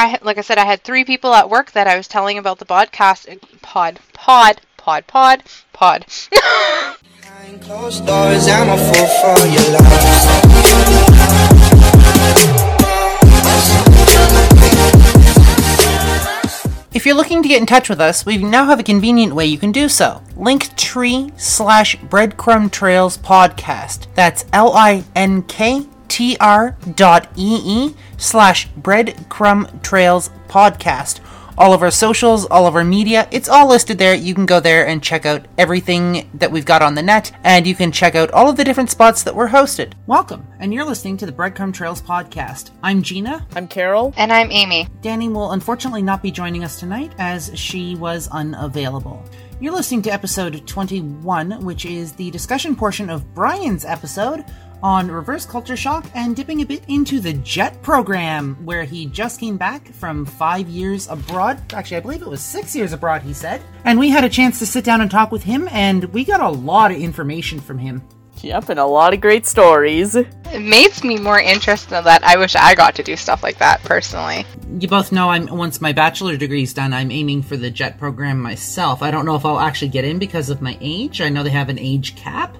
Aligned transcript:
I 0.00 0.18
like 0.22 0.38
I 0.38 0.40
said, 0.40 0.56
I 0.56 0.64
had 0.64 0.82
three 0.82 1.04
people 1.04 1.34
at 1.34 1.50
work 1.50 1.72
that 1.72 1.86
I 1.86 1.98
was 1.98 2.08
telling 2.08 2.38
about 2.38 2.58
the 2.58 2.64
podcast. 2.64 3.28
Pod, 3.60 4.00
pod, 4.14 4.62
pod, 4.78 5.06
pod, 5.06 5.42
pod. 5.74 6.06
If 16.92 17.06
you're 17.06 17.14
looking 17.14 17.42
to 17.42 17.48
get 17.48 17.60
in 17.60 17.66
touch 17.66 17.88
with 17.90 18.00
us, 18.00 18.24
we 18.24 18.38
now 18.38 18.64
have 18.64 18.80
a 18.80 18.82
convenient 18.82 19.34
way 19.34 19.44
you 19.46 19.58
can 19.58 19.70
do 19.70 19.88
so. 19.88 20.22
Linktree 20.34 21.38
slash 21.38 21.96
breadcrumb 21.96 22.72
trails 22.72 23.18
podcast. 23.18 24.06
That's 24.14 24.46
L 24.52 24.72
I 24.74 25.04
N 25.14 25.42
K 25.42 25.86
T 26.20 26.36
R 26.38 26.76
dot 26.96 27.30
E 27.34 27.62
E 27.64 27.94
slash 28.18 28.68
breadcrumb 28.72 29.82
trails 29.82 30.28
podcast. 30.48 31.20
All 31.56 31.72
of 31.72 31.80
our 31.80 31.90
socials, 31.90 32.44
all 32.44 32.66
of 32.66 32.76
our 32.76 32.84
media, 32.84 33.26
it's 33.30 33.48
all 33.48 33.70
listed 33.70 33.96
there. 33.96 34.14
You 34.14 34.34
can 34.34 34.44
go 34.44 34.60
there 34.60 34.86
and 34.86 35.02
check 35.02 35.24
out 35.24 35.46
everything 35.56 36.28
that 36.34 36.52
we've 36.52 36.66
got 36.66 36.82
on 36.82 36.94
the 36.94 37.02
net, 37.02 37.32
and 37.42 37.66
you 37.66 37.74
can 37.74 37.90
check 37.90 38.14
out 38.14 38.30
all 38.32 38.50
of 38.50 38.58
the 38.58 38.64
different 38.64 38.90
spots 38.90 39.22
that 39.22 39.34
we're 39.34 39.48
hosted. 39.48 39.94
Welcome, 40.06 40.46
and 40.58 40.74
you're 40.74 40.84
listening 40.84 41.16
to 41.16 41.24
the 41.24 41.32
Breadcrumb 41.32 41.72
Trails 41.72 42.02
podcast. 42.02 42.68
I'm 42.82 43.00
Gina. 43.00 43.46
I'm 43.56 43.66
Carol. 43.66 44.12
and 44.18 44.30
I'm 44.30 44.50
Amy. 44.50 44.88
Danny 45.00 45.30
will 45.30 45.52
unfortunately 45.52 46.02
not 46.02 46.22
be 46.22 46.30
joining 46.30 46.64
us 46.64 46.78
tonight 46.78 47.14
as 47.16 47.50
she 47.58 47.94
was 47.94 48.28
unavailable. 48.28 49.24
You're 49.58 49.74
listening 49.74 50.00
to 50.02 50.12
episode 50.12 50.66
21, 50.66 51.64
which 51.64 51.84
is 51.84 52.12
the 52.12 52.30
discussion 52.30 52.74
portion 52.74 53.10
of 53.10 53.34
Bryan's 53.34 53.84
episode 53.84 54.46
on 54.82 55.10
reverse 55.10 55.46
culture 55.46 55.76
shock 55.76 56.06
and 56.14 56.36
dipping 56.36 56.60
a 56.62 56.66
bit 56.66 56.82
into 56.88 57.20
the 57.20 57.32
JET 57.32 57.80
program, 57.82 58.56
where 58.64 58.84
he 58.84 59.06
just 59.06 59.40
came 59.40 59.56
back 59.56 59.92
from 59.92 60.24
five 60.24 60.68
years 60.68 61.08
abroad. 61.08 61.60
Actually, 61.72 61.98
I 61.98 62.00
believe 62.00 62.22
it 62.22 62.28
was 62.28 62.40
six 62.40 62.74
years 62.74 62.92
abroad, 62.92 63.22
he 63.22 63.32
said. 63.32 63.62
And 63.84 63.98
we 63.98 64.10
had 64.10 64.24
a 64.24 64.28
chance 64.28 64.58
to 64.58 64.66
sit 64.66 64.84
down 64.84 65.00
and 65.00 65.10
talk 65.10 65.32
with 65.32 65.44
him, 65.44 65.68
and 65.70 66.04
we 66.12 66.24
got 66.24 66.40
a 66.40 66.48
lot 66.48 66.90
of 66.90 66.98
information 66.98 67.60
from 67.60 67.78
him. 67.78 68.02
Yep, 68.42 68.70
and 68.70 68.80
a 68.80 68.86
lot 68.86 69.12
of 69.12 69.20
great 69.20 69.46
stories. 69.46 70.14
It 70.14 70.62
makes 70.62 71.04
me 71.04 71.18
more 71.18 71.38
interested 71.38 71.96
in 71.96 72.04
that. 72.04 72.24
I 72.24 72.38
wish 72.38 72.56
I 72.56 72.74
got 72.74 72.94
to 72.94 73.02
do 73.02 73.16
stuff 73.16 73.42
like 73.42 73.58
that 73.58 73.82
personally. 73.82 74.46
You 74.78 74.88
both 74.88 75.12
know 75.12 75.28
I'm 75.28 75.46
once 75.46 75.80
my 75.80 75.92
bachelor 75.92 76.36
degree's 76.36 76.72
done, 76.72 76.92
I'm 76.92 77.10
aiming 77.10 77.42
for 77.42 77.56
the 77.56 77.70
JET 77.70 77.98
program 77.98 78.40
myself. 78.40 79.02
I 79.02 79.10
don't 79.10 79.26
know 79.26 79.36
if 79.36 79.44
I'll 79.44 79.60
actually 79.60 79.88
get 79.88 80.04
in 80.04 80.18
because 80.18 80.48
of 80.48 80.62
my 80.62 80.78
age. 80.80 81.20
I 81.20 81.28
know 81.28 81.42
they 81.42 81.50
have 81.50 81.68
an 81.68 81.78
age 81.78 82.16
cap. 82.16 82.56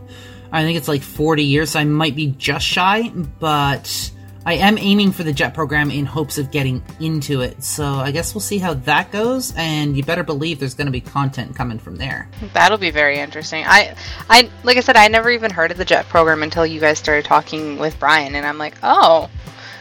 I 0.53 0.62
think 0.62 0.77
it's 0.77 0.89
like 0.89 1.03
40 1.03 1.45
years, 1.45 1.70
so 1.70 1.81
I 1.81 1.84
might 1.84 2.17
be 2.17 2.29
just 2.29 2.67
shy, 2.67 3.09
but 3.39 4.11
I 4.45 4.55
am 4.55 4.79
aiming 4.79 5.12
for 5.12 5.23
the 5.23 5.33
JET 5.33 5.55
program 5.55 5.91
in 5.91 6.06
hopes 6.06 6.39
of 6.39 6.51
getting 6.51 6.83
into 6.98 7.43
it. 7.43 7.62
So 7.62 7.84
I 7.84 8.11
guess 8.11 8.34
we'll 8.34 8.41
see 8.41 8.59
how 8.59 8.75
that 8.75 9.12
goes, 9.12 9.55
and 9.56 9.97
you 9.97 10.03
better 10.03 10.25
believe 10.25 10.59
there's 10.59 10.75
going 10.75 10.87
to 10.87 10.93
be 10.93 11.01
content 11.01 11.55
coming 11.55 11.78
from 11.78 11.97
there. 11.97 12.28
That'll 12.55 12.78
be 12.78 12.91
very 12.91 13.19
interesting. 13.19 13.65
I, 13.67 13.95
I 14.28 14.51
like 14.65 14.77
I 14.77 14.81
said, 14.81 14.97
I 14.97 15.09
never 15.09 15.31
even 15.31 15.51
heard 15.51 15.71
of 15.71 15.77
the 15.77 15.84
JET 15.84 16.09
program 16.09 16.43
until 16.43 16.67
you 16.67 16.81
guys 16.81 16.98
started 16.98 17.27
talking 17.27 17.78
with 17.78 17.98
Bryan, 18.01 18.34
and 18.34 18.47
I'm 18.47 18.59
like, 18.59 18.75
oh, 18.83 19.28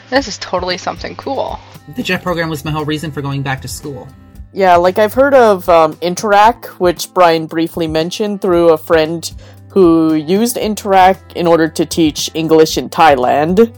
this 0.10 0.28
is 0.28 0.38
totally 0.38 0.78
something 0.78 1.16
cool. 1.16 1.60
The 1.96 2.04
JET 2.04 2.22
program 2.22 2.50
was 2.50 2.66
my 2.66 2.72
whole 2.72 2.86
reason 2.86 3.12
for 3.12 3.22
going 3.22 3.42
back 3.42 3.62
to 3.62 3.68
school. 3.68 4.08
Yeah, 4.52 4.76
like 4.76 4.98
I've 4.98 5.14
heard 5.14 5.36
of 5.36 5.70
um, 5.70 5.94
Interac, 5.98 6.66
which 6.80 7.14
Bryan 7.14 7.46
briefly 7.46 7.88
mentioned 7.88 8.42
through 8.42 8.70
a 8.74 8.78
friend 8.78 9.32
who 9.80 10.14
used 10.14 10.58
Interac 10.58 11.18
in 11.38 11.48
order 11.48 11.70
to 11.70 11.86
teach 11.86 12.30
English 12.34 12.78
in 12.78 12.90
Thailand. 12.90 13.74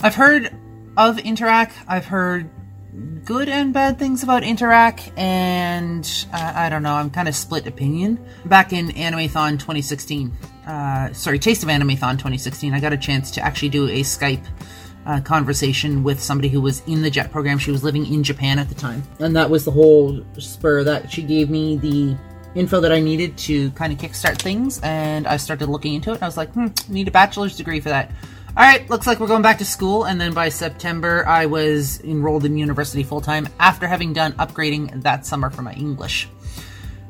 I've 0.00 0.14
heard 0.14 0.44
of 0.96 1.18
Interac. 1.18 1.72
I've 1.86 2.06
heard 2.06 2.48
good 3.26 3.50
and 3.50 3.70
bad 3.74 3.98
things 3.98 4.22
about 4.22 4.44
Interac, 4.44 5.12
and 5.18 6.08
uh, 6.32 6.52
I 6.56 6.70
don't 6.70 6.82
know. 6.82 6.94
I'm 6.94 7.10
kind 7.10 7.28
of 7.28 7.36
split 7.36 7.66
opinion. 7.66 8.18
Back 8.46 8.72
in 8.72 8.88
Animethon 8.88 9.58
2016, 9.58 10.32
uh, 10.66 11.12
sorry, 11.12 11.38
Taste 11.38 11.62
of 11.62 11.68
Animethon 11.68 12.12
2016, 12.12 12.72
I 12.72 12.80
got 12.80 12.94
a 12.94 12.96
chance 12.96 13.30
to 13.32 13.42
actually 13.42 13.68
do 13.68 13.88
a 13.88 14.00
Skype 14.00 14.46
uh, 15.04 15.20
conversation 15.20 16.02
with 16.02 16.18
somebody 16.18 16.48
who 16.48 16.62
was 16.62 16.80
in 16.86 17.02
the 17.02 17.10
JET 17.10 17.30
program. 17.30 17.58
She 17.58 17.70
was 17.70 17.84
living 17.84 18.06
in 18.06 18.22
Japan 18.22 18.58
at 18.58 18.70
the 18.70 18.74
time, 18.74 19.02
and 19.18 19.36
that 19.36 19.50
was 19.50 19.66
the 19.66 19.70
whole 19.70 20.24
spur 20.38 20.82
that 20.84 21.10
she 21.10 21.22
gave 21.22 21.50
me 21.50 21.76
the 21.76 22.16
info 22.54 22.80
that 22.80 22.92
I 22.92 23.00
needed 23.00 23.36
to 23.38 23.70
kind 23.72 23.92
of 23.92 23.98
kickstart 23.98 24.40
things, 24.40 24.80
and 24.82 25.26
I 25.26 25.36
started 25.36 25.68
looking 25.68 25.94
into 25.94 26.10
it. 26.10 26.14
And 26.14 26.22
I 26.22 26.26
was 26.26 26.36
like, 26.36 26.52
hmm, 26.52 26.66
I 26.66 26.92
need 26.92 27.08
a 27.08 27.10
bachelor's 27.10 27.56
degree 27.56 27.80
for 27.80 27.88
that. 27.88 28.10
All 28.54 28.62
right, 28.62 28.88
looks 28.90 29.06
like 29.06 29.18
we're 29.18 29.28
going 29.28 29.42
back 29.42 29.58
to 29.58 29.64
school, 29.64 30.04
and 30.04 30.20
then 30.20 30.34
by 30.34 30.50
September, 30.50 31.26
I 31.26 31.46
was 31.46 32.00
enrolled 32.02 32.44
in 32.44 32.58
university 32.58 33.02
full 33.02 33.22
time 33.22 33.48
after 33.58 33.86
having 33.86 34.12
done 34.12 34.32
upgrading 34.34 35.02
that 35.02 35.24
summer 35.24 35.48
for 35.48 35.62
my 35.62 35.72
English. 35.72 36.28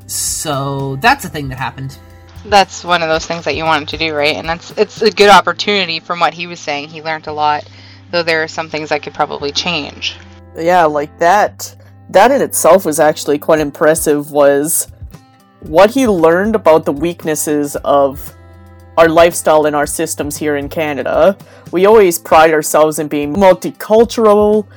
So 0.07 0.95
that's 0.97 1.25
a 1.25 1.29
thing 1.29 1.49
that 1.49 1.57
happened. 1.57 1.97
That's 2.45 2.83
one 2.85 3.01
of 3.01 3.09
those 3.09 3.25
things 3.25 3.43
that 3.45 3.55
you 3.55 3.65
wanted 3.65 3.89
to 3.89 3.97
do, 3.97 4.13
right? 4.13 4.35
And 4.35 4.47
that's 4.47 4.71
it's 4.77 5.01
a 5.01 5.11
good 5.11 5.29
opportunity 5.29 5.99
from 5.99 6.21
what 6.21 6.33
he 6.33 6.47
was 6.47 6.61
saying. 6.61 6.89
He 6.89 7.01
learned 7.01 7.27
a 7.27 7.33
lot, 7.33 7.69
though 8.11 8.23
there 8.23 8.43
are 8.43 8.47
some 8.47 8.69
things 8.69 8.91
I 8.91 8.99
could 8.99 9.13
probably 9.13 9.51
change. 9.51 10.15
Yeah, 10.57 10.85
like 10.85 11.17
that. 11.19 11.75
That 12.09 12.31
in 12.31 12.41
itself 12.41 12.85
was 12.85 12.99
actually 13.01 13.39
quite 13.39 13.59
impressive. 13.59 14.31
Was 14.31 14.87
what 15.63 15.91
he 15.91 16.07
learned 16.07 16.55
about 16.55 16.85
the 16.85 16.91
weaknesses 16.91 17.75
of 17.77 18.35
our 18.97 19.09
lifestyle 19.09 19.65
and 19.65 19.75
our 19.75 19.87
systems 19.87 20.37
here 20.37 20.57
in 20.57 20.69
Canada. 20.69 21.37
We 21.71 21.85
always 21.85 22.19
pride 22.19 22.53
ourselves 22.53 22.99
in 22.99 23.07
being 23.07 23.33
multicultural. 23.33 24.67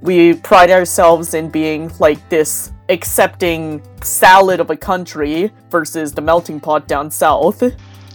We 0.00 0.34
pride 0.34 0.70
ourselves 0.70 1.34
in 1.34 1.50
being 1.50 1.90
like 1.98 2.28
this 2.28 2.72
accepting 2.88 3.82
salad 4.02 4.60
of 4.60 4.70
a 4.70 4.76
country 4.76 5.50
versus 5.70 6.12
the 6.12 6.20
melting 6.20 6.60
pot 6.60 6.86
down 6.86 7.10
south. 7.10 7.62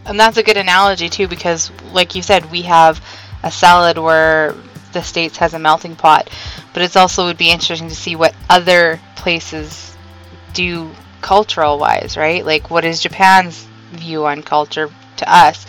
And 0.05 0.19
that's 0.19 0.37
a 0.37 0.43
good 0.43 0.57
analogy 0.57 1.09
too, 1.09 1.27
because 1.27 1.71
like 1.91 2.15
you 2.15 2.21
said, 2.21 2.49
we 2.51 2.61
have 2.63 3.03
a 3.43 3.51
salad 3.51 3.97
where 3.97 4.55
the 4.93 5.01
states 5.01 5.37
has 5.37 5.53
a 5.53 5.59
melting 5.59 5.95
pot, 5.95 6.29
but 6.73 6.81
it's 6.81 6.95
also 6.95 7.25
would 7.25 7.37
be 7.37 7.51
interesting 7.51 7.89
to 7.89 7.95
see 7.95 8.15
what 8.15 8.33
other 8.49 8.99
places 9.15 9.97
do 10.53 10.89
cultural 11.21 11.79
wise, 11.79 12.17
right? 12.17 12.45
Like 12.45 12.69
what 12.69 12.85
is 12.85 13.01
Japan's 13.01 13.67
view 13.91 14.25
on 14.25 14.43
culture 14.43 14.89
to 15.17 15.33
us, 15.33 15.65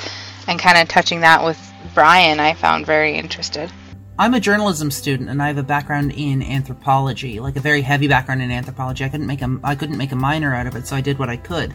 and 0.46 0.58
kind 0.58 0.78
of 0.78 0.88
touching 0.88 1.20
that 1.20 1.44
with 1.44 1.58
Bryan, 1.94 2.40
I 2.40 2.54
found 2.54 2.86
very 2.86 3.14
interested. 3.14 3.70
I'm 4.18 4.34
a 4.34 4.40
journalism 4.40 4.90
student, 4.90 5.30
and 5.30 5.40
I 5.40 5.46
have 5.46 5.58
a 5.58 5.62
background 5.62 6.12
in 6.12 6.42
anthropology, 6.42 7.38
like 7.38 7.56
a 7.56 7.60
very 7.60 7.82
heavy 7.82 8.08
background 8.08 8.42
in 8.42 8.50
anthropology. 8.50 9.04
I 9.04 9.08
couldn't 9.08 9.28
make 9.28 9.42
a 9.42 9.60
I 9.62 9.74
couldn't 9.74 9.96
make 9.96 10.12
a 10.12 10.16
minor 10.16 10.54
out 10.54 10.66
of 10.66 10.74
it, 10.74 10.86
so 10.86 10.96
I 10.96 11.00
did 11.00 11.18
what 11.18 11.30
I 11.30 11.36
could. 11.36 11.72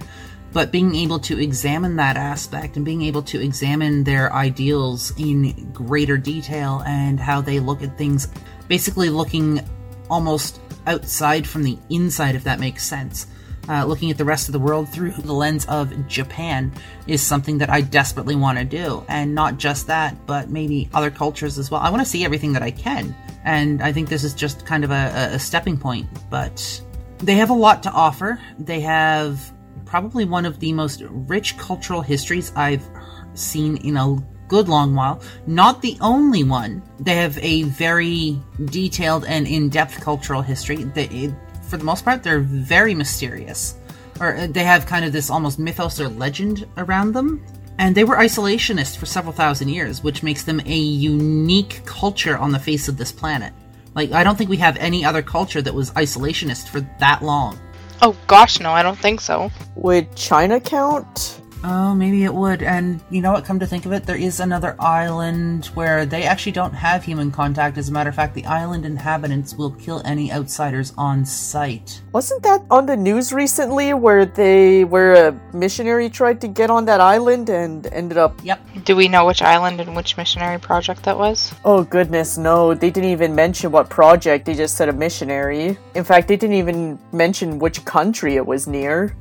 But 0.51 0.71
being 0.71 0.93
able 0.93 1.19
to 1.19 1.41
examine 1.41 1.95
that 1.95 2.15
aspect 2.15 2.75
and 2.75 2.85
being 2.85 3.01
able 3.01 3.23
to 3.23 3.41
examine 3.41 4.03
their 4.03 4.31
ideals 4.33 5.11
in 5.17 5.71
greater 5.71 6.15
detail 6.17 6.83
and 6.85 7.19
how 7.19 7.41
they 7.41 7.59
look 7.59 7.81
at 7.81 7.97
things, 7.97 8.27
basically 8.67 9.09
looking 9.09 9.67
almost 10.09 10.59
outside 10.85 11.47
from 11.47 11.63
the 11.63 11.77
inside, 11.89 12.35
if 12.35 12.43
that 12.43 12.59
makes 12.59 12.85
sense. 12.85 13.25
Uh, 13.69 13.85
looking 13.85 14.11
at 14.11 14.17
the 14.17 14.25
rest 14.25 14.49
of 14.49 14.53
the 14.53 14.59
world 14.59 14.89
through 14.89 15.11
the 15.11 15.33
lens 15.33 15.65
of 15.67 16.07
Japan 16.07 16.71
is 17.07 17.21
something 17.21 17.57
that 17.59 17.69
I 17.69 17.79
desperately 17.79 18.35
want 18.35 18.57
to 18.57 18.65
do. 18.65 19.05
And 19.07 19.33
not 19.33 19.57
just 19.57 19.87
that, 19.87 20.25
but 20.25 20.49
maybe 20.49 20.89
other 20.93 21.09
cultures 21.09 21.57
as 21.57 21.71
well. 21.71 21.79
I 21.79 21.89
want 21.89 22.01
to 22.01 22.09
see 22.09 22.25
everything 22.25 22.51
that 22.53 22.61
I 22.61 22.71
can. 22.71 23.15
And 23.45 23.81
I 23.81 23.93
think 23.93 24.09
this 24.09 24.23
is 24.23 24.33
just 24.33 24.65
kind 24.65 24.83
of 24.83 24.91
a, 24.91 25.29
a 25.33 25.39
stepping 25.39 25.77
point. 25.77 26.07
But 26.29 26.81
they 27.19 27.35
have 27.35 27.51
a 27.51 27.53
lot 27.53 27.83
to 27.83 27.91
offer. 27.91 28.39
They 28.59 28.81
have 28.81 29.53
probably 29.85 30.25
one 30.25 30.45
of 30.45 30.59
the 30.59 30.73
most 30.73 31.01
rich 31.07 31.57
cultural 31.57 32.01
histories 32.01 32.51
I've 32.55 32.85
seen 33.33 33.77
in 33.77 33.95
a 33.95 34.17
good 34.47 34.67
long 34.67 34.93
while. 34.93 35.21
Not 35.47 35.81
the 35.81 35.97
only 36.01 36.43
one. 36.43 36.83
They 36.99 37.15
have 37.15 37.37
a 37.39 37.63
very 37.63 38.39
detailed 38.65 39.25
and 39.25 39.47
in 39.47 39.69
depth 39.69 40.01
cultural 40.01 40.41
history. 40.41 40.83
They, 40.83 41.33
for 41.73 41.77
the 41.77 41.85
most 41.85 42.05
part, 42.05 42.21
they're 42.21 42.39
very 42.39 42.93
mysterious. 42.93 43.77
Or 44.19 44.35
uh, 44.37 44.45
they 44.45 44.63
have 44.63 44.85
kind 44.85 45.03
of 45.05 45.11
this 45.11 45.31
almost 45.31 45.57
mythos 45.57 45.99
or 45.99 46.07
legend 46.07 46.67
around 46.77 47.13
them. 47.13 47.43
And 47.79 47.95
they 47.95 48.03
were 48.03 48.17
isolationist 48.17 48.97
for 48.97 49.07
several 49.07 49.33
thousand 49.33 49.69
years, 49.69 50.03
which 50.03 50.21
makes 50.21 50.43
them 50.43 50.61
a 50.67 50.77
unique 50.77 51.81
culture 51.83 52.37
on 52.37 52.51
the 52.51 52.59
face 52.59 52.87
of 52.87 52.97
this 52.97 53.11
planet. 53.11 53.53
Like, 53.95 54.11
I 54.11 54.23
don't 54.23 54.37
think 54.37 54.51
we 54.51 54.57
have 54.57 54.77
any 54.77 55.03
other 55.03 55.23
culture 55.23 55.63
that 55.63 55.73
was 55.73 55.89
isolationist 55.93 56.67
for 56.67 56.81
that 56.99 57.23
long. 57.23 57.57
Oh 58.03 58.15
gosh, 58.27 58.59
no, 58.59 58.71
I 58.71 58.83
don't 58.83 58.99
think 58.99 59.19
so. 59.19 59.49
Would 59.73 60.15
China 60.15 60.59
count? 60.59 61.41
Oh, 61.63 61.95
maybe 61.95 62.23
it 62.25 62.33
would. 62.33 62.61
And 62.61 62.99
you 63.09 63.21
know 63.21 63.31
what? 63.31 63.45
Come 63.45 63.59
to 63.59 63.65
think 63.65 63.85
of 63.85 63.93
it, 63.93 64.05
there 64.05 64.17
is 64.17 64.39
another 64.39 64.75
island 64.79 65.67
where 65.73 66.05
they 66.05 66.23
actually 66.23 66.51
don't 66.51 66.73
have 66.73 67.03
human 67.03 67.31
contact. 67.31 67.77
As 67.77 67.89
a 67.89 67.91
matter 67.91 68.09
of 68.09 68.15
fact, 68.15 68.35
the 68.35 68.45
island 68.45 68.85
inhabitants 68.85 69.55
will 69.55 69.71
kill 69.71 70.01
any 70.03 70.31
outsiders 70.31 70.93
on 70.97 71.25
sight. 71.25 72.01
Wasn't 72.11 72.43
that 72.43 72.63
on 72.69 72.85
the 72.85 72.97
news 72.97 73.31
recently 73.31 73.93
where 73.93 74.25
they 74.25 74.83
where 74.83 75.29
a 75.29 75.39
missionary 75.53 76.09
tried 76.09 76.41
to 76.41 76.47
get 76.47 76.69
on 76.69 76.85
that 76.85 76.99
island 76.99 77.49
and 77.49 77.87
ended 77.87 78.17
up 78.17 78.33
Yep. 78.43 78.59
Do 78.83 78.95
we 78.95 79.07
know 79.07 79.25
which 79.25 79.41
island 79.41 79.79
and 79.79 79.95
which 79.95 80.17
missionary 80.17 80.59
project 80.59 81.03
that 81.03 81.17
was? 81.17 81.53
Oh 81.63 81.83
goodness, 81.83 82.37
no. 82.37 82.73
They 82.73 82.89
didn't 82.89 83.11
even 83.11 83.33
mention 83.33 83.71
what 83.71 83.89
project, 83.89 84.45
they 84.45 84.53
just 84.53 84.75
said 84.75 84.89
a 84.89 84.93
missionary. 84.93 85.77
In 85.95 86.03
fact, 86.03 86.27
they 86.27 86.35
didn't 86.35 86.57
even 86.57 86.99
mention 87.13 87.59
which 87.59 87.85
country 87.85 88.35
it 88.35 88.45
was 88.45 88.67
near. 88.67 89.15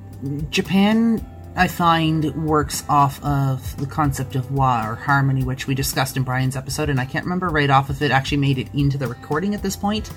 Japan, 0.50 1.24
I 1.54 1.68
find, 1.68 2.34
works 2.46 2.82
off 2.88 3.22
of 3.22 3.76
the 3.76 3.86
concept 3.86 4.36
of 4.36 4.50
wa 4.50 4.88
or 4.88 4.94
harmony, 4.94 5.44
which 5.44 5.66
we 5.66 5.74
discussed 5.74 6.16
in 6.16 6.22
Bryan's 6.22 6.56
episode, 6.56 6.88
and 6.88 6.98
I 6.98 7.04
can't 7.04 7.26
remember 7.26 7.48
right 7.48 7.68
off 7.68 7.90
if 7.90 8.00
it 8.00 8.10
actually 8.10 8.38
made 8.38 8.56
it 8.56 8.68
into 8.74 8.96
the 8.96 9.06
recording 9.06 9.54
at 9.54 9.62
this 9.62 9.76
point. 9.76 10.10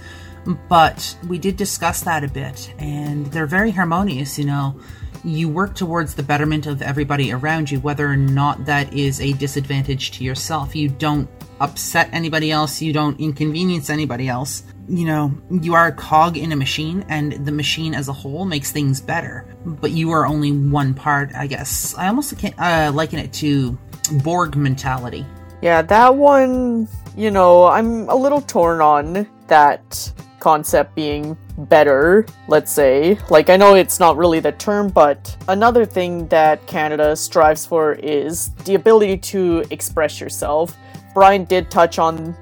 But 0.70 1.18
we 1.28 1.38
did 1.38 1.58
discuss 1.58 2.02
that 2.02 2.24
a 2.24 2.30
bit, 2.30 2.74
and 2.80 3.26
they're 3.28 3.48
very 3.48 3.72
harmonious, 3.72 4.40
you 4.40 4.46
know. 4.46 4.80
You 5.26 5.50
work 5.50 5.76
towards 5.76 6.14
the 6.14 6.24
betterment 6.24 6.68
of 6.68 6.82
everybody 6.82 7.34
around 7.34 7.70
you, 7.70 7.80
whether 7.80 8.08
or 8.08 8.16
not 8.16 8.66
that 8.66 8.94
is 8.94 9.20
a 9.20 9.34
disadvantage 9.34 10.12
to 10.12 10.24
yourself. 10.24 10.76
You 10.76 10.88
don't 10.88 11.28
upset 11.60 12.10
anybody 12.14 12.52
else, 12.52 12.82
you 12.82 12.94
don't 12.94 13.20
inconvenience 13.20 13.90
anybody 13.90 14.30
else. 14.30 14.64
You 14.88 15.06
know, 15.06 15.34
you 15.50 15.74
are 15.74 15.88
a 15.88 15.92
cog 15.92 16.38
in 16.38 16.52
a 16.52 16.56
machine, 16.56 17.06
and 17.10 17.34
the 17.46 17.52
machine 17.52 17.96
as 17.96 18.08
a 18.08 18.14
whole 18.14 18.46
makes 18.46 18.72
things 18.72 19.02
better. 19.02 19.46
But 19.66 19.92
you 19.92 20.12
are 20.12 20.26
only 20.26 20.52
one 20.52 20.94
part, 20.94 21.34
I 21.36 21.48
guess. 21.48 21.96
I 21.98 22.08
almost 22.08 22.38
can 22.38 22.54
uh, 22.60 22.92
liken 22.94 23.20
it 23.20 23.34
to 23.34 23.78
Borg 24.24 24.56
mentality. 24.56 25.26
Yeah, 25.62 25.82
that 25.82 26.16
one, 26.16 26.88
you 27.18 27.32
know, 27.32 27.66
I'm 27.66 28.08
a 28.10 28.16
little 28.16 28.42
torn 28.42 28.82
on 28.82 29.28
that 29.48 30.14
concept 30.40 30.94
being 30.94 31.36
better, 31.58 32.26
let's 32.48 32.72
say. 32.72 33.18
Like, 33.32 33.50
I 33.50 33.58
know 33.58 33.74
it's 33.74 34.00
not 34.00 34.18
really 34.18 34.40
the 34.40 34.52
term, 34.52 34.90
but 34.90 35.36
another 35.48 35.86
thing 35.86 36.28
that 36.28 36.68
Canada 36.68 37.16
strives 37.16 37.66
for 37.66 37.94
is 37.94 38.50
the 38.66 38.76
ability 38.76 39.18
to 39.18 39.64
express 39.72 40.20
yourself. 40.20 40.78
Bryan 41.16 41.46
did 41.46 41.72
touch 41.72 41.98
on 41.98 42.36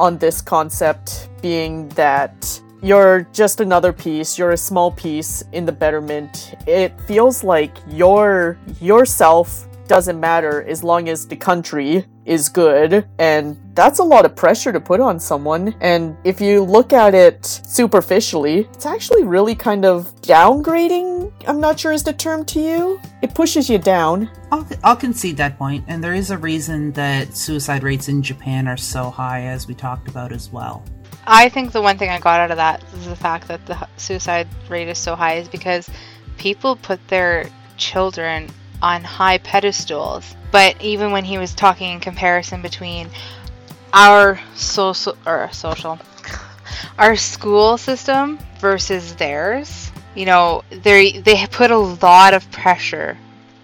on 0.00 0.16
this 0.16 0.40
concept 0.40 1.28
being 1.42 1.88
that 1.90 2.60
you're 2.82 3.28
just 3.32 3.60
another 3.60 3.92
piece, 3.92 4.38
you're 4.38 4.52
a 4.52 4.56
small 4.56 4.90
piece 4.90 5.44
in 5.52 5.66
the 5.66 5.72
betterment. 5.72 6.54
It 6.66 6.98
feels 7.02 7.44
like 7.44 7.76
your 7.86 8.58
yourself 8.80 9.66
doesn't 9.86 10.18
matter 10.18 10.62
as 10.62 10.82
long 10.82 11.08
as 11.08 11.26
the 11.26 11.36
country 11.36 12.06
is 12.24 12.48
good 12.48 13.04
and 13.18 13.58
that's 13.74 13.98
a 13.98 14.04
lot 14.04 14.24
of 14.24 14.36
pressure 14.36 14.70
to 14.70 14.78
put 14.78 15.00
on 15.00 15.18
someone 15.18 15.74
and 15.80 16.16
if 16.22 16.40
you 16.40 16.62
look 16.62 16.92
at 16.92 17.12
it 17.12 17.44
superficially 17.44 18.68
it's 18.72 18.86
actually 18.86 19.24
really 19.24 19.56
kind 19.56 19.84
of 19.84 20.14
downgrading 20.20 21.19
i'm 21.46 21.60
not 21.60 21.78
sure 21.78 21.92
is 21.92 22.02
the 22.02 22.12
term 22.12 22.44
to 22.44 22.60
you 22.60 23.00
it 23.22 23.34
pushes 23.34 23.68
you 23.68 23.78
down 23.78 24.30
I'll, 24.52 24.66
I'll 24.82 24.96
concede 24.96 25.36
that 25.36 25.56
point, 25.58 25.84
and 25.86 26.02
there 26.02 26.14
is 26.14 26.30
a 26.32 26.38
reason 26.38 26.90
that 26.92 27.36
suicide 27.36 27.84
rates 27.84 28.08
in 28.08 28.20
Japan 28.20 28.66
are 28.66 28.76
so 28.76 29.08
high, 29.10 29.42
as 29.42 29.68
we 29.68 29.74
talked 29.74 30.08
about 30.08 30.32
as 30.32 30.50
well. 30.50 30.82
I 31.26 31.48
think 31.48 31.70
the 31.70 31.82
one 31.82 31.98
thing 31.98 32.10
I 32.10 32.18
got 32.18 32.40
out 32.40 32.50
of 32.50 32.56
that 32.56 32.82
is 32.94 33.06
the 33.06 33.14
fact 33.14 33.46
that 33.46 33.64
the 33.66 33.86
suicide 33.96 34.48
rate 34.68 34.88
is 34.88 34.98
so 34.98 35.14
high 35.14 35.36
is 35.36 35.48
because 35.48 35.88
people 36.36 36.74
put 36.74 37.06
their 37.08 37.46
children 37.76 38.50
on 38.82 39.04
high 39.04 39.38
pedestals. 39.38 40.34
But 40.50 40.82
even 40.82 41.12
when 41.12 41.24
he 41.24 41.38
was 41.38 41.54
talking 41.54 41.92
in 41.92 42.00
comparison 42.00 42.62
between 42.62 43.08
our 43.92 44.40
social 44.56 45.16
or 45.26 45.48
social 45.52 45.98
our 46.98 47.14
school 47.14 47.78
system 47.78 48.38
versus 48.58 49.14
theirs, 49.14 49.92
you 50.14 50.26
know, 50.26 50.64
they 50.70 51.12
they 51.12 51.46
put 51.46 51.70
a 51.70 51.78
lot 51.78 52.34
of 52.34 52.50
pressure 52.50 53.16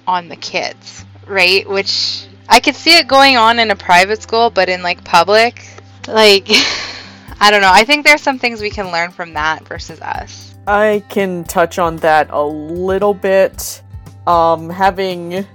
on 0.06 0.28
the 0.28 0.36
kids, 0.36 1.04
right? 1.26 1.68
Which 1.68 2.26
I 2.48 2.60
could 2.60 2.76
see 2.76 2.96
it 2.96 3.08
going 3.08 3.36
on 3.36 3.58
in 3.58 3.70
a 3.70 3.76
private 3.76 4.22
school, 4.22 4.50
but 4.50 4.68
in 4.68 4.82
like 4.82 5.04
public, 5.04 5.66
like 6.06 6.46
I 7.40 7.50
don't 7.50 7.60
know. 7.60 7.72
I 7.72 7.84
think 7.84 8.04
there's 8.04 8.22
some 8.22 8.38
things 8.38 8.60
we 8.60 8.70
can 8.70 8.90
learn 8.92 9.10
from 9.10 9.34
that 9.34 9.66
versus 9.66 10.00
us. 10.00 10.54
I 10.66 11.04
can 11.08 11.44
touch 11.44 11.78
on 11.78 11.96
that 11.98 12.28
a 12.30 12.42
little 12.42 13.14
bit. 13.14 13.82
Um, 14.26 14.68
having 14.70 15.46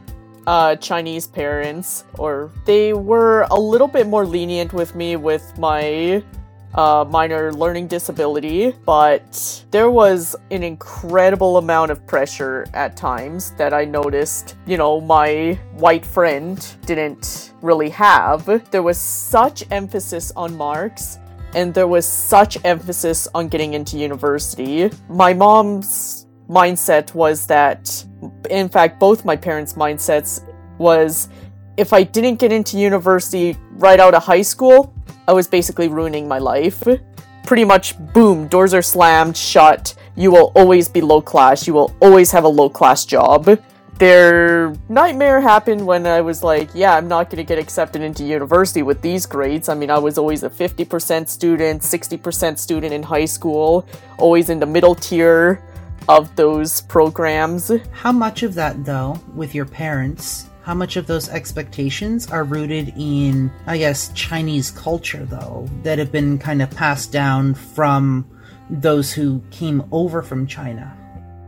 uh, 0.48 0.76
Chinese 0.78 1.28
parents, 1.28 2.06
or 2.18 2.52
they 2.66 2.94
were 2.94 3.46
a 3.52 3.60
little 3.60 3.88
bit 3.88 4.08
more 4.08 4.26
lenient 4.26 4.72
with 4.72 4.96
me 4.96 5.16
with 5.16 5.58
my 5.58 6.24
uh, 6.74 7.06
minor 7.10 7.52
learning 7.54 7.88
disability, 7.88 8.74
but 8.86 9.64
there 9.72 9.90
was 9.90 10.36
an 10.52 10.64
incredible 10.64 11.58
amount 11.58 11.92
of 11.92 12.06
pressure 12.08 12.66
at 12.74 12.96
times 12.96 13.52
that 13.52 13.74
I 13.74 13.86
noticed, 13.86 14.56
you 14.66 14.78
know, 14.78 15.02
my 15.02 15.60
white 15.74 16.06
friend 16.06 16.66
didn't 16.86 17.54
really 17.62 17.90
have. 17.90 18.46
There 18.72 18.84
was 18.84 19.00
such 19.00 19.64
emphasis 19.72 20.32
on 20.36 20.56
marks 20.56 21.20
and 21.54 21.74
there 21.74 21.88
was 21.88 22.06
such 22.06 22.58
emphasis 22.64 23.28
on 23.36 23.50
getting 23.50 23.74
into 23.74 23.98
university. 23.98 24.90
My 25.10 25.34
mom's 25.34 26.28
mindset 26.50 27.14
was 27.14 27.46
that, 27.48 28.06
in 28.50 28.70
fact, 28.70 29.00
both 29.00 29.26
my 29.26 29.36
parents' 29.36 29.74
mindsets 29.74 30.46
was 30.78 31.30
if 31.78 31.94
I 31.94 32.04
didn't 32.04 32.36
get 32.36 32.52
into 32.52 32.78
university 32.78 33.58
right 33.72 34.00
out 34.00 34.14
of 34.14 34.24
high 34.24 34.42
school, 34.42 34.94
I 35.32 35.34
was 35.34 35.48
basically 35.48 35.88
ruining 35.88 36.28
my 36.28 36.40
life. 36.40 36.84
Pretty 37.46 37.64
much, 37.64 37.98
boom, 38.14 38.50
doors 38.50 38.74
are 38.74 38.82
slammed 38.82 39.38
shut. 39.38 39.96
You 40.18 40.30
will 40.30 40.52
always 40.58 40.90
be 40.90 41.00
low 41.00 41.22
class. 41.22 41.66
You 41.66 41.74
will 41.74 41.96
always 42.02 42.32
have 42.32 42.44
a 42.44 42.50
low 42.50 42.68
class 42.68 43.06
job. 43.06 43.58
Their 43.98 44.76
nightmare 44.90 45.40
happened 45.40 45.88
when 45.88 46.06
I 46.06 46.20
was 46.20 46.44
like, 46.44 46.70
yeah, 46.74 46.98
I'm 46.98 47.08
not 47.08 47.30
going 47.30 47.38
to 47.38 47.46
get 47.46 47.58
accepted 47.58 48.02
into 48.02 48.26
university 48.26 48.84
with 48.84 49.02
these 49.02 49.26
grades. 49.26 49.70
I 49.70 49.74
mean, 49.74 49.90
I 49.90 50.00
was 50.00 50.18
always 50.18 50.44
a 50.44 50.50
50% 50.50 51.30
student, 51.30 51.82
60% 51.82 52.60
student 52.60 52.94
in 52.94 53.02
high 53.02 53.24
school, 53.24 53.88
always 54.18 54.50
in 54.50 54.60
the 54.60 54.66
middle 54.66 54.96
tier 54.96 55.64
of 56.10 56.36
those 56.36 56.82
programs. 56.82 57.72
How 57.94 58.12
much 58.12 58.44
of 58.44 58.54
that, 58.56 58.84
though, 58.84 59.18
with 59.34 59.56
your 59.56 59.66
parents, 59.66 60.50
how 60.64 60.74
much 60.74 60.96
of 60.96 61.08
those 61.08 61.30
expectations 61.30 62.30
are 62.32 62.44
rooted 62.44 62.94
in, 62.98 63.52
I 63.66 63.78
guess, 63.78 64.12
Chinese 64.14 64.72
culture, 64.72 65.26
though, 65.26 65.68
that 65.84 65.98
have 65.98 66.12
been 66.12 66.38
kind 66.38 66.62
of 66.62 66.70
passed 66.72 67.12
down 67.12 67.56
from 67.56 68.30
those 68.70 69.12
who 69.12 69.42
came 69.52 69.84
over 69.92 70.22
from 70.22 70.46
China? 70.46 70.96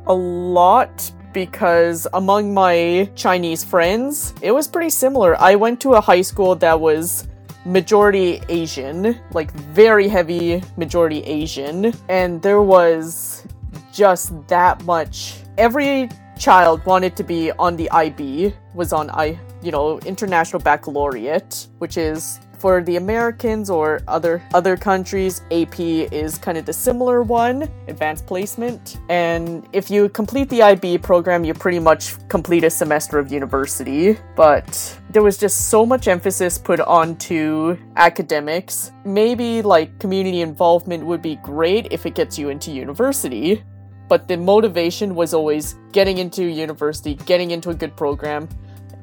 A 0.08 0.14
lot 0.14 1.12
because 1.34 2.08
among 2.14 2.54
my 2.54 3.10
Chinese 3.16 3.64
friends, 3.64 4.34
it 4.42 4.52
was 4.52 4.68
pretty 4.68 4.90
similar. 4.90 5.40
I 5.42 5.56
went 5.56 5.82
to 5.82 5.94
a 5.94 6.02
high 6.02 6.22
school 6.22 6.56
that 6.56 6.80
was 6.80 7.28
majority 7.66 8.42
Asian, 8.50 9.20
like 9.32 9.52
very 9.52 10.08
heavy 10.08 10.62
majority 10.78 11.24
Asian, 11.24 11.94
and 12.10 12.42
there 12.42 12.62
was 12.62 13.46
just 13.92 14.48
that 14.48 14.84
much. 14.86 15.38
Every 15.58 16.10
child 16.44 16.86
wanted 16.86 17.16
to 17.16 17.24
be 17.24 17.52
on 17.54 17.78
the 17.78 17.90
IB, 17.92 18.54
was 18.74 18.92
on 18.92 19.10
I, 19.12 19.40
you 19.62 19.72
know, 19.72 19.98
International 20.00 20.62
Baccalaureate, 20.62 21.68
which 21.78 21.96
is 21.96 22.42
for 22.60 22.84
the 22.84 22.98
Americans 22.98 23.70
or 23.70 24.02
other 24.10 24.44
other 24.54 24.76
countries, 24.76 25.42
AP 25.52 25.80
is 25.80 26.38
kind 26.38 26.58
of 26.58 26.66
the 26.66 26.74
similar 26.74 27.24
one, 27.24 27.70
advanced 27.88 28.26
placement. 28.28 28.98
And 29.08 29.68
if 29.72 29.90
you 29.90 30.10
complete 30.10 30.50
the 30.50 30.62
IB 30.62 30.98
program, 30.98 31.46
you 31.46 31.54
pretty 31.54 31.80
much 31.80 32.16
complete 32.28 32.66
a 32.66 32.70
semester 32.70 33.20
of 33.20 33.32
university. 33.32 34.18
But 34.36 34.68
there 35.12 35.24
was 35.24 35.38
just 35.38 35.70
so 35.70 35.86
much 35.86 36.10
emphasis 36.10 36.58
put 36.58 36.82
onto 36.82 37.78
academics. 37.96 38.92
Maybe 39.06 39.62
like 39.62 39.98
community 39.98 40.42
involvement 40.42 41.06
would 41.06 41.22
be 41.22 41.36
great 41.38 41.88
if 41.92 42.06
it 42.06 42.16
gets 42.16 42.38
you 42.38 42.50
into 42.50 42.72
university. 42.72 43.64
But 44.08 44.28
the 44.28 44.38
motivation 44.38 45.16
was 45.16 45.34
always 45.34 45.76
getting 45.92 46.18
into 46.18 46.46
university, 46.46 47.16
getting 47.16 47.52
into 47.52 47.70
a 47.70 47.74
good 47.74 47.96
program, 47.96 48.50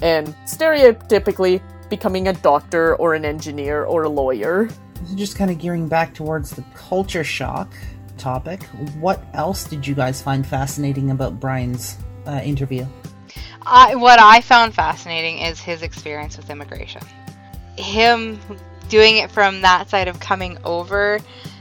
and 0.03 0.29
stereotypically 0.47 1.63
becoming 1.89 2.29
a 2.29 2.33
doctor 2.33 2.97
or 2.97 3.15
an 3.15 3.25
engineer 3.25 3.85
or 3.85 4.05
a 4.05 4.09
lawyer. 4.09 4.69
Just 5.15 5.37
kind 5.37 5.51
of 5.51 5.59
gearing 5.59 5.89
back 5.89 6.15
towards 6.15 6.51
the 6.51 6.63
culture 6.75 7.25
shock 7.25 7.73
topic, 8.19 8.63
what 9.01 9.25
else 9.35 9.65
did 9.65 9.87
you 9.87 9.95
guys 9.95 10.23
find 10.23 10.47
fascinating 10.47 11.11
about 11.11 11.41
Bryan's 11.41 11.97
uh, 12.27 12.41
interview? 12.45 12.87
I, 13.63 13.95
what 13.95 14.21
I 14.21 14.41
found 14.41 14.75
fascinating 14.75 15.39
is 15.39 15.61
his 15.61 15.83
experience 15.83 16.37
with 16.37 16.51
immigration. 16.51 17.03
Him 17.77 18.39
doing 18.89 19.17
it 19.17 19.31
from 19.31 19.63
that 19.63 19.89
side 19.89 20.09
of 20.09 20.21
coming 20.21 20.59
over 20.65 21.21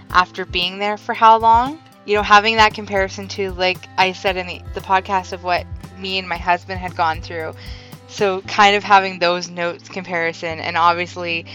after 0.10 0.46
being 0.46 0.79
there 0.79 0.98
for 0.98 1.13
how 1.13 1.38
long? 1.38 1.81
You 2.09 2.15
know, 2.15 2.23
having 2.23 2.55
that 2.55 2.73
comparison 2.73 3.27
to, 3.27 3.51
like 3.51 3.77
I 3.99 4.13
said 4.13 4.35
in 4.35 4.47
the, 4.47 4.61
the 4.73 4.81
podcast, 4.81 5.31
of 5.31 5.43
what 5.43 5.67
me 5.99 6.17
and 6.17 6.27
my 6.27 6.37
husband 6.37 6.79
had 6.79 6.95
gone 6.95 7.21
through 7.21 7.53
So 8.07 8.41
kind 8.41 8.75
of 8.75 8.83
having 8.83 9.19
those 9.19 9.47
notes 9.47 9.87
comparison 9.89 10.59
and 10.59 10.75
obviously 10.75 11.45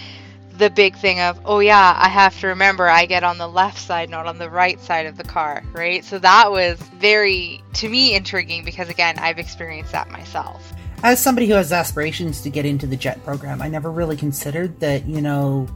the 0.56 0.70
big 0.70 0.96
thing 0.96 1.18
of, 1.18 1.40
oh 1.44 1.58
yeah, 1.58 1.96
I 1.98 2.08
have 2.08 2.38
to 2.38 2.46
remember 2.46 2.88
I 2.88 3.06
get 3.06 3.24
on 3.24 3.38
the 3.38 3.48
left 3.48 3.80
side, 3.80 4.08
not 4.08 4.26
on 4.26 4.38
the 4.38 4.48
right 4.48 4.80
side 4.80 5.06
of 5.06 5.16
the 5.16 5.24
car, 5.24 5.64
right? 5.72 6.04
So 6.04 6.20
that 6.20 6.52
was 6.52 6.78
very, 7.00 7.60
to 7.72 7.88
me, 7.88 8.14
intriguing 8.14 8.64
because 8.64 8.88
again, 8.88 9.18
I've 9.18 9.40
experienced 9.40 9.90
that 9.90 10.08
myself. 10.12 10.72
As 11.02 11.20
somebody 11.20 11.48
who 11.48 11.54
has 11.54 11.72
aspirations 11.72 12.42
to 12.42 12.50
get 12.50 12.64
into 12.64 12.86
the 12.86 12.96
JET 12.96 13.24
program, 13.24 13.60
I 13.60 13.66
never 13.68 13.90
really 13.90 14.16
considered 14.16 14.78
that, 14.78 15.04
you 15.06 15.20
know, 15.20 15.66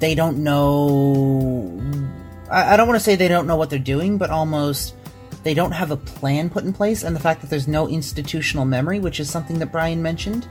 they 0.00 0.16
don't 0.16 0.38
know. 0.38 1.80
I, 2.50 2.74
I 2.74 2.76
don't 2.76 2.88
want 2.88 2.98
to 2.98 3.04
say 3.04 3.16
they 3.16 3.28
don't 3.28 3.46
know 3.46 3.56
what 3.56 3.70
they're 3.70 3.78
doing, 3.78 4.18
but 4.18 4.30
almost 4.30 4.94
they 5.42 5.54
don't 5.54 5.72
have 5.72 5.90
a 5.90 5.96
plan 5.96 6.50
put 6.50 6.64
in 6.64 6.72
place, 6.72 7.02
and 7.02 7.14
the 7.14 7.20
fact 7.20 7.40
that 7.40 7.50
there's 7.50 7.68
no 7.68 7.88
institutional 7.88 8.64
memory, 8.64 9.00
which 9.00 9.20
is 9.20 9.30
something 9.30 9.58
that 9.58 9.72
Bryan 9.72 10.02
mentioned. 10.02 10.48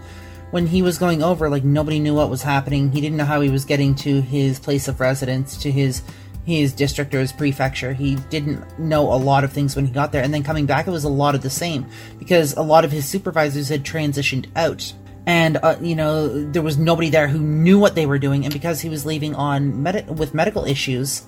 When 0.52 0.66
he 0.66 0.82
was 0.82 0.98
going 0.98 1.22
over, 1.22 1.50
like 1.50 1.66
nobody 1.66 2.00
knew 2.00 2.16
what 2.16 2.30
was 2.30 2.42
happening. 2.42 2.90
He 2.92 3.02
didn't 3.02 3.18
know 3.18 3.26
how 3.26 3.42
he 3.42 3.50
was 3.50 3.66
getting 3.66 3.94
to 3.96 4.22
his 4.22 4.60
place 4.60 4.88
of 4.88 5.00
residence, 5.02 5.58
to 5.58 5.72
his 5.72 6.02
his 6.46 6.72
district 6.72 7.14
or 7.14 7.20
his 7.20 7.34
prefecture. 7.34 7.92
He 7.92 8.16
didn't 8.16 8.80
know 8.80 9.14
a 9.14 9.20
lot 9.20 9.44
of 9.44 9.52
things 9.52 9.76
when 9.76 9.86
he 9.86 9.92
got 9.92 10.14
there, 10.14 10.24
and 10.24 10.34
then 10.34 10.44
coming 10.44 10.66
back, 10.66 10.88
it 10.88 10.92
was 10.92 11.04
a 11.04 11.10
lot 11.10 11.36
of 11.36 11.42
the 11.42 11.50
same 11.50 11.86
because 12.18 12.56
a 12.56 12.62
lot 12.62 12.86
of 12.86 12.92
his 12.92 13.06
supervisors 13.06 13.68
had 13.68 13.84
transitioned 13.84 14.46
out, 14.56 14.94
and 15.26 15.58
uh, 15.58 15.76
you 15.82 15.96
know 15.96 16.50
there 16.50 16.62
was 16.62 16.78
nobody 16.78 17.10
there 17.10 17.28
who 17.28 17.40
knew 17.40 17.78
what 17.78 17.96
they 17.96 18.06
were 18.06 18.18
doing, 18.18 18.46
and 18.46 18.54
because 18.54 18.80
he 18.80 18.88
was 18.88 19.06
leaving 19.06 19.36
on 19.36 19.84
med- 19.84 20.18
with 20.18 20.34
medical 20.34 20.64
issues. 20.64 21.24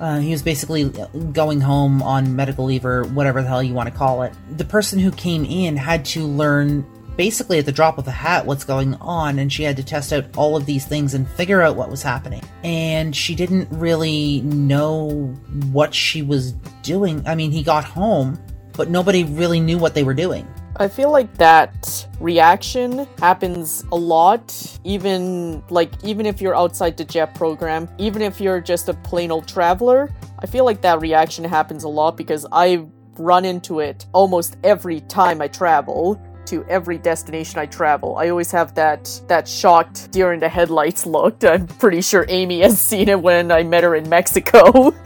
Uh, 0.00 0.18
he 0.18 0.32
was 0.32 0.42
basically 0.42 0.90
going 1.32 1.60
home 1.60 2.02
on 2.02 2.34
medical 2.34 2.64
leave 2.64 2.84
or 2.84 3.04
whatever 3.04 3.42
the 3.42 3.48
hell 3.48 3.62
you 3.62 3.74
want 3.74 3.88
to 3.88 3.94
call 3.94 4.22
it. 4.22 4.32
The 4.56 4.64
person 4.64 4.98
who 4.98 5.10
came 5.12 5.44
in 5.44 5.76
had 5.76 6.04
to 6.06 6.24
learn 6.24 6.86
basically 7.16 7.58
at 7.58 7.66
the 7.66 7.72
drop 7.72 7.96
of 7.96 8.08
a 8.08 8.10
hat 8.10 8.44
what's 8.44 8.64
going 8.64 8.94
on 8.96 9.38
and 9.38 9.52
she 9.52 9.62
had 9.62 9.76
to 9.76 9.84
test 9.84 10.12
out 10.12 10.24
all 10.36 10.56
of 10.56 10.66
these 10.66 10.84
things 10.84 11.14
and 11.14 11.28
figure 11.30 11.62
out 11.62 11.76
what 11.76 11.90
was 11.90 12.02
happening. 12.02 12.42
And 12.64 13.14
she 13.14 13.34
didn't 13.34 13.68
really 13.70 14.40
know 14.40 15.10
what 15.70 15.94
she 15.94 16.22
was 16.22 16.52
doing. 16.82 17.22
I 17.26 17.34
mean 17.34 17.52
he 17.52 17.62
got 17.62 17.84
home 17.84 18.38
but 18.76 18.90
nobody 18.90 19.24
really 19.24 19.60
knew 19.60 19.78
what 19.78 19.94
they 19.94 20.02
were 20.02 20.14
doing 20.14 20.46
I 20.76 20.88
feel 20.88 21.12
like 21.12 21.32
that 21.38 22.08
reaction 22.18 23.06
happens 23.20 23.84
a 23.92 23.96
lot, 23.96 24.78
even 24.82 25.62
like 25.70 25.92
even 26.02 26.26
if 26.26 26.40
you're 26.40 26.56
outside 26.56 26.96
the 26.96 27.04
JET 27.04 27.32
program, 27.36 27.88
even 27.98 28.22
if 28.22 28.40
you're 28.40 28.60
just 28.60 28.88
a 28.88 28.94
plain 28.94 29.30
old 29.30 29.46
traveler. 29.46 30.10
I 30.40 30.46
feel 30.46 30.64
like 30.64 30.80
that 30.80 31.00
reaction 31.00 31.44
happens 31.44 31.84
a 31.84 31.88
lot 31.88 32.16
because 32.16 32.44
I 32.50 32.86
run 33.18 33.44
into 33.44 33.78
it 33.78 34.06
almost 34.12 34.56
every 34.64 35.00
time 35.02 35.40
I 35.40 35.46
travel 35.46 36.20
to 36.46 36.64
every 36.64 36.98
destination 36.98 37.58
I 37.60 37.66
travel. 37.66 38.16
I 38.16 38.28
always 38.28 38.50
have 38.50 38.74
that 38.74 39.20
that 39.28 39.46
shocked 39.46 40.10
deer 40.10 40.32
in 40.32 40.40
the 40.40 40.48
headlights 40.48 41.06
look. 41.16 41.44
I'm 41.44 41.68
pretty 41.68 42.02
sure 42.02 42.26
Amy 42.28 42.60
has 42.62 42.80
seen 42.80 43.08
it 43.08 43.20
when 43.20 43.52
I 43.52 43.62
met 43.62 43.84
her 43.84 43.94
in 43.94 44.08
Mexico. 44.08 44.92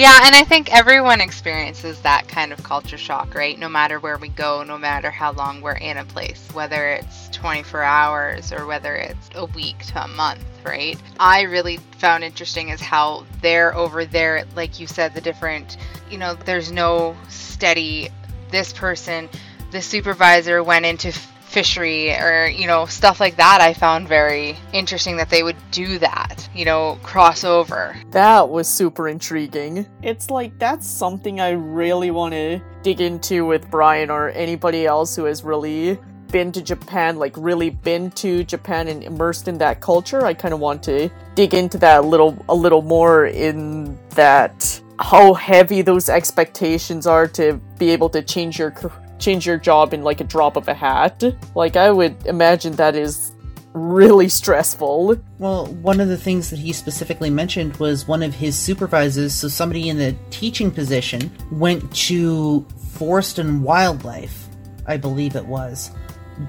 Yeah, 0.00 0.18
and 0.22 0.34
I 0.34 0.44
think 0.44 0.72
everyone 0.72 1.20
experiences 1.20 2.00
that 2.00 2.26
kind 2.26 2.54
of 2.54 2.62
culture 2.62 2.96
shock, 2.96 3.34
right? 3.34 3.58
No 3.58 3.68
matter 3.68 4.00
where 4.00 4.16
we 4.16 4.28
go, 4.28 4.62
no 4.62 4.78
matter 4.78 5.10
how 5.10 5.32
long 5.32 5.60
we're 5.60 5.76
in 5.76 5.98
a 5.98 6.06
place, 6.06 6.48
whether 6.54 6.88
it's 6.88 7.28
24 7.28 7.82
hours 7.82 8.50
or 8.50 8.64
whether 8.64 8.94
it's 8.96 9.28
a 9.34 9.44
week 9.44 9.84
to 9.88 10.02
a 10.02 10.08
month, 10.08 10.42
right? 10.64 10.98
I 11.18 11.42
really 11.42 11.76
found 11.98 12.24
interesting 12.24 12.70
is 12.70 12.80
how 12.80 13.26
they're 13.42 13.76
over 13.76 14.06
there, 14.06 14.46
like 14.56 14.80
you 14.80 14.86
said, 14.86 15.12
the 15.12 15.20
different, 15.20 15.76
you 16.10 16.16
know, 16.16 16.32
there's 16.32 16.72
no 16.72 17.14
steady, 17.28 18.08
this 18.50 18.72
person, 18.72 19.28
the 19.70 19.82
supervisor 19.82 20.62
went 20.62 20.86
into 20.86 21.12
fishery 21.50 22.12
or 22.12 22.46
you 22.46 22.66
know 22.66 22.86
stuff 22.86 23.20
like 23.20 23.36
that 23.36 23.60
i 23.60 23.74
found 23.74 24.08
very 24.08 24.56
interesting 24.72 25.16
that 25.16 25.28
they 25.30 25.42
would 25.42 25.56
do 25.70 25.98
that 25.98 26.48
you 26.54 26.64
know 26.64 26.98
cross 27.02 27.44
over 27.44 27.96
that 28.10 28.48
was 28.48 28.68
super 28.68 29.08
intriguing. 29.08 29.86
It's 30.02 30.30
like 30.30 30.58
that's 30.58 30.86
something 30.86 31.40
I 31.40 31.50
really 31.50 32.10
want 32.10 32.32
to 32.32 32.60
dig 32.82 33.00
into 33.00 33.44
with 33.44 33.70
Bryan 33.70 34.10
or 34.10 34.30
anybody 34.30 34.86
else 34.86 35.14
who 35.14 35.24
has 35.24 35.44
really 35.44 35.98
been 36.30 36.52
to 36.52 36.62
Japan, 36.62 37.18
like 37.18 37.34
really 37.36 37.70
been 37.70 38.10
to 38.12 38.44
Japan 38.44 38.88
and 38.88 39.02
immersed 39.02 39.48
in 39.48 39.58
that 39.58 39.80
culture. 39.80 40.24
I 40.24 40.34
kind 40.34 40.54
of 40.54 40.60
want 40.60 40.82
to 40.84 41.10
dig 41.34 41.54
into 41.54 41.78
that 41.78 42.00
a 42.00 42.06
little 42.06 42.42
a 42.48 42.54
little 42.54 42.82
more 42.82 43.26
in 43.26 43.98
that 44.10 44.80
how 44.98 45.34
heavy 45.34 45.82
those 45.82 46.08
expectations 46.08 47.06
are 47.06 47.26
to 47.26 47.54
be 47.78 47.90
able 47.90 48.10
to 48.10 48.22
change 48.22 48.58
your 48.58 48.70
change 49.20 49.46
your 49.46 49.58
job 49.58 49.94
in 49.94 50.02
like 50.02 50.20
a 50.20 50.24
drop 50.24 50.56
of 50.56 50.66
a 50.68 50.74
hat. 50.74 51.22
Like 51.54 51.76
I 51.76 51.90
would 51.90 52.26
imagine 52.26 52.74
that 52.76 52.96
is 52.96 53.32
really 53.72 54.28
stressful. 54.28 55.16
Well, 55.38 55.66
one 55.66 56.00
of 56.00 56.08
the 56.08 56.16
things 56.16 56.50
that 56.50 56.58
he 56.58 56.72
specifically 56.72 57.30
mentioned 57.30 57.76
was 57.76 58.08
one 58.08 58.22
of 58.22 58.34
his 58.34 58.56
supervisors, 58.56 59.32
so 59.32 59.48
somebody 59.48 59.88
in 59.88 59.96
the 59.96 60.16
teaching 60.30 60.70
position, 60.70 61.30
went 61.52 61.94
to 61.94 62.66
forest 62.94 63.38
and 63.38 63.62
wildlife, 63.62 64.48
I 64.86 64.96
believe 64.96 65.36
it 65.36 65.46
was. 65.46 65.92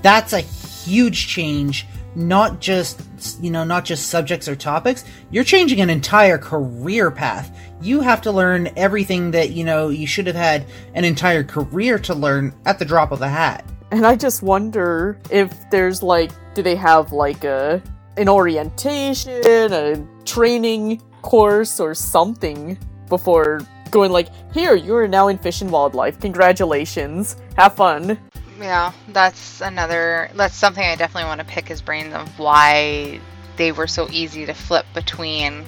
That's 0.01 0.33
a 0.33 0.39
huge 0.39 1.27
change, 1.27 1.85
not 2.15 2.59
just, 2.59 3.01
you 3.41 3.51
know, 3.51 3.63
not 3.63 3.85
just 3.85 4.07
subjects 4.07 4.47
or 4.47 4.55
topics. 4.55 5.05
You're 5.29 5.43
changing 5.43 5.79
an 5.81 5.89
entire 5.89 6.37
career 6.37 7.11
path. 7.11 7.55
You 7.81 8.01
have 8.01 8.21
to 8.21 8.31
learn 8.31 8.69
everything 8.75 9.31
that, 9.31 9.51
you 9.51 9.63
know, 9.63 9.89
you 9.89 10.05
should 10.05 10.27
have 10.27 10.35
had 10.35 10.65
an 10.93 11.03
entire 11.03 11.43
career 11.43 11.97
to 11.99 12.13
learn 12.13 12.53
at 12.65 12.77
the 12.77 12.85
drop 12.85 13.11
of 13.11 13.21
a 13.21 13.29
hat. 13.29 13.65
And 13.91 14.05
I 14.05 14.15
just 14.15 14.43
wonder 14.43 15.19
if 15.31 15.53
there's 15.71 16.03
like, 16.03 16.31
do 16.53 16.61
they 16.61 16.75
have 16.75 17.11
like 17.11 17.43
a 17.43 17.81
an 18.17 18.29
orientation, 18.29 19.41
a 19.45 20.05
training 20.25 21.01
course, 21.21 21.79
or 21.79 21.95
something 21.95 22.77
before 23.09 23.61
going 23.89 24.11
like, 24.11 24.27
here, 24.53 24.75
you 24.75 24.95
are 24.95 25.07
now 25.07 25.27
in 25.27 25.37
fish 25.37 25.61
and 25.61 25.71
wildlife. 25.71 26.19
Congratulations, 26.19 27.35
have 27.57 27.75
fun. 27.75 28.19
yeah 28.59 28.91
that's 29.07 29.59
another 29.61 30.29
that's 30.35 30.53
something 30.55 30.83
i 30.83 30.95
definitely 30.95 31.27
want 31.27 31.39
to 31.41 31.47
pick 31.47 31.67
his 31.67 31.81
brains 31.81 32.13
of 32.13 32.27
why 32.37 33.19
they 33.57 33.71
were 33.71 33.87
so 33.87 34.07
easy 34.11 34.45
to 34.45 34.53
flip 34.53 34.85
between 34.93 35.65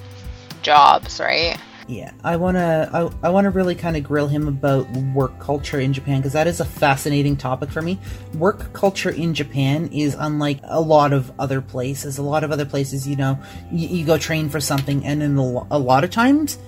jobs 0.62 1.18
right 1.18 1.58
Yeah, 1.86 2.12
I 2.22 2.36
wanna, 2.36 2.88
I, 2.92 3.26
I 3.26 3.28
wanna 3.28 3.50
really 3.50 3.74
kind 3.74 3.96
of 3.96 4.02
grill 4.04 4.26
him 4.26 4.48
about 4.48 4.88
work 5.14 5.38
culture 5.38 5.78
in 5.78 5.92
Japan 5.92 6.20
because 6.20 6.32
that 6.32 6.46
is 6.46 6.60
a 6.60 6.64
fascinating 6.64 7.36
topic 7.36 7.70
for 7.70 7.82
me. 7.82 7.98
Work 8.34 8.72
culture 8.72 9.10
in 9.10 9.34
Japan 9.34 9.88
is 9.92 10.16
unlike 10.18 10.60
a 10.64 10.80
lot 10.80 11.12
of 11.12 11.30
other 11.38 11.60
places. 11.60 12.16
A 12.16 12.22
lot 12.22 12.42
of 12.42 12.50
other 12.50 12.64
places, 12.64 13.06
you 13.06 13.16
know, 13.16 13.38
you, 13.70 13.88
you 13.88 14.06
go 14.06 14.16
train 14.16 14.48
for 14.48 14.60
something, 14.60 15.04
and 15.04 15.22
in 15.22 15.36
a, 15.36 15.66
a 15.70 15.78
lot 15.78 16.04
of 16.04 16.10
times, 16.10 16.58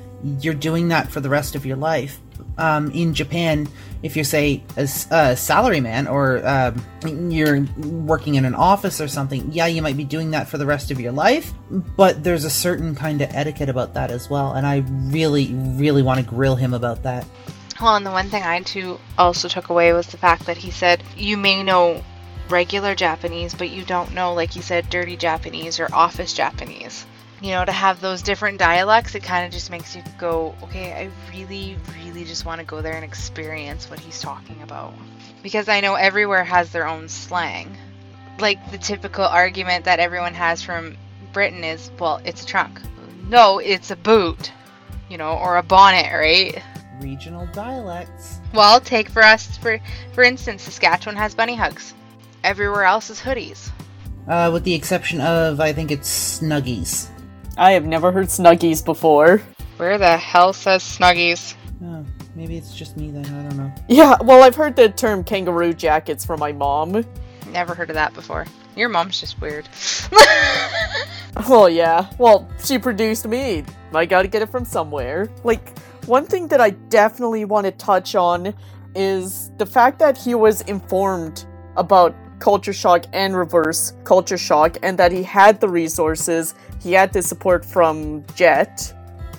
you're 0.40 0.54
doing 0.54 0.88
that 0.88 1.10
for 1.10 1.20
the 1.20 1.30
rest 1.30 1.54
of 1.54 1.64
your 1.64 1.76
life. 1.76 2.20
Um, 2.58 2.90
in 2.92 3.12
Japan, 3.12 3.68
if 4.02 4.16
you're 4.16 4.24
say 4.24 4.62
a, 4.76 4.82
a 4.82 5.36
salaryman 5.36 6.10
or 6.10 6.46
um, 6.46 7.30
you're 7.30 7.62
working 7.76 8.36
in 8.36 8.44
an 8.44 8.54
office 8.54 9.00
or 9.00 9.08
something, 9.08 9.52
yeah, 9.52 9.66
you 9.66 9.82
might 9.82 9.96
be 9.96 10.04
doing 10.04 10.30
that 10.30 10.48
for 10.48 10.58
the 10.58 10.66
rest 10.66 10.90
of 10.90 11.00
your 11.00 11.12
life. 11.12 11.52
But 11.70 12.24
there's 12.24 12.44
a 12.44 12.50
certain 12.50 12.94
kind 12.94 13.20
of 13.20 13.28
etiquette 13.34 13.68
about 13.68 13.94
that 13.94 14.10
as 14.10 14.30
well, 14.30 14.52
and 14.52 14.66
I 14.66 14.84
really, 15.10 15.52
really 15.54 16.02
want 16.02 16.20
to 16.20 16.26
grill 16.26 16.56
him 16.56 16.72
about 16.72 17.02
that. 17.02 17.26
Well, 17.80 17.96
and 17.96 18.06
the 18.06 18.10
one 18.10 18.30
thing 18.30 18.42
I 18.42 18.62
too 18.62 18.98
also 19.18 19.48
took 19.48 19.68
away 19.68 19.92
was 19.92 20.06
the 20.06 20.16
fact 20.16 20.46
that 20.46 20.56
he 20.56 20.70
said 20.70 21.02
you 21.16 21.36
may 21.36 21.62
know 21.62 22.02
regular 22.48 22.94
Japanese, 22.94 23.54
but 23.54 23.70
you 23.70 23.84
don't 23.84 24.14
know, 24.14 24.32
like 24.34 24.56
you 24.56 24.62
said, 24.62 24.88
dirty 24.88 25.16
Japanese 25.16 25.78
or 25.80 25.88
office 25.92 26.32
Japanese. 26.32 27.04
You 27.42 27.50
know, 27.50 27.64
to 27.64 27.72
have 27.72 28.00
those 28.00 28.22
different 28.22 28.58
dialects, 28.58 29.14
it 29.14 29.22
kind 29.22 29.44
of 29.44 29.52
just 29.52 29.70
makes 29.70 29.94
you 29.94 30.02
go, 30.18 30.54
okay, 30.62 30.92
I 30.92 31.10
really, 31.30 31.76
really 31.94 32.24
just 32.24 32.46
want 32.46 32.60
to 32.60 32.66
go 32.66 32.80
there 32.80 32.94
and 32.94 33.04
experience 33.04 33.90
what 33.90 34.00
he's 34.00 34.20
talking 34.20 34.62
about. 34.62 34.94
Because 35.42 35.68
I 35.68 35.80
know 35.80 35.94
everywhere 35.94 36.44
has 36.44 36.72
their 36.72 36.88
own 36.88 37.08
slang. 37.08 37.76
Like 38.38 38.70
the 38.70 38.78
typical 38.78 39.24
argument 39.24 39.84
that 39.84 39.98
everyone 39.98 40.34
has 40.34 40.62
from 40.62 40.96
Britain 41.32 41.62
is, 41.62 41.90
well, 41.98 42.20
it's 42.24 42.42
a 42.42 42.46
trunk. 42.46 42.80
No, 43.28 43.58
it's 43.58 43.90
a 43.90 43.96
boot, 43.96 44.52
you 45.10 45.18
know, 45.18 45.32
or 45.32 45.56
a 45.58 45.62
bonnet, 45.62 46.10
right? 46.12 46.62
Regional 47.00 47.46
dialects. 47.52 48.38
Well, 48.54 48.80
take 48.80 49.10
for 49.10 49.22
us 49.22 49.58
for 49.58 49.78
for 50.14 50.24
instance, 50.24 50.62
Saskatchewan 50.62 51.16
has 51.16 51.34
bunny 51.34 51.54
hugs. 51.54 51.92
Everywhere 52.42 52.84
else 52.84 53.10
is 53.10 53.20
hoodies. 53.20 53.70
Uh, 54.26 54.50
with 54.52 54.64
the 54.64 54.74
exception 54.74 55.20
of, 55.20 55.60
I 55.60 55.72
think 55.72 55.90
it's 55.90 56.40
Snuggies. 56.40 57.10
I 57.56 57.72
have 57.72 57.86
never 57.86 58.12
heard 58.12 58.26
Snuggies 58.26 58.84
before. 58.84 59.42
Where 59.78 59.98
the 59.98 60.16
hell 60.16 60.52
says 60.52 60.82
snuggies? 60.82 61.54
Oh, 61.82 62.04
maybe 62.34 62.56
it's 62.56 62.74
just 62.74 62.96
me 62.96 63.10
then, 63.10 63.26
I 63.26 63.48
don't 63.48 63.56
know. 63.56 63.72
Yeah, 63.88 64.16
well, 64.22 64.42
I've 64.42 64.54
heard 64.54 64.76
the 64.76 64.88
term 64.88 65.22
kangaroo 65.24 65.74
jackets 65.74 66.24
from 66.24 66.40
my 66.40 66.52
mom. 66.52 67.04
Never 67.50 67.74
heard 67.74 67.90
of 67.90 67.94
that 67.94 68.14
before. 68.14 68.46
Your 68.74 68.88
mom's 68.88 69.20
just 69.20 69.40
weird. 69.40 69.68
Well, 71.50 71.68
yeah. 71.68 72.10
Well, 72.18 72.48
she 72.64 72.78
produced 72.78 73.28
me. 73.28 73.62
I 73.94 74.06
gotta 74.06 74.26
get 74.26 74.40
it 74.40 74.48
from 74.48 74.64
somewhere. 74.64 75.28
Like, 75.44 75.78
one 76.06 76.24
thing 76.24 76.48
that 76.48 76.62
I 76.62 76.70
definitely 76.70 77.44
want 77.44 77.66
to 77.66 77.72
touch 77.72 78.14
on 78.14 78.54
is 78.94 79.50
the 79.58 79.66
fact 79.66 79.98
that 79.98 80.16
he 80.16 80.34
was 80.34 80.62
informed 80.62 81.44
about 81.76 82.14
culture 82.38 82.72
shock 82.72 83.04
and 83.12 83.36
reverse 83.36 83.92
culture 84.04 84.38
shock, 84.38 84.78
and 84.82 84.98
that 84.98 85.12
he 85.12 85.22
had 85.22 85.60
the 85.60 85.68
resources, 85.68 86.54
he 86.80 86.92
had 86.92 87.12
the 87.12 87.22
support 87.22 87.64
from 87.64 88.24
Jet, 88.34 88.92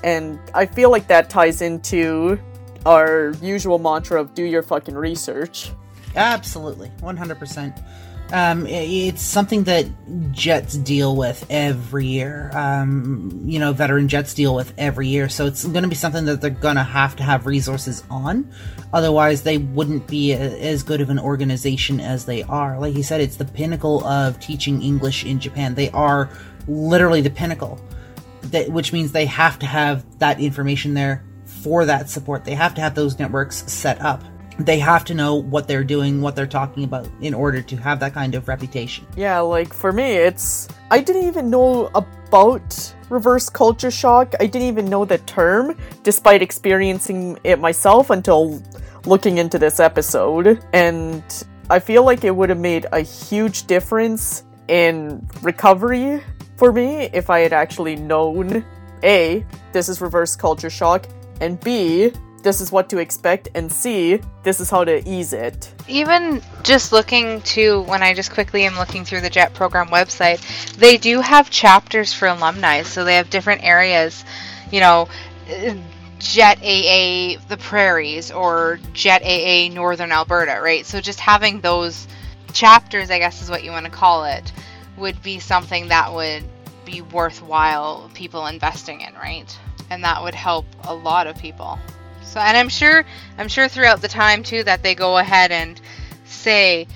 and 0.04 0.40
I 0.54 0.66
feel 0.66 0.92
like 0.92 1.08
that 1.08 1.30
ties 1.30 1.62
into 1.62 2.40
our 2.86 3.34
usual 3.42 3.80
mantra 3.80 4.22
of 4.22 4.34
do 4.34 4.44
your 4.44 4.64
fucking 4.64 4.96
research. 4.96 5.72
Absolutely, 6.16 6.92
100%. 7.02 7.84
Um, 8.32 8.68
it's 8.68 9.22
something 9.22 9.64
that 9.66 9.86
jets 10.34 10.76
deal 10.76 11.16
with 11.16 11.46
every 11.50 12.08
year. 12.08 12.52
Um, 12.54 13.42
you 13.46 13.58
know, 13.58 13.72
veteran 13.72 14.10
jets 14.10 14.34
deal 14.34 14.54
with 14.54 14.74
every 14.78 15.08
year. 15.08 15.30
So 15.30 15.46
it's 15.46 15.66
going 15.66 15.84
to 15.84 15.90
be 15.90 15.96
something 15.96 16.26
that 16.26 16.42
they're 16.42 16.50
going 16.50 16.76
to 16.76 16.84
have 16.84 17.16
to 17.18 17.24
have 17.24 17.46
resources 17.46 18.04
on. 18.10 18.52
Otherwise, 18.92 19.44
they 19.44 19.58
wouldn't 19.58 20.08
be 20.08 20.34
a, 20.34 20.40
as 20.40 20.84
good 20.84 21.00
of 21.00 21.10
an 21.10 21.20
organization 21.20 22.02
as 22.02 22.26
they 22.26 22.44
are. 22.44 22.78
Like 22.80 22.96
you 22.96 23.04
said, 23.04 23.22
it's 23.22 23.38
the 23.38 23.46
pinnacle 23.46 24.06
of 24.06 24.40
teaching 24.42 24.82
English 24.82 25.24
in 25.24 25.40
Japan. 25.40 25.76
They 25.76 25.90
are 25.92 26.30
literally 26.68 27.22
the 27.22 27.30
pinnacle, 27.30 27.80
that, 28.44 28.70
which 28.70 28.94
means 28.94 29.12
they 29.12 29.26
have 29.26 29.60
to 29.60 29.66
have 29.66 30.06
that 30.20 30.40
information 30.40 30.94
there 30.94 31.24
for 31.46 31.86
that 31.86 32.10
support. 32.10 32.46
They 32.46 32.56
have 32.56 32.74
to 32.76 32.82
have 32.82 32.96
those 32.96 33.20
networks 33.20 33.72
set 33.72 34.02
up 34.02 34.24
they 34.60 34.80
have 34.80 35.06
to 35.06 35.14
know 35.14 35.36
what 35.36 35.68
they're 35.68 35.84
doing, 35.84 36.22
what 36.22 36.36
they're 36.36 36.48
talking 36.48 36.84
about 36.84 37.08
in 37.22 37.34
order 37.34 37.62
to 37.62 37.76
have 37.78 38.00
that 38.00 38.14
kind 38.14 38.34
of 38.36 38.48
reputation. 38.48 39.06
Yeah, 39.16 39.40
like 39.40 39.74
for 39.74 39.92
me, 39.92 40.14
it's. 40.16 40.68
I 40.90 41.00
didn't 41.02 41.26
even 41.26 41.50
know 41.50 41.88
about 41.94 42.94
reverse 43.10 43.50
culture 43.50 43.92
shock. 43.92 44.34
I 44.40 44.48
didn't 44.48 44.68
even 44.68 44.90
know 44.90 45.06
the 45.06 45.20
term, 45.20 45.78
despite 46.04 46.42
experiencing 46.42 47.40
it 47.44 47.60
myself 47.60 48.10
until 48.10 48.62
looking 49.06 49.38
into 49.38 49.60
this 49.60 49.80
episode. 49.80 50.64
And 50.74 51.24
I 51.70 51.80
feel 51.80 52.04
like 52.04 52.24
it 52.24 52.36
would 52.36 52.50
have 52.50 52.60
made 52.60 52.88
a 52.92 53.02
huge 53.02 53.68
difference 53.68 54.44
in 54.68 55.28
recovery 55.42 56.22
for 56.58 56.74
me 56.74 57.10
if 57.14 57.30
I 57.30 57.40
had 57.40 57.54
actually 57.54 57.96
known 57.96 58.66
A, 59.04 59.46
this 59.72 59.88
is 59.88 60.02
reverse 60.02 60.36
culture 60.36 60.70
shock, 60.70 61.08
and 61.40 61.60
B, 61.62 62.12
this 62.44 62.62
is 62.62 62.72
what 62.72 62.90
to 62.90 62.98
expect, 62.98 63.50
and 63.56 63.72
C, 63.72 64.20
this 64.44 64.60
is 64.60 64.70
how 64.70 64.84
to 64.84 65.08
ease 65.08 65.34
it. 65.34 65.74
Even 65.88 66.42
just 66.64 66.92
looking 66.92 67.42
to 67.42 67.82
when 67.82 68.02
I 68.02 68.14
just 68.14 68.32
quickly 68.32 68.64
am 68.64 68.76
looking 68.78 69.04
through 69.06 69.22
the 69.22 69.30
JET 69.30 69.54
program 69.54 69.88
website, 69.88 70.40
they 70.76 70.98
do 70.98 71.22
have 71.22 71.50
chapters 71.50 72.14
for 72.14 72.28
alumni. 72.28 72.84
So 72.84 73.04
they 73.04 73.16
have 73.16 73.30
different 73.30 73.64
areas, 73.64 74.24
you 74.72 74.80
know, 74.80 75.08
JET 76.20 76.58
AA 76.60 77.40
the 77.48 77.58
Prairies 77.60 78.32
or 78.32 78.80
JET 78.94 79.22
AA 79.24 79.74
Northern 79.74 80.12
Alberta, 80.12 80.60
right? 80.62 80.86
So 80.86 81.02
just 81.02 81.20
having 81.20 81.62
those 81.62 82.08
chapters, 82.54 83.12
I 83.12 83.20
guess 83.20 83.42
is 83.42 83.50
what 83.50 83.64
you 83.64 83.72
want 83.72 83.86
to 83.86 83.92
call 83.92 84.26
it, 84.26 84.52
would 84.98 85.22
be 85.22 85.40
something 85.40 85.90
that 85.90 86.14
would 86.14 86.44
be 86.86 87.02
worthwhile 87.02 88.10
people 88.14 88.48
investing 88.48 89.02
in, 89.02 89.14
right? 89.16 89.58
And 89.90 90.04
that 90.04 90.22
would 90.24 90.36
help 90.36 90.66
a 90.86 90.94
lot 90.94 91.28
of 91.28 91.38
people. 91.38 91.78
So, 92.24 92.40
and 92.40 92.58
I'm 92.58 92.70
sure, 92.70 93.06
I'm 93.38 93.48
sure 93.48 93.68
throughout 93.68 94.02
the 94.02 94.08
time 94.08 94.44
too 94.44 94.64
that 94.64 94.84
they 94.84 94.96
go 94.96 95.18
ahead 95.18 95.52
and 95.52 95.80
say, 96.26 96.88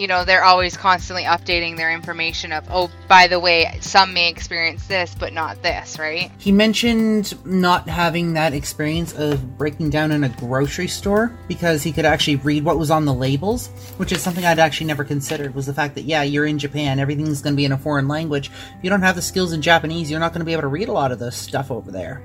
you 0.00 0.06
know, 0.06 0.24
they're 0.24 0.44
always 0.44 0.78
constantly 0.78 1.24
updating 1.24 1.76
their 1.76 1.92
information 1.92 2.52
of, 2.52 2.64
oh, 2.70 2.90
by 3.06 3.26
the 3.26 3.38
way, 3.38 3.78
some 3.82 4.14
may 4.14 4.30
experience 4.30 4.86
this, 4.86 5.14
but 5.14 5.34
not 5.34 5.62
this, 5.62 5.98
right? 5.98 6.32
He 6.38 6.52
mentioned 6.52 7.34
not 7.44 7.86
having 7.86 8.32
that 8.32 8.54
experience 8.54 9.12
of 9.12 9.58
breaking 9.58 9.90
down 9.90 10.10
in 10.10 10.24
a 10.24 10.30
grocery 10.30 10.88
store 10.88 11.36
because 11.48 11.82
he 11.82 11.92
could 11.92 12.06
actually 12.06 12.36
read 12.36 12.64
what 12.64 12.78
was 12.78 12.90
on 12.90 13.04
the 13.04 13.12
labels, 13.12 13.68
which 13.98 14.10
is 14.10 14.22
something 14.22 14.42
I'd 14.42 14.58
actually 14.58 14.86
never 14.86 15.04
considered 15.04 15.54
was 15.54 15.66
the 15.66 15.74
fact 15.74 15.94
that 15.96 16.04
yeah, 16.04 16.22
you're 16.22 16.46
in 16.46 16.58
Japan, 16.58 16.98
everything's 16.98 17.42
going 17.42 17.52
to 17.52 17.58
be 17.58 17.66
in 17.66 17.72
a 17.72 17.78
foreign 17.78 18.08
language. 18.08 18.50
If 18.78 18.82
you 18.82 18.88
don't 18.88 19.02
have 19.02 19.16
the 19.16 19.22
skills 19.22 19.52
in 19.52 19.60
Japanese, 19.60 20.10
you're 20.10 20.18
not 20.18 20.32
going 20.32 20.40
to 20.40 20.46
be 20.46 20.52
able 20.52 20.62
to 20.62 20.68
read 20.68 20.88
a 20.88 20.92
lot 20.92 21.12
of 21.12 21.18
this 21.18 21.36
stuff 21.36 21.70
over 21.70 21.90
there. 21.90 22.22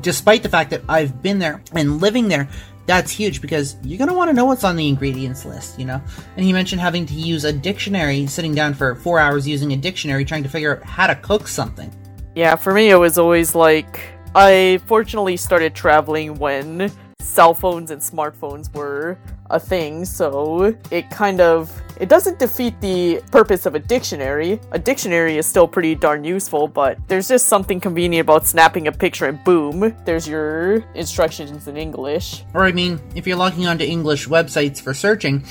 Despite 0.00 0.42
the 0.42 0.48
fact 0.48 0.70
that 0.70 0.82
I've 0.88 1.22
been 1.22 1.38
there 1.38 1.62
and 1.72 2.00
living 2.00 2.28
there, 2.28 2.48
that's 2.88 3.12
huge 3.12 3.42
because 3.42 3.76
you're 3.84 3.98
going 3.98 4.08
to 4.08 4.14
want 4.14 4.30
to 4.30 4.32
know 4.32 4.46
what's 4.46 4.64
on 4.64 4.74
the 4.74 4.88
ingredients 4.88 5.44
list, 5.44 5.78
you 5.78 5.84
know? 5.84 6.00
And 6.36 6.44
he 6.44 6.54
mentioned 6.54 6.80
having 6.80 7.04
to 7.06 7.14
use 7.14 7.44
a 7.44 7.52
dictionary, 7.52 8.26
sitting 8.26 8.54
down 8.54 8.72
for 8.72 8.94
four 8.96 9.20
hours 9.20 9.46
using 9.46 9.74
a 9.74 9.76
dictionary 9.76 10.24
trying 10.24 10.42
to 10.42 10.48
figure 10.48 10.78
out 10.78 10.82
how 10.82 11.06
to 11.06 11.14
cook 11.14 11.46
something. 11.46 11.92
Yeah, 12.34 12.56
for 12.56 12.72
me, 12.72 12.88
it 12.88 12.96
was 12.96 13.18
always 13.18 13.54
like 13.54 14.00
I 14.34 14.80
fortunately 14.86 15.36
started 15.36 15.74
traveling 15.74 16.38
when 16.38 16.90
cell 17.38 17.54
phones 17.54 17.92
and 17.92 18.02
smartphones 18.02 18.74
were 18.74 19.16
a 19.50 19.60
thing, 19.60 20.04
so 20.04 20.74
it 20.90 21.08
kind 21.08 21.40
of 21.40 21.70
it 22.00 22.08
doesn't 22.08 22.40
defeat 22.40 22.80
the 22.80 23.22
purpose 23.30 23.64
of 23.64 23.76
a 23.76 23.78
dictionary. 23.78 24.58
A 24.72 24.78
dictionary 24.78 25.38
is 25.38 25.46
still 25.46 25.68
pretty 25.68 25.94
darn 25.94 26.24
useful, 26.24 26.66
but 26.66 26.98
there's 27.06 27.28
just 27.28 27.46
something 27.46 27.78
convenient 27.78 28.26
about 28.26 28.44
snapping 28.44 28.88
a 28.88 28.92
picture 28.92 29.26
and 29.26 29.38
boom, 29.44 29.94
there's 30.04 30.26
your 30.26 30.84
instructions 30.96 31.68
in 31.68 31.76
English. 31.76 32.42
Or, 32.54 32.64
I 32.64 32.72
mean, 32.72 33.00
if 33.14 33.24
you're 33.24 33.36
logging 33.36 33.68
onto 33.68 33.84
English 33.84 34.26
websites 34.26 34.80
for 34.80 34.92
searching, 34.92 35.44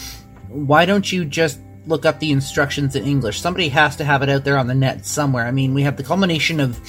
why 0.50 0.86
don't 0.86 1.10
you 1.10 1.24
just 1.24 1.58
look 1.86 2.06
up 2.06 2.20
the 2.20 2.34
instructions 2.34 2.98
in 2.98 3.06
English? 3.06 3.40
Somebody 3.40 3.70
has 3.70 3.96
to 3.96 4.04
have 4.04 4.24
it 4.24 4.30
out 4.30 4.44
there 4.44 4.58
on 4.58 4.68
the 4.68 4.76
net 4.76 5.06
somewhere. 5.06 5.46
I 5.46 5.52
mean, 5.52 5.74
we 5.74 5.84
have 5.84 5.96
the 5.96 6.04
culmination 6.04 6.60
of 6.60 6.82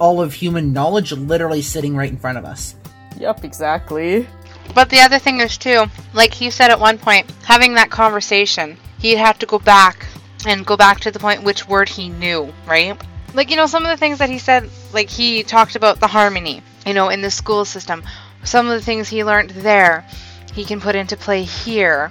all 0.00 0.20
of 0.20 0.32
human 0.32 0.72
knowledge 0.72 1.12
literally 1.12 1.62
sitting 1.62 1.94
right 1.94 2.10
in 2.10 2.18
front 2.18 2.36
of 2.36 2.44
us. 2.44 2.74
Yep, 3.18 3.44
exactly. 3.44 4.26
But 4.74 4.90
the 4.90 5.00
other 5.00 5.18
thing 5.18 5.40
is 5.40 5.56
too, 5.56 5.86
like 6.14 6.34
he 6.34 6.50
said 6.50 6.70
at 6.70 6.80
one 6.80 6.98
point, 6.98 7.30
having 7.44 7.74
that 7.74 7.90
conversation, 7.90 8.76
he'd 8.98 9.18
have 9.18 9.38
to 9.40 9.46
go 9.46 9.58
back 9.58 10.06
and 10.46 10.66
go 10.66 10.76
back 10.76 11.00
to 11.00 11.10
the 11.10 11.18
point 11.18 11.42
which 11.42 11.68
word 11.68 11.88
he 11.88 12.08
knew, 12.08 12.52
right? 12.66 13.00
Like 13.34 13.50
you 13.50 13.56
know, 13.56 13.66
some 13.66 13.84
of 13.84 13.90
the 13.90 13.96
things 13.96 14.18
that 14.18 14.30
he 14.30 14.38
said, 14.38 14.68
like 14.92 15.10
he 15.10 15.42
talked 15.42 15.76
about 15.76 16.00
the 16.00 16.06
harmony, 16.06 16.62
you 16.86 16.94
know, 16.94 17.08
in 17.08 17.20
the 17.20 17.30
school 17.30 17.64
system. 17.64 18.02
Some 18.42 18.68
of 18.68 18.78
the 18.78 18.84
things 18.84 19.08
he 19.08 19.24
learned 19.24 19.50
there, 19.50 20.06
he 20.52 20.64
can 20.64 20.80
put 20.80 20.94
into 20.94 21.16
play 21.16 21.42
here. 21.42 22.10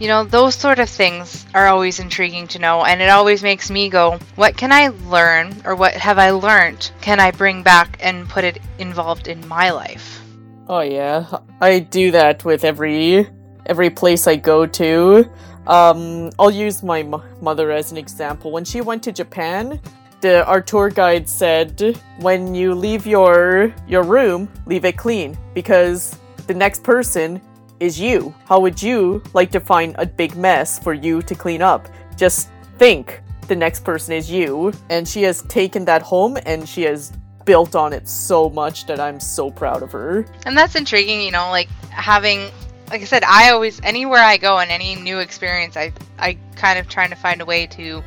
You 0.00 0.08
know, 0.08 0.24
those 0.24 0.56
sort 0.56 0.80
of 0.80 0.88
things 0.88 1.46
are 1.54 1.68
always 1.68 2.00
intriguing 2.00 2.48
to 2.48 2.58
know, 2.58 2.84
and 2.84 3.00
it 3.00 3.10
always 3.10 3.42
makes 3.42 3.70
me 3.70 3.88
go, 3.88 4.18
what 4.34 4.56
can 4.56 4.72
I 4.72 4.88
learn, 4.88 5.62
or 5.64 5.76
what 5.76 5.94
have 5.94 6.18
I 6.18 6.30
learned, 6.30 6.90
can 7.00 7.20
I 7.20 7.30
bring 7.30 7.62
back 7.62 7.98
and 8.00 8.28
put 8.28 8.42
it 8.44 8.58
involved 8.78 9.28
in 9.28 9.46
my 9.46 9.70
life? 9.70 10.23
Oh 10.66 10.80
yeah, 10.80 11.26
I 11.60 11.80
do 11.80 12.10
that 12.12 12.44
with 12.44 12.64
every 12.64 13.28
every 13.66 13.90
place 13.90 14.26
I 14.26 14.36
go 14.36 14.64
to. 14.64 15.30
Um, 15.66 16.30
I'll 16.38 16.50
use 16.50 16.82
my 16.82 17.00
m- 17.00 17.22
mother 17.40 17.70
as 17.70 17.92
an 17.92 17.98
example. 17.98 18.50
When 18.50 18.64
she 18.64 18.80
went 18.80 19.02
to 19.04 19.12
Japan, 19.12 19.80
the 20.22 20.44
our 20.46 20.62
tour 20.62 20.88
guide 20.88 21.28
said, 21.28 22.00
"When 22.18 22.54
you 22.54 22.74
leave 22.74 23.06
your 23.06 23.74
your 23.86 24.04
room, 24.04 24.48
leave 24.64 24.86
it 24.86 24.96
clean 24.96 25.36
because 25.52 26.18
the 26.46 26.54
next 26.54 26.82
person 26.82 27.42
is 27.78 28.00
you. 28.00 28.34
How 28.46 28.58
would 28.60 28.82
you 28.82 29.22
like 29.34 29.50
to 29.52 29.60
find 29.60 29.94
a 29.98 30.06
big 30.06 30.34
mess 30.34 30.78
for 30.78 30.94
you 30.94 31.20
to 31.22 31.34
clean 31.34 31.60
up? 31.60 31.88
Just 32.16 32.48
think." 32.78 33.20
The 33.48 33.56
next 33.56 33.84
person 33.84 34.14
is 34.14 34.30
you, 34.30 34.72
and 34.88 35.06
she 35.06 35.22
has 35.24 35.42
taken 35.42 35.84
that 35.84 36.00
home 36.00 36.38
and 36.46 36.66
she 36.66 36.84
has 36.84 37.12
built 37.44 37.74
on 37.74 37.92
it 37.92 38.08
so 38.08 38.48
much 38.50 38.86
that 38.86 39.00
I'm 39.00 39.20
so 39.20 39.50
proud 39.50 39.82
of 39.82 39.92
her. 39.92 40.26
And 40.46 40.56
that's 40.56 40.74
intriguing, 40.74 41.20
you 41.20 41.30
know, 41.30 41.50
like 41.50 41.68
having 41.90 42.50
like 42.90 43.00
I 43.00 43.04
said, 43.04 43.24
I 43.24 43.50
always 43.50 43.80
anywhere 43.82 44.22
I 44.22 44.36
go 44.36 44.58
and 44.58 44.70
any 44.70 44.94
new 44.94 45.18
experience 45.18 45.76
I 45.76 45.92
I 46.18 46.38
kind 46.56 46.78
of 46.78 46.88
trying 46.88 47.10
to 47.10 47.16
find 47.16 47.40
a 47.40 47.44
way 47.44 47.66
to 47.68 48.02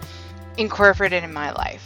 incorporate 0.57 1.13
it 1.13 1.23
in 1.23 1.33
my 1.33 1.51
life. 1.51 1.83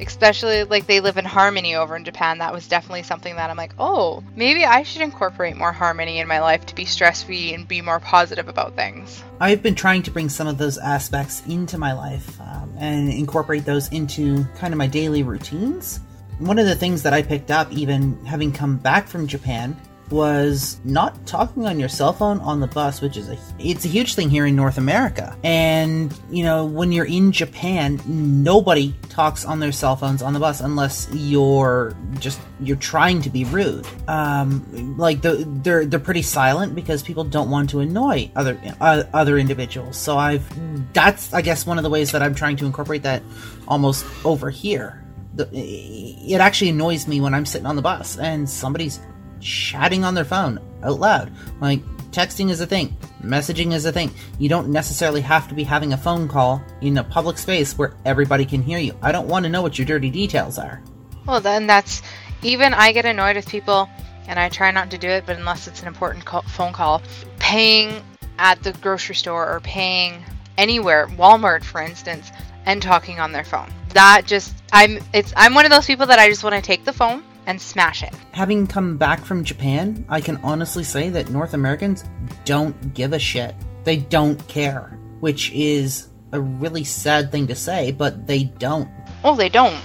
Especially 0.00 0.64
like 0.64 0.86
they 0.86 0.98
live 0.98 1.16
in 1.16 1.24
harmony 1.24 1.76
over 1.76 1.94
in 1.94 2.04
Japan. 2.04 2.38
That 2.38 2.52
was 2.52 2.66
definitely 2.66 3.04
something 3.04 3.36
that 3.36 3.50
I'm 3.50 3.56
like, 3.56 3.72
oh, 3.78 4.24
maybe 4.34 4.64
I 4.64 4.82
should 4.82 5.02
incorporate 5.02 5.56
more 5.56 5.70
harmony 5.70 6.18
in 6.18 6.26
my 6.26 6.40
life 6.40 6.66
to 6.66 6.74
be 6.74 6.84
stress 6.84 7.22
free 7.22 7.54
and 7.54 7.68
be 7.68 7.80
more 7.82 8.00
positive 8.00 8.48
about 8.48 8.74
things. 8.74 9.22
I've 9.38 9.62
been 9.62 9.76
trying 9.76 10.02
to 10.02 10.10
bring 10.10 10.28
some 10.28 10.48
of 10.48 10.58
those 10.58 10.76
aspects 10.78 11.46
into 11.46 11.78
my 11.78 11.92
life 11.92 12.40
um, 12.40 12.74
and 12.78 13.10
incorporate 13.10 13.64
those 13.64 13.92
into 13.92 14.44
kind 14.56 14.74
of 14.74 14.78
my 14.78 14.88
daily 14.88 15.22
routines. 15.22 16.00
One 16.42 16.58
of 16.58 16.66
the 16.66 16.74
things 16.74 17.04
that 17.04 17.14
I 17.14 17.22
picked 17.22 17.52
up, 17.52 17.70
even 17.70 18.24
having 18.24 18.52
come 18.52 18.76
back 18.76 19.06
from 19.06 19.28
Japan, 19.28 19.76
was 20.10 20.80
not 20.84 21.24
talking 21.26 21.66
on 21.66 21.78
your 21.78 21.88
cell 21.88 22.12
phone 22.12 22.40
on 22.40 22.58
the 22.58 22.66
bus, 22.66 23.00
which 23.00 23.16
is 23.16 23.28
a 23.28 23.38
it's 23.60 23.84
a 23.84 23.88
huge 23.88 24.14
thing 24.14 24.28
here 24.28 24.44
in 24.44 24.56
North 24.56 24.76
America. 24.76 25.36
And 25.44 26.12
you 26.30 26.42
know, 26.42 26.66
when 26.66 26.90
you're 26.90 27.06
in 27.06 27.30
Japan, 27.30 28.00
nobody 28.06 28.92
talks 29.08 29.44
on 29.44 29.60
their 29.60 29.70
cell 29.70 29.94
phones 29.94 30.20
on 30.20 30.32
the 30.32 30.40
bus 30.40 30.60
unless 30.60 31.08
you're 31.12 31.96
just 32.18 32.40
you're 32.60 32.76
trying 32.76 33.22
to 33.22 33.30
be 33.30 33.44
rude. 33.44 33.86
Um, 34.08 34.96
like 34.98 35.22
the, 35.22 35.44
they're 35.62 35.86
they're 35.86 36.00
pretty 36.00 36.22
silent 36.22 36.74
because 36.74 37.04
people 37.04 37.22
don't 37.24 37.50
want 37.50 37.70
to 37.70 37.80
annoy 37.80 38.30
other 38.34 38.60
uh, 38.80 39.04
other 39.14 39.38
individuals. 39.38 39.96
So 39.96 40.18
I've 40.18 40.44
that's 40.92 41.32
I 41.32 41.40
guess 41.40 41.66
one 41.66 41.78
of 41.78 41.84
the 41.84 41.90
ways 41.90 42.10
that 42.12 42.22
I'm 42.22 42.34
trying 42.34 42.56
to 42.56 42.66
incorporate 42.66 43.04
that 43.04 43.22
almost 43.68 44.04
over 44.24 44.50
here. 44.50 45.01
The, 45.34 45.48
it 45.52 46.40
actually 46.40 46.70
annoys 46.70 47.08
me 47.08 47.20
when 47.20 47.34
I'm 47.34 47.46
sitting 47.46 47.66
on 47.66 47.76
the 47.76 47.82
bus 47.82 48.18
and 48.18 48.48
somebody's 48.48 49.00
chatting 49.40 50.04
on 50.04 50.14
their 50.14 50.24
phone 50.24 50.60
out 50.82 51.00
loud. 51.00 51.32
Like, 51.60 51.82
texting 52.10 52.50
is 52.50 52.60
a 52.60 52.66
thing, 52.66 52.96
messaging 53.22 53.72
is 53.72 53.86
a 53.86 53.92
thing. 53.92 54.10
You 54.38 54.48
don't 54.48 54.68
necessarily 54.68 55.22
have 55.22 55.48
to 55.48 55.54
be 55.54 55.64
having 55.64 55.92
a 55.94 55.96
phone 55.96 56.28
call 56.28 56.62
in 56.82 56.98
a 56.98 57.04
public 57.04 57.38
space 57.38 57.76
where 57.78 57.94
everybody 58.04 58.44
can 58.44 58.62
hear 58.62 58.78
you. 58.78 58.96
I 59.00 59.12
don't 59.12 59.28
want 59.28 59.44
to 59.44 59.48
know 59.48 59.62
what 59.62 59.78
your 59.78 59.86
dirty 59.86 60.10
details 60.10 60.58
are. 60.58 60.82
Well, 61.26 61.40
then 61.40 61.66
that's 61.66 62.02
even 62.42 62.74
I 62.74 62.92
get 62.92 63.06
annoyed 63.06 63.36
with 63.36 63.48
people, 63.48 63.88
and 64.26 64.38
I 64.38 64.48
try 64.48 64.70
not 64.70 64.90
to 64.90 64.98
do 64.98 65.08
it, 65.08 65.24
but 65.26 65.38
unless 65.38 65.66
it's 65.66 65.80
an 65.80 65.88
important 65.88 66.24
call, 66.24 66.42
phone 66.42 66.72
call, 66.72 67.02
paying 67.38 68.02
at 68.38 68.62
the 68.62 68.72
grocery 68.74 69.14
store 69.14 69.50
or 69.50 69.60
paying 69.60 70.24
anywhere, 70.58 71.06
Walmart 71.06 71.64
for 71.64 71.80
instance, 71.80 72.30
and 72.66 72.82
talking 72.82 73.20
on 73.20 73.32
their 73.32 73.44
phone. 73.44 73.72
That 73.90 74.26
just 74.26 74.54
I'm 74.72 74.98
it's 75.12 75.32
I'm 75.36 75.54
one 75.54 75.66
of 75.66 75.70
those 75.70 75.86
people 75.86 76.06
that 76.06 76.18
I 76.18 76.28
just 76.28 76.42
want 76.42 76.56
to 76.56 76.62
take 76.62 76.84
the 76.84 76.92
phone 76.92 77.22
and 77.46 77.60
smash 77.60 78.02
it. 78.02 78.14
Having 78.32 78.68
come 78.68 78.96
back 78.96 79.20
from 79.20 79.44
Japan, 79.44 80.04
I 80.08 80.20
can 80.20 80.38
honestly 80.42 80.82
say 80.82 81.10
that 81.10 81.28
North 81.28 81.54
Americans 81.54 82.04
don't 82.44 82.94
give 82.94 83.12
a 83.12 83.18
shit. 83.18 83.54
They 83.84 83.98
don't 83.98 84.44
care, 84.48 84.98
which 85.20 85.52
is 85.52 86.08
a 86.32 86.40
really 86.40 86.84
sad 86.84 87.30
thing 87.30 87.46
to 87.48 87.54
say, 87.54 87.92
but 87.92 88.26
they 88.26 88.44
don't. 88.44 88.88
Oh, 89.24 89.36
they 89.36 89.50
don't. 89.50 89.78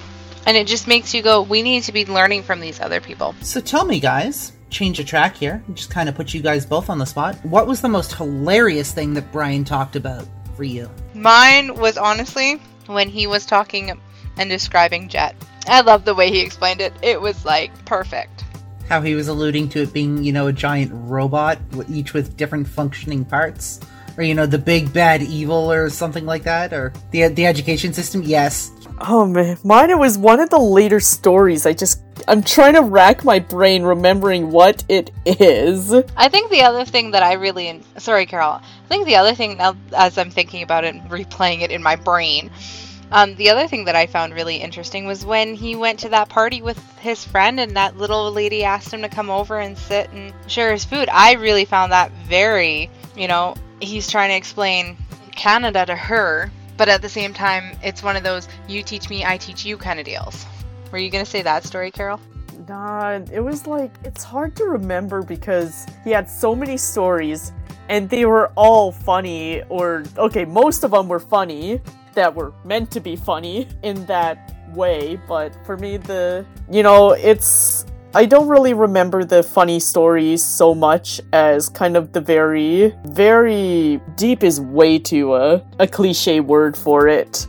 And 0.46 0.56
it 0.56 0.68
just 0.68 0.88
makes 0.88 1.14
you 1.14 1.22
go, 1.22 1.42
we 1.42 1.62
need 1.62 1.84
to 1.84 1.92
be 1.92 2.06
learning 2.06 2.44
from 2.44 2.62
these 2.62 2.80
other 2.80 3.02
people. 3.02 3.36
So 3.42 3.60
tell 3.60 3.84
me, 3.84 4.00
guys, 4.00 4.54
change 4.70 5.00
a 5.00 5.04
track 5.04 5.36
here, 5.36 5.62
just 5.74 5.90
kind 5.90 6.08
of 6.08 6.16
put 6.16 6.34
you 6.34 6.42
guys 6.42 6.66
both 6.66 6.90
on 6.90 7.00
the 7.00 7.06
spot. 7.06 7.36
What 7.44 7.68
was 7.68 7.82
the 7.82 7.90
most 7.90 8.14
hilarious 8.14 8.94
thing 8.94 9.14
that 9.16 9.30
Bryan 9.34 9.66
talked 9.66 9.98
about 9.98 10.26
for 10.56 10.64
you? 10.64 10.90
Mine 11.14 11.76
was 11.76 11.98
honestly 11.98 12.62
when 12.86 13.10
he 13.10 13.28
was 13.28 13.46
talking 13.46 14.00
and 14.38 14.50
describing 14.50 15.08
Jet. 15.10 15.36
I 15.68 15.82
love 15.82 16.06
the 16.06 16.16
way 16.16 16.30
he 16.30 16.40
explained 16.42 16.82
it. 16.82 16.94
It 17.02 17.20
was 17.20 17.46
like 17.46 17.72
perfect. 17.86 18.46
How 18.88 19.02
he 19.02 19.16
was 19.16 19.28
alluding 19.28 19.70
to 19.70 19.82
it 19.82 19.94
being, 19.94 20.24
you 20.24 20.32
know, 20.32 20.48
a 20.48 20.54
giant 20.54 20.92
robot, 20.94 21.60
each 21.90 22.14
with 22.14 22.38
different 22.38 22.68
functioning 22.68 23.26
parts. 23.26 23.82
Or, 24.18 24.24
you 24.24 24.34
know, 24.34 24.46
the 24.46 24.58
big 24.58 24.92
bad 24.94 25.22
evil 25.22 25.72
or 25.72 25.90
something 25.90 26.26
like 26.26 26.44
that. 26.44 26.74
Or 26.74 26.94
the, 27.12 27.28
the 27.28 27.46
education 27.46 27.94
system, 27.94 28.24
yes. 28.24 28.72
Oh 29.00 29.28
man, 29.28 29.58
mine 29.64 29.92
it 29.92 30.00
was 30.00 30.18
one 30.18 30.40
of 30.40 30.50
the 30.50 30.58
later 30.58 31.00
stories. 31.00 31.68
I 31.68 31.74
just 31.74 32.02
I'm 32.28 32.42
trying 32.42 32.74
to 32.74 32.82
rack 32.82 33.24
my 33.24 33.38
brain 33.38 33.84
remembering 33.84 34.52
what 34.52 34.84
it 34.90 35.12
is. 35.26 35.94
I 36.16 36.30
think 36.30 36.50
the 36.50 36.64
other 36.64 36.84
thing 36.84 37.12
that 37.12 37.22
I 37.22 37.34
really 37.34 37.82
sorry, 37.98 38.26
Carol. 38.26 38.54
I 38.54 38.88
think 38.90 39.06
the 39.06 39.16
other 39.16 39.36
thing 39.36 39.58
now, 39.58 39.78
as 39.96 40.18
I'm 40.18 40.32
thinking 40.32 40.64
about 40.64 40.84
it, 40.84 40.96
and 40.96 41.10
replaying 41.12 41.62
it 41.62 41.70
in 41.70 41.84
my 41.84 41.96
brain, 41.96 42.50
um, 43.12 43.36
the 43.36 43.50
other 43.50 43.68
thing 43.68 43.86
that 43.86 43.96
I 43.96 44.06
found 44.06 44.34
really 44.34 44.58
interesting 44.58 45.06
was 45.06 45.26
when 45.26 45.54
he 45.54 45.76
went 45.76 46.00
to 46.00 46.10
that 46.10 46.30
party 46.30 46.62
with 46.62 46.78
his 47.00 47.24
friend, 47.24 47.60
and 47.60 47.76
that 47.78 47.98
little 47.98 48.32
lady 48.32 48.64
asked 48.64 48.94
him 48.94 49.02
to 49.02 49.10
come 49.10 49.30
over 49.30 49.60
and 49.60 49.78
sit 49.78 50.10
and 50.12 50.34
share 50.48 50.72
his 50.72 50.84
food. 50.84 51.08
I 51.12 51.34
really 51.34 51.66
found 51.66 51.92
that 51.92 52.12
very, 52.28 52.90
you 53.16 53.28
know, 53.28 53.56
he's 53.80 54.10
trying 54.10 54.30
to 54.30 54.36
explain 54.36 54.98
Canada 55.32 55.86
to 55.86 55.96
her, 55.96 56.52
but 56.76 56.90
at 56.90 57.02
the 57.02 57.10
same 57.10 57.34
time, 57.34 57.78
it's 57.82 58.04
one 58.04 58.16
of 58.18 58.24
those 58.24 58.48
you 58.68 58.84
teach 58.84 59.10
me, 59.10 59.24
I 59.24 59.38
teach 59.38 59.64
you 59.64 59.78
kind 59.78 60.00
of 60.00 60.06
deals. 60.06 60.46
Were 60.92 60.98
you 60.98 61.10
gonna 61.10 61.26
say 61.26 61.42
that 61.42 61.64
story, 61.64 61.92
Carol? 61.92 62.20
Nah, 62.68 63.20
it 63.32 63.40
was 63.40 63.68
like 63.68 63.94
it's 64.04 64.24
hard 64.24 64.56
to 64.58 64.66
remember 64.66 65.22
because 65.22 65.86
he 66.04 66.12
had 66.12 66.30
so 66.30 66.56
many 66.56 66.76
stories 66.76 67.54
and 67.88 68.10
they 68.10 68.26
were 68.26 68.52
all 68.56 68.92
funny 68.92 69.64
or 69.70 70.04
okay, 70.18 70.44
most 70.44 70.84
of 70.84 70.92
them 70.92 71.08
were 71.08 71.20
funny 71.20 71.82
that 72.18 72.34
were 72.34 72.52
meant 72.66 72.90
to 72.92 73.00
be 73.00 73.16
funny 73.16 73.68
in 73.84 74.06
that 74.08 74.56
way, 74.74 75.20
but 75.28 75.56
for 75.66 75.78
me 75.78 75.98
the 75.98 76.46
you 76.70 76.84
know, 76.84 77.12
it's 77.12 77.86
I 78.16 78.26
don't 78.26 78.48
really 78.48 78.74
remember 78.74 79.24
the 79.24 79.44
funny 79.44 79.80
stories 79.80 80.44
so 80.44 80.74
much 80.74 81.22
as 81.34 81.70
kind 81.70 81.96
of 81.96 82.14
the 82.14 82.22
very, 82.22 82.92
very 83.06 84.02
deep 84.16 84.44
is 84.44 84.60
way 84.60 84.98
too 84.98 85.36
a, 85.36 85.64
a 85.78 85.88
cliche 85.88 86.40
word 86.40 86.76
for 86.76 87.08
it. 87.08 87.46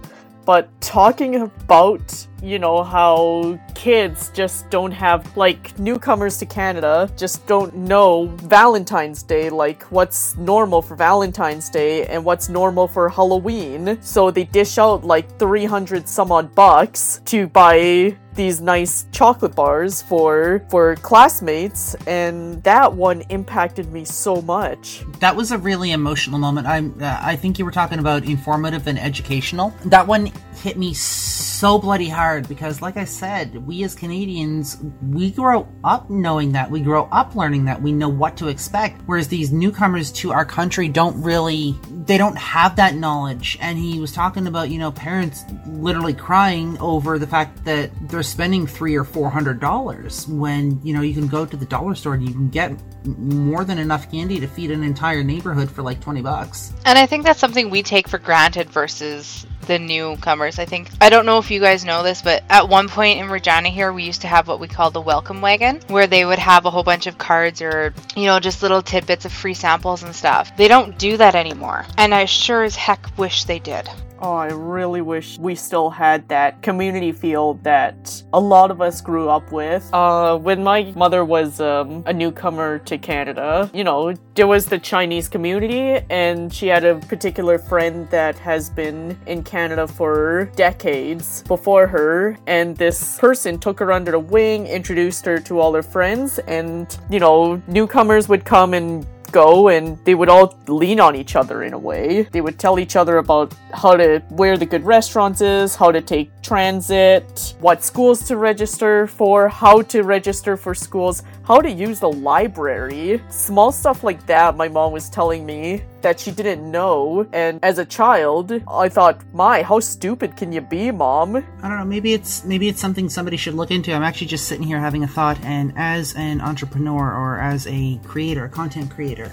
But 0.49 0.71
talking 0.81 1.35
about, 1.43 2.27
you 2.43 2.59
know, 2.59 2.83
how 2.83 3.61
kids 3.75 4.31
just 4.33 4.71
don't 4.71 4.93
have, 4.93 5.37
like, 5.37 5.79
newcomers 5.79 6.39
to 6.39 6.47
Canada 6.47 7.11
just 7.19 7.47
don't 7.47 7.77
know 7.77 8.29
Valentine's 8.45 9.23
Day, 9.23 9.51
like, 9.51 9.83
what's 9.93 10.39
normal 10.39 10.81
for 10.81 10.97
Valentine's 10.97 11.69
Day 11.69 12.07
and 12.07 12.25
what's 12.25 12.49
normal 12.49 12.89
for 12.89 13.11
Halloween. 13.11 13.99
So 14.01 14.31
they 14.31 14.45
dish 14.45 14.79
out, 14.79 15.05
like, 15.05 15.39
300 15.39 16.09
some 16.09 16.33
odd 16.33 16.55
bucks 16.55 17.21
to 17.27 17.47
buy 17.49 18.17
these 18.39 18.61
nice 18.63 19.05
chocolate 19.13 19.55
bars 19.55 20.01
for 20.01 20.65
for 20.71 20.97
classmates 20.97 21.95
and 22.07 22.63
that 22.63 22.95
one 22.95 23.21
impacted 23.29 23.93
me 23.93 24.05
so 24.05 24.41
much 24.41 25.05
That 25.21 25.35
was 25.35 25.51
a 25.51 25.59
really 25.59 25.91
emotional 25.91 26.39
moment. 26.39 26.67
I'm, 26.67 26.95
uh, 27.03 27.19
I 27.21 27.35
think 27.35 27.59
you 27.59 27.65
were 27.65 27.73
talking 27.73 27.99
about 27.99 28.25
informative 28.25 28.87
and 28.87 28.99
educational. 28.99 29.75
That 29.87 30.07
one 30.07 30.31
hit 30.63 30.77
me 30.77 30.95
so 30.95 31.79
bloody 31.79 32.09
hard 32.09 32.49
because, 32.49 32.81
like 32.81 32.97
I 32.97 33.05
said, 33.05 33.67
we 33.67 33.83
as 33.83 33.95
Canadians, 33.95 34.79
we 35.03 35.31
grow 35.31 35.69
up 35.83 36.09
knowing 36.09 36.53
that. 36.53 36.71
We 36.71 36.81
grow 36.81 37.09
up 37.11 37.35
learning 37.35 37.65
that. 37.65 37.83
We 37.83 37.93
know 37.93 38.09
what 38.09 38.37
to 38.39 38.49
expect. 38.49 39.01
Whereas 39.07 39.29
these 39.29 39.53
newcomers 39.53 40.13
to 40.13 40.33
our 40.33 40.45
country 40.45 40.89
don't 40.89 41.21
really, 41.21 41.75
they 42.07 42.17
don't 42.17 42.39
have 42.39 42.77
that 42.77 42.95
knowledge. 42.95 43.59
And 43.61 43.77
he 43.77 43.99
was 44.01 44.13
talking 44.13 44.47
about, 44.47 44.71
you 44.71 44.79
know, 44.79 44.93
parents 44.93 45.45
literally 45.67 46.15
crying 46.15 46.79
over 46.79 47.19
the 47.19 47.27
fact 47.27 47.65
that 47.65 47.91
they're 48.09 48.23
spending 48.29 48.67
three 48.67 48.97
or 48.97 49.05
four 49.05 49.31
hundred 49.31 49.61
dollars 49.61 50.27
when, 50.29 50.81
you 50.85 50.95
know, 50.95 51.01
you 51.01 51.15
can 51.15 51.29
go 51.29 51.47
to 51.47 51.57
the 51.57 51.67
dollar 51.67 51.95
store 51.95 52.15
and 52.15 52.27
you 52.27 52.33
can 52.33 52.49
get 52.49 52.73
more 53.05 53.65
than 53.65 53.79
enough 53.79 54.11
candy 54.11 54.41
to 54.41 54.47
feed 54.47 54.71
an 54.71 54.83
entire 54.83 55.23
neighborhood 55.23 55.71
for 55.71 55.83
like 55.83 56.01
20 56.01 56.23
bucks. 56.23 56.73
And 56.85 56.99
I 56.99 57.07
think 57.07 57.25
that's 57.25 57.41
something 57.41 57.71
we 57.71 57.83
take 57.83 58.09
for 58.09 58.19
granted 58.19 58.71
versus 58.71 59.47
the 59.69 59.79
newcomers. 59.79 60.59
I 60.59 60.65
think 60.65 60.91
I 61.01 61.11
don't 61.11 61.27
know 61.27 61.39
if 61.39 61.51
you 61.51 61.61
guys 61.61 61.85
know 61.85 62.03
this, 62.03 62.23
but 62.23 62.43
at 62.49 62.69
one 62.69 62.89
point 62.89 63.21
in 63.21 63.29
Regina 63.29 63.69
here, 63.69 63.93
we 63.93 64.03
used 64.03 64.23
to 64.23 64.27
have 64.27 64.49
what 64.49 64.59
we 64.59 64.67
call 64.67 64.91
the 64.91 65.01
welcome 65.01 65.41
wagon, 65.41 65.81
where 65.89 66.09
they 66.09 66.25
would 66.25 66.39
have 66.39 66.65
a 66.65 66.71
whole 66.71 66.83
bunch 66.83 67.07
of 67.07 67.19
cards 67.19 67.63
or 67.63 67.95
you 68.17 68.25
know 68.25 68.41
just 68.41 68.63
little 68.63 68.83
tidbits 68.83 69.25
of 69.25 69.33
free 69.33 69.55
samples 69.55 70.03
and 70.03 70.17
stuff. 70.17 70.57
They 70.57 70.69
don't 70.69 70.99
do 70.99 71.17
that 71.19 71.37
anymore, 71.37 71.87
and 71.97 72.15
I 72.15 72.25
sure 72.25 72.65
as 72.65 72.75
heck 72.75 73.17
wish 73.17 73.45
they 73.45 73.59
did. 73.59 73.89
Oh, 74.21 74.35
I 74.35 74.49
really 74.49 75.01
wish 75.01 75.39
we 75.39 75.55
still 75.55 75.91
had 75.91 76.29
that 76.29 76.61
community 76.61 77.13
feel 77.13 77.55
that 77.63 78.21
a 78.33 78.41
lot 78.41 78.73
of 78.73 78.81
us 78.81 79.01
grew 79.01 79.29
up 79.29 79.53
with. 79.53 79.89
Uh, 79.93 80.37
when 80.37 80.65
my 80.65 80.93
mother 80.97 81.25
was 81.25 81.61
um, 81.61 82.03
a 82.07 82.13
newcomer 82.13 82.81
to 82.81 82.99
Canada, 82.99 83.71
you 83.73 83.85
know, 83.85 84.15
there 84.35 84.49
was 84.49 84.67
the 84.67 84.79
Chinese 84.79 85.29
community, 85.29 86.05
and 86.11 86.53
she 86.53 86.67
had 86.67 86.85
a 86.85 86.97
particular 86.97 87.59
friend 87.59 88.11
that 88.11 88.37
has 88.39 88.71
been 88.71 89.17
in 89.27 89.45
Canada 89.45 89.87
for 89.87 90.51
decades 90.57 91.45
before 91.45 91.87
her. 91.87 92.37
And 92.49 92.77
this 92.77 93.19
person 93.19 93.59
took 93.59 93.79
her 93.79 93.93
under 93.93 94.11
the 94.11 94.19
wing, 94.19 94.67
introduced 94.67 95.25
her 95.27 95.39
to 95.41 95.61
all 95.61 95.73
her 95.75 95.83
friends, 95.83 96.41
and, 96.41 96.99
you 97.09 97.21
know, 97.21 97.63
newcomers 97.69 98.29
would 98.29 98.45
come 98.45 98.75
and 98.75 99.07
go 99.33 99.69
and 99.69 100.03
they 100.05 100.15
would 100.15 100.29
all 100.29 100.59
lean 100.67 101.01
on 101.01 101.17
each 101.17 101.37
other 101.37 101.63
in 101.63 101.73
a 101.73 101.79
way. 101.79 102.23
They 102.23 102.41
would 102.41 102.59
tell 102.59 102.79
each 102.79 102.97
other 102.97 103.19
about 103.19 103.55
how 103.73 103.97
to 103.97 104.21
where 104.31 104.57
the 104.57 104.67
good 104.67 104.85
restaurants 104.85 105.41
is, 105.41 105.75
how 105.75 105.93
to 105.93 106.01
take 106.01 106.31
transit, 106.43 107.55
what 107.61 107.85
schools 107.85 108.23
to 108.29 108.37
register 108.37 109.07
for, 109.07 109.49
how 109.49 109.83
to 109.83 110.03
register 110.03 110.57
for 110.57 110.75
schools, 110.75 111.23
how 111.45 111.61
to 111.61 111.71
use 111.71 112.01
the 112.01 112.11
library. 112.11 113.23
Small 113.31 113.73
stuff 113.73 114.05
like 114.05 114.25
that 114.27 114.57
my 114.57 114.69
mom 114.69 114.93
was 114.93 115.09
telling 115.09 115.45
me 115.45 115.83
that 116.03 116.21
she 116.21 116.31
didn't 116.31 116.71
know. 116.71 117.27
And 117.33 117.59
as 117.63 117.79
a 117.79 117.85
child, 117.85 118.53
I 118.69 118.89
thought, 118.89 119.23
"My, 119.33 119.63
how 119.63 119.81
stupid 119.81 120.37
can 120.37 120.53
you 120.53 120.61
be, 120.61 120.91
mom?" 120.91 121.37
I 121.37 121.69
don't 121.69 121.79
know, 121.79 121.85
maybe 121.85 122.13
it's 122.13 122.45
maybe 122.45 122.69
it's 122.69 122.81
something 122.81 123.09
somebody 123.09 123.37
should 123.37 123.55
look 123.55 123.71
into. 123.71 123.93
I'm 123.93 124.03
actually 124.03 124.29
just 124.29 124.47
sitting 124.47 124.67
here 124.67 124.79
having 124.79 125.03
a 125.03 125.09
thought 125.09 125.39
and 125.43 125.73
as 125.77 126.15
an 126.15 126.41
entrepreneur 126.41 127.13
or 127.15 127.41
as 127.41 127.67
a 127.67 127.99
creator, 128.05 128.45
a 128.45 128.49
content 128.49 128.91
creator, 128.91 129.31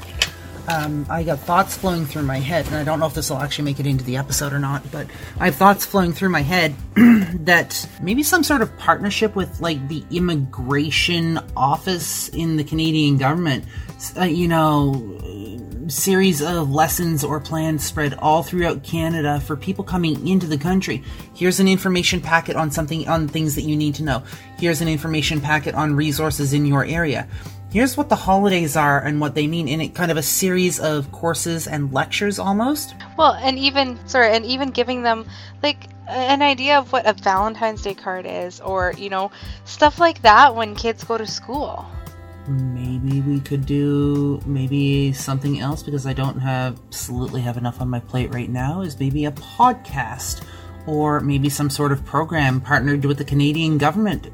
um, 0.68 1.06
I 1.10 1.24
got 1.24 1.40
thoughts 1.40 1.78
flowing 1.78 2.06
through 2.06 2.24
my 2.24 2.40
head, 2.40 2.66
and 2.68 2.76
I 2.76 2.84
don't 2.84 3.00
know 3.00 3.06
if 3.06 3.14
this 3.14 3.30
will 3.30 3.38
actually 3.38 3.66
make 3.66 3.80
it 3.80 3.86
into 3.86 4.04
the 4.04 4.18
episode 4.18 4.54
or 4.54 4.60
not, 4.60 4.90
but 4.92 5.08
I 5.40 5.46
have 5.46 5.56
thoughts 5.56 5.86
flowing 5.86 6.14
through 6.14 6.30
my 6.30 6.42
head 6.42 6.74
that 6.96 7.88
maybe 8.02 8.24
some 8.24 8.44
sort 8.44 8.62
of 8.62 8.76
partnership 8.78 9.36
with 9.36 9.62
like 9.62 9.88
the 9.88 10.04
immigration 10.10 11.40
office 11.56 12.30
in 12.30 12.58
the 12.58 12.64
Canadian 12.64 13.18
government, 13.18 13.66
uh, 14.18 14.24
you 14.24 14.48
know, 14.48 14.94
series 15.88 16.42
of 16.42 16.72
lessons 16.72 17.24
or 17.24 17.40
plans 17.40 17.84
spread 17.84 18.16
all 18.16 18.44
throughout 18.44 18.84
Canada 18.84 19.40
for 19.42 19.56
people 19.56 19.84
coming 19.84 20.28
into 20.28 20.48
the 20.48 20.58
country. 20.58 21.04
Here's 21.34 21.60
an 21.60 21.68
information 21.68 22.22
packet 22.22 22.56
on 22.56 22.72
something 22.72 23.08
on 23.08 23.28
things 23.28 23.56
that 23.56 23.64
you 23.64 23.76
need 23.76 23.96
to 23.96 24.04
know. 24.04 24.24
Here's 24.58 24.82
an 24.82 24.88
information 24.88 25.42
packet 25.42 25.76
on 25.76 25.96
resources 25.96 26.54
in 26.54 26.66
your 26.66 26.86
area. 26.86 27.28
Here's 27.72 27.98
what 27.98 28.08
the 28.08 28.16
holidays 28.16 28.78
are 28.78 29.02
and 29.02 29.20
what 29.20 29.36
they 29.36 29.48
mean 29.48 29.68
in 29.68 29.82
it 29.82 29.94
kind 29.96 30.10
of 30.10 30.18
a 30.18 30.24
series 30.24 30.80
of 30.80 31.12
courses 31.12 31.68
and 31.68 31.92
lectures 31.92 32.40
almost. 32.40 32.96
Well, 33.18 33.34
and 33.34 33.60
even 33.60 34.00
sorry, 34.08 34.34
and 34.34 34.46
even 34.46 34.72
giving 34.72 35.04
them 35.04 35.28
like 35.62 35.90
an 36.08 36.42
idea 36.42 36.78
of 36.78 36.94
what 36.94 37.06
a 37.06 37.14
Valentine's 37.14 37.82
Day 37.82 37.94
card 37.94 38.26
is, 38.26 38.62
or 38.62 38.94
you 38.98 39.10
know, 39.10 39.32
stuff 39.66 40.00
like 40.00 40.22
that 40.22 40.56
when 40.56 40.76
kids 40.76 41.04
go 41.04 41.18
to 41.18 41.28
school. 41.28 41.86
Maybe 42.48 43.22
we 43.22 43.40
could 43.40 43.66
do 43.66 44.42
maybe 44.46 45.14
something 45.14 45.60
else 45.60 45.84
because 45.84 46.06
I 46.06 46.14
don't 46.14 46.40
have 46.40 46.80
absolutely 46.88 47.42
have 47.42 47.58
enough 47.58 47.82
on 47.82 47.90
my 47.90 48.00
plate 48.00 48.34
right 48.34 48.50
now. 48.50 48.82
Is 48.82 49.00
maybe 49.00 49.26
a 49.26 49.32
podcast 49.32 50.44
or 50.88 51.20
maybe 51.20 51.50
some 51.50 51.70
sort 51.70 51.92
of 51.92 52.06
program 52.06 52.62
partnered 52.62 53.06
with 53.06 53.18
the 53.18 53.26
Canadian 53.26 53.78
government. 53.78 54.28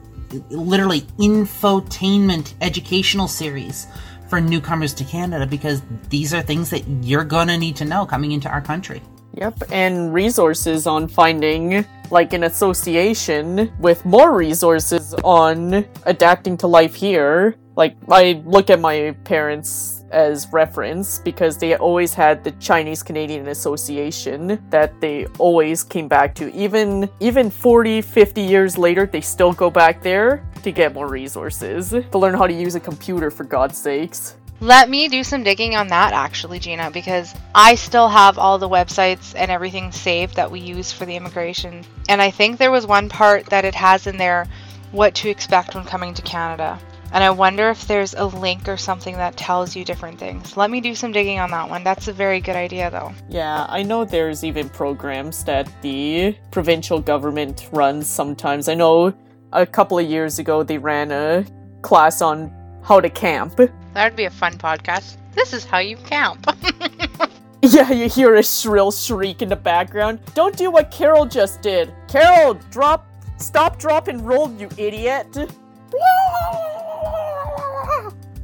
Literally, 0.50 1.02
infotainment 1.20 2.54
educational 2.62 3.28
series 3.28 3.88
for 4.30 4.40
newcomers 4.40 4.94
to 4.94 5.04
Canada 5.04 5.46
because 5.46 5.82
these 6.10 6.34
are 6.34 6.42
things 6.42 6.70
that 6.70 6.88
you're 7.04 7.26
gonna 7.26 7.58
need 7.58 7.76
to 7.76 7.86
know 7.86 8.06
coming 8.06 8.32
into 8.32 8.50
our 8.50 8.62
country. 8.62 9.02
Yep, 9.34 9.64
and 9.72 10.14
resources 10.14 10.88
on 10.88 11.08
finding 11.08 11.86
like 12.12 12.34
an 12.34 12.44
association 12.44 13.72
with 13.80 14.04
more 14.06 14.36
resources 14.36 15.14
on 15.24 15.86
adapting 16.06 16.58
to 16.58 16.68
life 16.68 16.94
here. 16.96 17.56
Like 17.76 17.96
I 18.10 18.42
look 18.46 18.70
at 18.70 18.80
my 18.80 19.16
parents 19.24 20.04
as 20.12 20.52
reference 20.52 21.20
because 21.20 21.58
they 21.58 21.76
always 21.76 22.14
had 22.14 22.44
the 22.44 22.52
Chinese 22.54 23.02
Canadian 23.02 23.48
Association 23.48 24.62
that 24.70 25.00
they 25.00 25.26
always 25.38 25.84
came 25.84 26.08
back 26.08 26.36
to. 26.36 26.54
Even 26.54 27.10
even 27.20 27.50
40, 27.50 28.02
50 28.02 28.42
years 28.42 28.78
later, 28.78 29.06
they 29.06 29.22
still 29.22 29.54
go 29.54 29.70
back 29.70 30.02
there 30.02 30.46
to 30.64 30.72
get 30.72 30.94
more 30.94 31.08
resources, 31.08 31.90
to 31.90 32.18
learn 32.18 32.34
how 32.34 32.46
to 32.46 32.54
use 32.54 32.76
a 32.76 32.80
computer 32.80 33.32
for 33.32 33.44
God's 33.44 33.78
sakes. 33.78 34.36
Let 34.60 34.92
me 34.92 35.08
do 35.08 35.24
some 35.24 35.42
digging 35.42 35.76
on 35.76 35.88
that 35.88 36.14
actually, 36.14 36.60
Gina, 36.60 36.92
because 36.92 37.34
I 37.56 37.74
still 37.74 38.08
have 38.08 38.38
all 38.38 38.60
the 38.60 38.70
websites 38.70 39.34
and 39.36 39.50
everything 39.50 39.92
saved 39.92 40.36
that 40.36 40.52
we 40.52 40.60
use 40.60 40.92
for 40.92 41.08
the 41.08 41.16
immigration. 41.16 41.84
And 42.10 42.22
I 42.22 42.30
think 42.30 42.60
there 42.60 42.70
was 42.70 42.86
one 42.86 43.10
part 43.10 43.48
that 43.48 43.66
it 43.66 43.74
has 43.74 44.06
in 44.06 44.18
there 44.18 44.46
what 44.92 45.16
to 45.16 45.30
expect 45.30 45.74
when 45.74 45.84
coming 45.84 46.14
to 46.14 46.22
Canada. 46.22 46.80
And 47.14 47.24
I 47.24 47.30
wonder 47.30 47.70
if 47.70 47.88
there's 47.88 48.14
a 48.14 48.26
link 48.26 48.68
or 48.70 48.78
something 48.78 49.16
that 49.18 49.36
tells 49.36 49.76
you 49.76 49.84
different 49.84 50.18
things. 50.18 50.56
Let 50.56 50.72
me 50.72 50.80
do 50.80 50.96
some 50.96 51.12
digging 51.12 51.40
on 51.40 51.52
that 51.52 51.70
one. 51.70 51.84
That's 51.84 52.08
a 52.08 52.14
very 52.14 52.40
good 52.40 52.56
idea, 52.56 52.90
though. 52.90 53.14
Yeah, 53.30 53.66
I 53.68 53.84
know 53.84 54.06
there's 54.06 54.44
even 54.44 54.70
programs 54.70 55.44
that 55.44 55.70
the 55.82 56.36
provincial 56.52 57.00
government 57.02 57.70
runs 57.74 58.08
sometimes. 58.08 58.70
I 58.70 58.76
know 58.76 59.14
a 59.52 59.66
couple 59.66 60.00
of 60.00 60.10
years 60.10 60.40
ago 60.40 60.64
they 60.64 60.78
ran 60.78 61.12
a 61.12 61.46
class 61.82 62.22
on 62.22 62.52
how 62.84 63.02
to 63.02 63.10
camp. 63.10 63.58
That 63.58 64.06
would 64.06 64.16
be 64.16 64.26
a 64.26 64.30
fun 64.30 64.58
podcast. 64.58 65.18
This 65.34 65.54
is 65.54 65.66
how 65.66 65.80
you 65.80 65.98
camp. 65.98 66.46
Yeah, 67.64 67.92
you 67.92 68.10
hear 68.10 68.36
a 68.36 68.44
shrill 68.44 68.92
shriek 68.92 69.44
in 69.44 69.50
the 69.50 69.56
background. 69.56 70.20
Don't 70.34 70.58
do 70.58 70.72
what 70.72 70.90
Carol 70.90 71.28
just 71.28 71.62
did. 71.62 71.94
Carol, 72.08 72.56
drop, 72.72 73.08
stop, 73.38 73.78
drop, 73.78 74.08
and 74.08 74.28
roll, 74.28 74.52
you 74.54 74.68
idiot. 74.78 75.38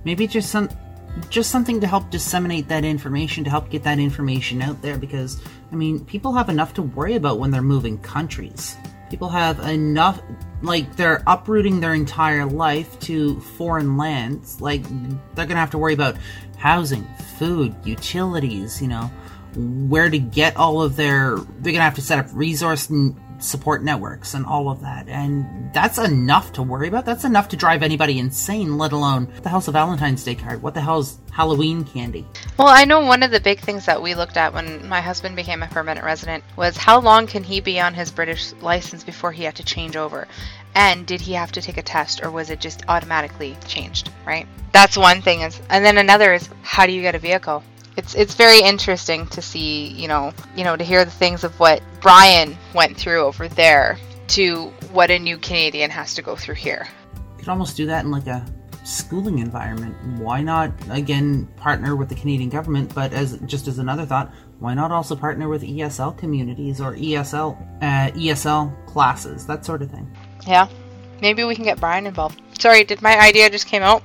maybe 0.03 0.27
just 0.27 0.49
some 0.49 0.69
just 1.29 1.49
something 1.49 1.81
to 1.81 1.87
help 1.87 2.09
disseminate 2.11 2.67
that 2.67 2.85
information 2.85 3.43
to 3.43 3.49
help 3.49 3.69
get 3.69 3.83
that 3.83 3.97
information 3.97 4.61
out 4.61 4.79
there 4.81 4.97
because 4.97 5.41
i 5.71 5.75
mean 5.75 6.03
people 6.05 6.33
have 6.33 6.49
enough 6.49 6.73
to 6.75 6.81
worry 6.81 7.15
about 7.15 7.39
when 7.39 7.51
they're 7.51 7.61
moving 7.61 7.97
countries. 7.99 8.77
People 9.09 9.29
have 9.29 9.59
enough 9.61 10.21
like 10.61 10.97
they're 10.97 11.23
uprooting 11.27 11.79
their 11.79 11.93
entire 11.93 12.45
life 12.45 12.99
to 12.99 13.39
foreign 13.39 13.95
lands. 13.95 14.59
Like 14.59 14.83
they're 15.33 15.45
gonna 15.45 15.61
have 15.61 15.71
to 15.71 15.77
worry 15.77 15.93
about 15.93 16.17
housing 16.57 17.07
food 17.37 17.75
utilities 17.85 18.81
you 18.81 18.87
know 18.87 19.11
where 19.55 20.09
to 20.09 20.19
get 20.19 20.57
all 20.57 20.81
of 20.81 20.95
their 20.95 21.37
they're 21.59 21.71
gonna 21.71 21.83
have 21.83 21.95
to 21.95 22.01
set 22.01 22.19
up 22.19 22.27
resource 22.33 22.89
support 23.39 23.83
networks 23.83 24.33
and 24.33 24.45
all 24.45 24.69
of 24.69 24.81
that. 24.81 25.07
And 25.07 25.71
that's 25.73 25.97
enough 25.97 26.53
to 26.53 26.63
worry 26.63 26.87
about. 26.87 27.05
That's 27.05 27.23
enough 27.23 27.49
to 27.49 27.57
drive 27.57 27.83
anybody 27.83 28.19
insane, 28.19 28.77
let 28.77 28.91
alone 28.91 29.31
the 29.43 29.49
hell's 29.49 29.67
a 29.67 29.71
Valentine's 29.71 30.23
Day 30.23 30.35
card? 30.35 30.61
What 30.61 30.73
the 30.73 30.81
hell's 30.81 31.17
Halloween 31.31 31.83
candy? 31.83 32.25
Well, 32.57 32.67
I 32.67 32.85
know 32.85 33.01
one 33.01 33.23
of 33.23 33.31
the 33.31 33.39
big 33.39 33.59
things 33.59 33.85
that 33.85 34.01
we 34.01 34.15
looked 34.15 34.37
at 34.37 34.53
when 34.53 34.87
my 34.87 35.01
husband 35.01 35.35
became 35.35 35.61
a 35.61 35.67
permanent 35.67 36.05
resident 36.05 36.43
was 36.55 36.77
how 36.77 36.99
long 36.99 37.27
can 37.27 37.43
he 37.43 37.59
be 37.59 37.79
on 37.79 37.93
his 37.93 38.11
British 38.11 38.53
license 38.53 39.03
before 39.03 39.31
he 39.31 39.43
had 39.43 39.55
to 39.55 39.63
change 39.63 39.95
over? 39.95 40.27
And 40.73 41.05
did 41.05 41.21
he 41.21 41.33
have 41.33 41.51
to 41.53 41.61
take 41.61 41.77
a 41.77 41.83
test 41.83 42.23
or 42.23 42.31
was 42.31 42.49
it 42.49 42.59
just 42.59 42.83
automatically 42.87 43.57
changed, 43.67 44.11
right? 44.25 44.47
That's 44.73 44.97
one 44.97 45.21
thing 45.21 45.41
is 45.41 45.59
and 45.69 45.85
then 45.85 45.97
another 45.97 46.33
is 46.33 46.49
how 46.61 46.85
do 46.85 46.91
you 46.91 47.01
get 47.01 47.15
a 47.15 47.19
vehicle? 47.19 47.63
It's 47.97 48.13
it's 48.13 48.35
very 48.35 48.61
interesting 48.61 49.25
to 49.27 49.41
see 49.41 49.87
you 49.87 50.07
know 50.07 50.31
you 50.55 50.63
know 50.63 50.75
to 50.75 50.83
hear 50.83 51.03
the 51.03 51.11
things 51.11 51.43
of 51.43 51.59
what 51.59 51.81
Bryan 51.99 52.55
went 52.73 52.95
through 52.95 53.21
over 53.21 53.47
there 53.47 53.97
to 54.27 54.65
what 54.91 55.09
a 55.09 55.17
new 55.17 55.37
Canadian 55.37 55.89
has 55.89 56.13
to 56.15 56.21
go 56.21 56.35
through 56.35 56.55
here. 56.55 56.87
You 57.15 57.39
could 57.39 57.49
almost 57.49 57.75
do 57.75 57.87
that 57.87 58.05
in 58.05 58.11
like 58.11 58.27
a 58.27 58.45
schooling 58.83 59.39
environment. 59.39 59.95
Why 60.19 60.41
not 60.41 60.71
again 60.89 61.47
partner 61.57 61.95
with 61.95 62.09
the 62.09 62.15
Canadian 62.15 62.49
government? 62.49 62.93
But 62.93 63.13
as 63.13 63.39
just 63.45 63.67
as 63.67 63.79
another 63.79 64.05
thought, 64.05 64.31
why 64.59 64.75
not 64.75 64.91
also 64.91 65.15
partner 65.15 65.49
with 65.49 65.63
ESL 65.63 66.17
communities 66.17 66.79
or 66.79 66.95
ESL 66.95 67.57
uh, 67.81 68.11
ESL 68.11 68.85
classes, 68.85 69.45
that 69.47 69.65
sort 69.65 69.81
of 69.81 69.89
thing? 69.89 70.09
Yeah, 70.45 70.67
maybe 71.21 71.43
we 71.43 71.55
can 71.55 71.63
get 71.63 71.79
Bryan 71.79 72.05
involved. 72.05 72.41
Sorry, 72.59 72.83
did 72.83 73.01
my 73.01 73.19
idea 73.19 73.49
just 73.49 73.67
came 73.67 73.81
out? 73.81 74.03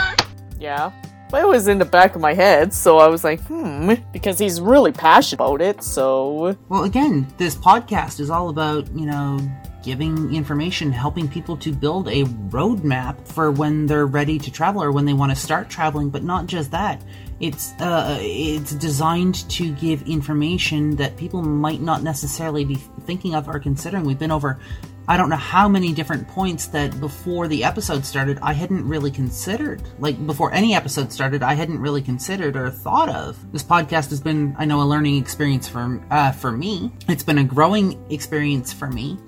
yeah. 0.60 0.92
But 1.32 1.44
it 1.44 1.48
was 1.48 1.66
in 1.66 1.78
the 1.78 1.86
back 1.86 2.14
of 2.14 2.20
my 2.20 2.34
head, 2.34 2.74
so 2.74 2.98
I 2.98 3.08
was 3.08 3.24
like, 3.24 3.40
hmm, 3.44 3.94
because 4.12 4.38
he's 4.38 4.60
really 4.60 4.92
passionate 4.92 5.40
about 5.40 5.62
it, 5.62 5.82
so. 5.82 6.54
Well, 6.68 6.84
again, 6.84 7.26
this 7.38 7.56
podcast 7.56 8.20
is 8.20 8.28
all 8.28 8.50
about, 8.50 8.86
you 8.92 9.06
know, 9.06 9.40
giving 9.82 10.34
information, 10.34 10.92
helping 10.92 11.26
people 11.26 11.56
to 11.56 11.72
build 11.72 12.08
a 12.08 12.24
roadmap 12.50 13.26
for 13.26 13.50
when 13.50 13.86
they're 13.86 14.04
ready 14.04 14.38
to 14.40 14.50
travel 14.50 14.82
or 14.82 14.92
when 14.92 15.06
they 15.06 15.14
want 15.14 15.30
to 15.30 15.36
start 15.36 15.70
traveling, 15.70 16.10
but 16.10 16.22
not 16.22 16.48
just 16.48 16.70
that. 16.70 17.02
It's 17.40 17.72
uh, 17.80 18.18
it's 18.20 18.74
designed 18.74 19.48
to 19.52 19.72
give 19.72 20.02
information 20.02 20.96
that 20.96 21.16
people 21.16 21.42
might 21.42 21.80
not 21.80 22.02
necessarily 22.02 22.66
be 22.66 22.74
thinking 23.06 23.34
of 23.34 23.48
or 23.48 23.58
considering. 23.58 24.04
We've 24.04 24.18
been 24.18 24.30
over 24.30 24.60
I 25.08 25.16
don't 25.16 25.28
know 25.28 25.36
how 25.36 25.68
many 25.68 25.92
different 25.92 26.28
points 26.28 26.66
that 26.68 26.98
before 27.00 27.48
the 27.48 27.64
episode 27.64 28.04
started 28.04 28.38
I 28.40 28.52
hadn't 28.52 28.86
really 28.86 29.10
considered. 29.10 29.82
Like 29.98 30.24
before 30.26 30.52
any 30.52 30.74
episode 30.74 31.12
started, 31.12 31.42
I 31.42 31.54
hadn't 31.54 31.80
really 31.80 32.02
considered 32.02 32.56
or 32.56 32.70
thought 32.70 33.08
of. 33.08 33.52
This 33.52 33.64
podcast 33.64 34.10
has 34.10 34.20
been, 34.20 34.54
I 34.58 34.64
know, 34.64 34.80
a 34.80 34.84
learning 34.84 35.16
experience 35.16 35.68
for 35.68 36.00
uh, 36.10 36.32
for 36.32 36.52
me. 36.52 36.92
It's 37.08 37.24
been 37.24 37.38
a 37.38 37.44
growing 37.44 38.04
experience 38.10 38.72
for 38.72 38.88
me, 38.88 39.18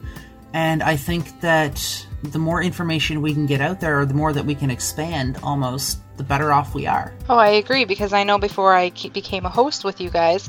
and 0.52 0.82
I 0.82 0.96
think 0.96 1.40
that 1.40 2.06
the 2.22 2.38
more 2.38 2.62
information 2.62 3.20
we 3.20 3.34
can 3.34 3.46
get 3.46 3.60
out 3.60 3.80
there, 3.80 4.00
or 4.00 4.06
the 4.06 4.14
more 4.14 4.32
that 4.32 4.44
we 4.44 4.54
can 4.54 4.70
expand, 4.70 5.38
almost 5.42 5.98
the 6.16 6.24
better 6.24 6.52
off 6.52 6.74
we 6.74 6.86
are. 6.86 7.12
Oh, 7.28 7.36
I 7.36 7.48
agree 7.48 7.84
because 7.84 8.12
I 8.12 8.22
know 8.22 8.38
before 8.38 8.74
I 8.74 8.90
became 8.90 9.44
a 9.44 9.50
host 9.50 9.84
with 9.84 10.00
you 10.00 10.10
guys, 10.10 10.48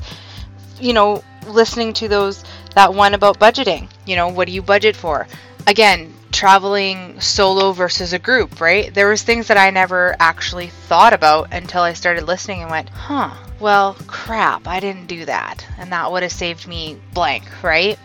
you 0.80 0.92
know, 0.92 1.24
listening 1.48 1.92
to 1.94 2.08
those 2.08 2.44
that 2.76 2.94
one 2.94 3.14
about 3.14 3.40
budgeting. 3.40 3.88
You 4.04 4.16
know, 4.16 4.28
what 4.28 4.46
do 4.46 4.52
you 4.52 4.62
budget 4.62 4.94
for? 4.94 5.26
Again, 5.66 6.12
traveling 6.30 7.18
solo 7.20 7.72
versus 7.72 8.12
a 8.12 8.18
group, 8.18 8.60
right? 8.60 8.92
There 8.92 9.08
was 9.08 9.22
things 9.22 9.48
that 9.48 9.56
I 9.56 9.70
never 9.70 10.14
actually 10.20 10.68
thought 10.68 11.14
about 11.14 11.52
until 11.52 11.82
I 11.82 11.94
started 11.94 12.24
listening 12.24 12.60
and 12.60 12.70
went, 12.70 12.90
"Huh, 12.90 13.30
well, 13.58 13.96
crap, 14.06 14.68
I 14.68 14.80
didn't 14.80 15.06
do 15.06 15.24
that." 15.24 15.66
And 15.78 15.90
that 15.92 16.12
would 16.12 16.22
have 16.22 16.32
saved 16.32 16.68
me 16.68 16.98
blank, 17.14 17.44
right? 17.62 17.98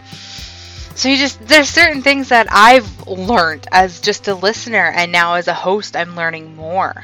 So 0.95 1.09
you 1.09 1.17
just 1.17 1.45
there's 1.45 1.69
certain 1.69 2.01
things 2.01 2.29
that 2.29 2.47
I've 2.49 3.07
learned 3.07 3.67
as 3.71 3.99
just 3.99 4.29
a 4.29 4.35
listener 4.35 4.91
and 4.95 5.11
now 5.11 5.33
as 5.33 5.49
a 5.49 5.53
host 5.53 5.97
I'm 5.97 6.15
learning 6.15 6.55
more. 6.55 7.03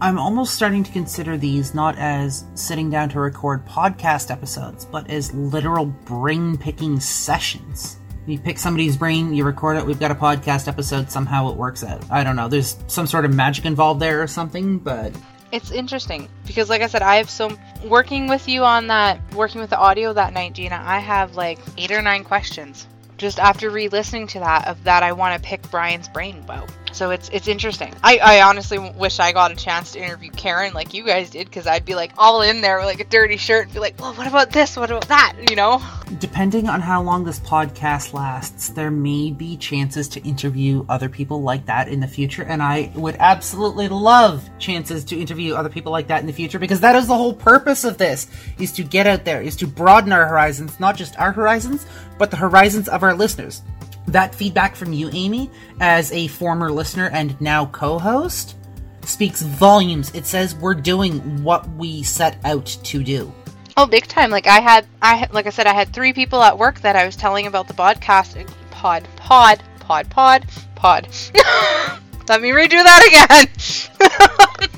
I'm 0.00 0.18
almost 0.18 0.54
starting 0.54 0.82
to 0.82 0.92
consider 0.92 1.36
these 1.36 1.72
not 1.72 1.96
as 1.98 2.44
sitting 2.54 2.90
down 2.90 3.08
to 3.10 3.20
record 3.20 3.64
podcast 3.64 4.30
episodes, 4.30 4.84
but 4.84 5.08
as 5.08 5.32
literal 5.32 5.86
brain 5.86 6.58
picking 6.58 6.98
sessions. 6.98 7.98
You 8.26 8.38
pick 8.38 8.58
somebody's 8.58 8.96
brain, 8.96 9.32
you 9.34 9.44
record 9.44 9.76
it, 9.76 9.86
we've 9.86 10.00
got 10.00 10.10
a 10.10 10.14
podcast 10.14 10.66
episode, 10.66 11.10
somehow 11.10 11.48
it 11.50 11.56
works 11.56 11.84
out. 11.84 12.04
I 12.10 12.24
don't 12.24 12.34
know, 12.34 12.48
there's 12.48 12.76
some 12.88 13.06
sort 13.06 13.24
of 13.24 13.32
magic 13.32 13.66
involved 13.66 14.00
there 14.00 14.20
or 14.20 14.26
something, 14.26 14.78
but. 14.78 15.12
It's 15.52 15.70
interesting 15.70 16.28
because, 16.44 16.68
like 16.68 16.82
I 16.82 16.88
said, 16.88 17.02
I 17.02 17.16
have 17.16 17.30
some 17.30 17.56
working 17.84 18.26
with 18.26 18.48
you 18.48 18.64
on 18.64 18.88
that, 18.88 19.20
working 19.34 19.60
with 19.60 19.70
the 19.70 19.78
audio 19.78 20.12
that 20.12 20.32
night, 20.32 20.54
Gina. 20.54 20.82
I 20.84 20.98
have 20.98 21.36
like 21.36 21.60
eight 21.78 21.92
or 21.92 22.02
nine 22.02 22.24
questions 22.24 22.88
just 23.16 23.38
after 23.38 23.70
re-listening 23.70 24.26
to 24.26 24.40
that 24.40 24.66
of 24.66 24.82
that 24.84 25.04
I 25.04 25.12
want 25.12 25.40
to 25.40 25.48
pick 25.48 25.70
Bryan's 25.70 26.08
brain 26.08 26.38
about. 26.38 26.68
So 26.94 27.10
it's 27.10 27.28
it's 27.30 27.48
interesting. 27.48 27.92
I, 28.04 28.18
I 28.18 28.42
honestly 28.42 28.78
wish 28.78 29.18
I 29.18 29.32
got 29.32 29.50
a 29.50 29.56
chance 29.56 29.90
to 29.92 29.98
interview 29.98 30.30
Karen 30.30 30.72
like 30.74 30.94
you 30.94 31.04
guys 31.04 31.28
did 31.28 31.48
because 31.48 31.66
I'd 31.66 31.84
be 31.84 31.96
like 31.96 32.12
all 32.16 32.40
in 32.40 32.60
there 32.60 32.76
with 32.76 32.86
like 32.86 33.00
a 33.00 33.04
dirty 33.04 33.36
shirt 33.36 33.64
and 33.64 33.74
be 33.74 33.80
like, 33.80 33.98
well, 33.98 34.14
what 34.14 34.28
about 34.28 34.50
this? 34.50 34.76
What 34.76 34.92
about 34.92 35.08
that? 35.08 35.34
You 35.50 35.56
know. 35.56 35.82
Depending 36.20 36.68
on 36.68 36.80
how 36.80 37.02
long 37.02 37.24
this 37.24 37.40
podcast 37.40 38.12
lasts, 38.12 38.68
there 38.68 38.92
may 38.92 39.32
be 39.32 39.56
chances 39.56 40.06
to 40.10 40.20
interview 40.22 40.86
other 40.88 41.08
people 41.08 41.42
like 41.42 41.66
that 41.66 41.88
in 41.88 41.98
the 41.98 42.06
future, 42.06 42.44
and 42.44 42.62
I 42.62 42.92
would 42.94 43.16
absolutely 43.18 43.88
love 43.88 44.48
chances 44.60 45.04
to 45.06 45.18
interview 45.18 45.54
other 45.54 45.68
people 45.68 45.90
like 45.90 46.06
that 46.06 46.20
in 46.20 46.28
the 46.28 46.32
future 46.32 46.60
because 46.60 46.78
that 46.80 46.94
is 46.94 47.08
the 47.08 47.16
whole 47.16 47.34
purpose 47.34 47.82
of 47.82 47.98
this: 47.98 48.28
is 48.60 48.70
to 48.70 48.84
get 48.84 49.08
out 49.08 49.24
there, 49.24 49.42
is 49.42 49.56
to 49.56 49.66
broaden 49.66 50.12
our 50.12 50.26
horizons, 50.26 50.78
not 50.78 50.94
just 50.94 51.18
our 51.18 51.32
horizons, 51.32 51.86
but 52.18 52.30
the 52.30 52.36
horizons 52.36 52.88
of 52.88 53.02
our 53.02 53.14
listeners 53.14 53.62
that 54.08 54.34
feedback 54.34 54.76
from 54.76 54.92
you, 54.92 55.10
Amy, 55.12 55.50
as 55.80 56.12
a 56.12 56.26
former 56.28 56.70
listener 56.70 57.08
and 57.10 57.40
now 57.40 57.66
co 57.66 57.98
host, 57.98 58.56
speaks 59.02 59.42
volumes. 59.42 60.14
It 60.14 60.26
says 60.26 60.54
we're 60.54 60.74
doing 60.74 61.42
what 61.42 61.68
we 61.70 62.02
set 62.02 62.38
out 62.44 62.66
to 62.66 63.02
do. 63.02 63.32
Oh, 63.76 63.86
big 63.86 64.06
time! 64.06 64.30
Like 64.30 64.46
I 64.46 64.60
had, 64.60 64.86
I 65.02 65.28
like 65.32 65.46
I 65.46 65.50
said, 65.50 65.66
I 65.66 65.74
had 65.74 65.92
three 65.92 66.12
people 66.12 66.42
at 66.42 66.56
work 66.56 66.80
that 66.80 66.96
I 66.96 67.04
was 67.04 67.16
telling 67.16 67.46
about 67.46 67.66
the 67.66 67.74
podcast, 67.74 68.48
pod, 68.70 69.08
pod, 69.16 69.62
pod, 69.80 70.10
pod, 70.10 70.46
pod. 70.74 71.08
Let 72.28 72.40
me 72.40 72.50
redo 72.50 72.70
that 72.70 73.04
again. 73.08 74.68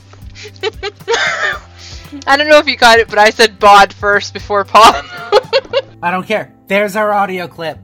I 2.26 2.36
don't 2.36 2.48
know 2.48 2.58
if 2.58 2.66
you 2.66 2.76
got 2.76 2.98
it, 2.98 3.08
but 3.08 3.18
I 3.18 3.30
said 3.30 3.58
bod 3.58 3.92
first 3.92 4.32
before 4.32 4.64
pod. 4.64 5.04
I 6.02 6.10
don't 6.10 6.26
care. 6.26 6.54
There's 6.66 6.96
our 6.96 7.12
audio 7.12 7.48
clip. 7.48 7.78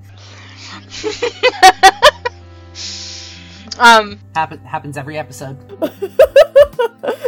um, 3.78 4.18
Happen, 4.34 4.58
happens 4.60 4.96
every 4.96 5.18
episode. 5.18 5.58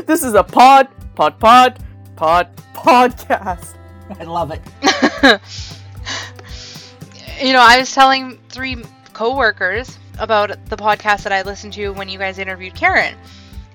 This 0.07 0.23
is 0.23 0.35
a 0.35 0.45
pod, 0.45 0.89
pod, 1.15 1.41
pod, 1.41 1.83
pod, 2.15 2.55
podcast. 2.75 3.75
I 4.21 4.25
love 4.25 4.51
it. 4.51 4.61
you 7.43 7.55
know, 7.55 7.63
I 7.63 7.79
was 7.79 7.91
telling 7.93 8.39
three 8.51 8.77
coworkers 9.15 9.99
about 10.19 10.51
the 10.67 10.77
podcast 10.77 11.23
that 11.23 11.33
I 11.33 11.41
listened 11.43 11.73
to 11.75 11.91
when 11.95 12.11
you 12.11 12.19
guys 12.19 12.39
interviewed 12.39 12.75
Karen, 12.75 13.17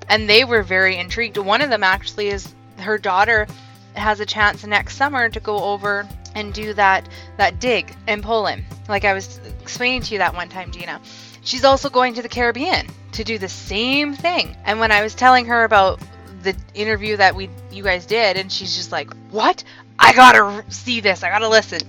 and 0.07 0.29
they 0.29 0.43
were 0.43 0.61
very 0.61 0.97
intrigued. 0.97 1.37
One 1.37 1.61
of 1.61 1.71
them 1.71 1.83
actually 1.83 2.27
is 2.27 2.53
her 2.77 2.99
daughter 2.99 3.47
has 3.95 4.19
a 4.19 4.25
chance 4.25 4.63
next 4.65 4.95
summer 4.95 5.29
to 5.29 5.39
go 5.39 5.57
over 5.63 6.07
and 6.35 6.53
do 6.53 6.73
that 6.73 7.07
that 7.37 7.59
dig 7.59 7.95
in 8.07 8.21
Poland, 8.21 8.63
like 8.87 9.05
I 9.05 9.13
was 9.13 9.39
explaining 9.61 10.01
to 10.03 10.13
you 10.13 10.19
that 10.19 10.33
one 10.33 10.49
time, 10.49 10.71
Gina. 10.71 11.01
She's 11.41 11.63
also 11.63 11.89
going 11.89 12.13
to 12.15 12.21
the 12.21 12.29
Caribbean 12.29 12.87
to 13.13 13.23
do 13.23 13.37
the 13.37 13.49
same 13.49 14.13
thing. 14.13 14.55
And 14.65 14.79
when 14.79 14.91
I 14.91 15.01
was 15.01 15.15
telling 15.15 15.45
her 15.45 15.63
about 15.63 15.99
the 16.43 16.55
interview 16.73 17.17
that 17.17 17.35
we 17.35 17.49
you 17.71 17.83
guys 17.83 18.05
did, 18.05 18.37
and 18.37 18.51
she's 18.51 18.75
just 18.75 18.91
like, 18.91 19.11
"What? 19.31 19.63
I 19.97 20.13
gotta 20.13 20.63
see 20.69 21.01
this. 21.01 21.23
I 21.23 21.29
gotta 21.29 21.49
listen." 21.49 21.81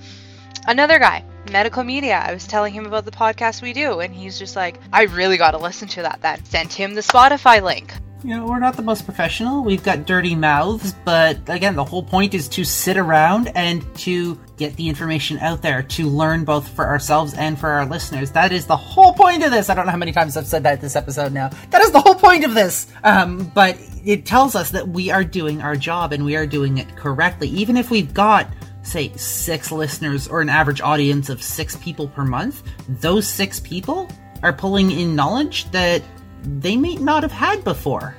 Another 0.66 0.98
guy, 0.98 1.24
medical 1.50 1.84
media. 1.84 2.18
I 2.18 2.32
was 2.32 2.46
telling 2.46 2.74
him 2.74 2.86
about 2.86 3.04
the 3.04 3.10
podcast 3.10 3.62
we 3.62 3.72
do, 3.72 4.00
and 4.00 4.14
he's 4.14 4.38
just 4.38 4.56
like, 4.56 4.78
"I 4.92 5.02
really 5.02 5.36
gotta 5.36 5.58
listen 5.58 5.88
to 5.88 6.02
that." 6.02 6.20
Then 6.22 6.44
sent 6.44 6.72
him 6.72 6.94
the 6.94 7.00
Spotify 7.00 7.62
link. 7.62 7.92
You 8.22 8.36
know, 8.36 8.46
we're 8.46 8.58
not 8.58 8.76
the 8.76 8.82
most 8.82 9.06
professional. 9.06 9.64
We've 9.64 9.82
got 9.82 10.04
dirty 10.04 10.34
mouths, 10.34 10.94
but 11.06 11.38
again, 11.48 11.74
the 11.74 11.84
whole 11.84 12.02
point 12.02 12.34
is 12.34 12.48
to 12.48 12.64
sit 12.64 12.98
around 12.98 13.50
and 13.54 13.82
to 14.00 14.38
get 14.58 14.76
the 14.76 14.90
information 14.90 15.38
out 15.38 15.62
there 15.62 15.82
to 15.82 16.06
learn 16.06 16.44
both 16.44 16.68
for 16.68 16.86
ourselves 16.86 17.32
and 17.32 17.58
for 17.58 17.70
our 17.70 17.86
listeners. 17.86 18.30
That 18.32 18.52
is 18.52 18.66
the 18.66 18.76
whole 18.76 19.14
point 19.14 19.42
of 19.42 19.50
this. 19.50 19.70
I 19.70 19.74
don't 19.74 19.86
know 19.86 19.92
how 19.92 19.96
many 19.96 20.12
times 20.12 20.36
I've 20.36 20.46
said 20.46 20.64
that 20.64 20.82
this 20.82 20.96
episode 20.96 21.32
now. 21.32 21.48
That 21.70 21.80
is 21.80 21.92
the 21.92 22.00
whole 22.00 22.14
point 22.14 22.44
of 22.44 22.52
this. 22.52 22.88
Um, 23.04 23.50
but 23.54 23.78
it 24.04 24.26
tells 24.26 24.54
us 24.54 24.70
that 24.72 24.86
we 24.86 25.10
are 25.10 25.24
doing 25.24 25.62
our 25.62 25.74
job 25.74 26.12
and 26.12 26.22
we 26.22 26.36
are 26.36 26.46
doing 26.46 26.76
it 26.76 26.94
correctly. 26.96 27.48
Even 27.48 27.78
if 27.78 27.90
we've 27.90 28.12
got 28.12 28.46
say 28.82 29.12
six 29.16 29.72
listeners 29.72 30.28
or 30.28 30.42
an 30.42 30.50
average 30.50 30.82
audience 30.82 31.30
of 31.30 31.42
six 31.42 31.76
people 31.76 32.08
per 32.08 32.24
month, 32.24 32.62
those 32.86 33.26
six 33.26 33.60
people 33.60 34.10
are 34.42 34.52
pulling 34.52 34.90
in 34.90 35.14
knowledge 35.14 35.70
that 35.70 36.02
they 36.42 36.76
may 36.76 36.96
not 36.96 37.22
have 37.22 37.32
had 37.32 37.64
before. 37.64 38.14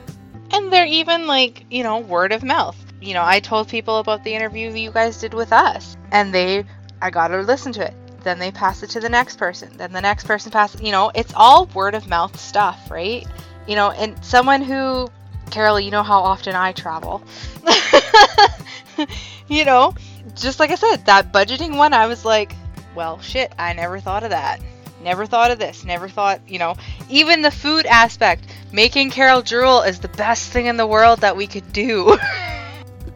And 0.51 0.71
they're 0.71 0.85
even 0.85 1.27
like, 1.27 1.65
you 1.69 1.83
know, 1.83 1.99
word 1.99 2.31
of 2.31 2.43
mouth. 2.43 2.77
You 3.01 3.13
know, 3.13 3.23
I 3.23 3.39
told 3.39 3.67
people 3.67 3.97
about 3.97 4.23
the 4.23 4.33
interview 4.33 4.71
you 4.71 4.91
guys 4.91 5.17
did 5.17 5.33
with 5.33 5.51
us, 5.51 5.97
and 6.11 6.33
they, 6.33 6.65
I 7.01 7.09
got 7.09 7.29
to 7.29 7.41
listen 7.41 7.71
to 7.73 7.87
it. 7.87 7.93
Then 8.23 8.37
they 8.37 8.51
pass 8.51 8.83
it 8.83 8.89
to 8.91 8.99
the 8.99 9.09
next 9.09 9.37
person. 9.37 9.75
Then 9.77 9.91
the 9.91 10.01
next 10.01 10.25
person 10.25 10.51
passes, 10.51 10.81
you 10.81 10.91
know, 10.91 11.11
it's 11.15 11.33
all 11.35 11.65
word 11.67 11.95
of 11.95 12.07
mouth 12.07 12.39
stuff, 12.39 12.91
right? 12.91 13.25
You 13.67 13.75
know, 13.75 13.91
and 13.91 14.23
someone 14.23 14.61
who, 14.61 15.09
Carol, 15.49 15.79
you 15.79 15.89
know 15.89 16.03
how 16.03 16.19
often 16.19 16.55
I 16.55 16.73
travel. 16.73 17.23
you 19.47 19.65
know, 19.65 19.95
just 20.35 20.59
like 20.59 20.69
I 20.69 20.75
said, 20.75 21.05
that 21.07 21.33
budgeting 21.33 21.77
one, 21.77 21.93
I 21.93 22.05
was 22.05 22.23
like, 22.23 22.55
well, 22.93 23.19
shit, 23.21 23.51
I 23.57 23.73
never 23.73 23.99
thought 23.99 24.23
of 24.23 24.29
that. 24.29 24.61
Never 25.03 25.25
thought 25.25 25.51
of 25.51 25.59
this. 25.59 25.83
Never 25.83 26.07
thought, 26.07 26.41
you 26.47 26.59
know, 26.59 26.75
even 27.09 27.41
the 27.41 27.51
food 27.51 27.85
aspect. 27.85 28.45
Making 28.71 29.09
Carol 29.09 29.41
drool 29.41 29.81
is 29.81 29.99
the 29.99 30.07
best 30.09 30.51
thing 30.51 30.67
in 30.67 30.77
the 30.77 30.87
world 30.87 31.19
that 31.21 31.35
we 31.35 31.47
could 31.47 31.71
do. 31.73 32.17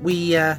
We, 0.01 0.35
uh, 0.35 0.57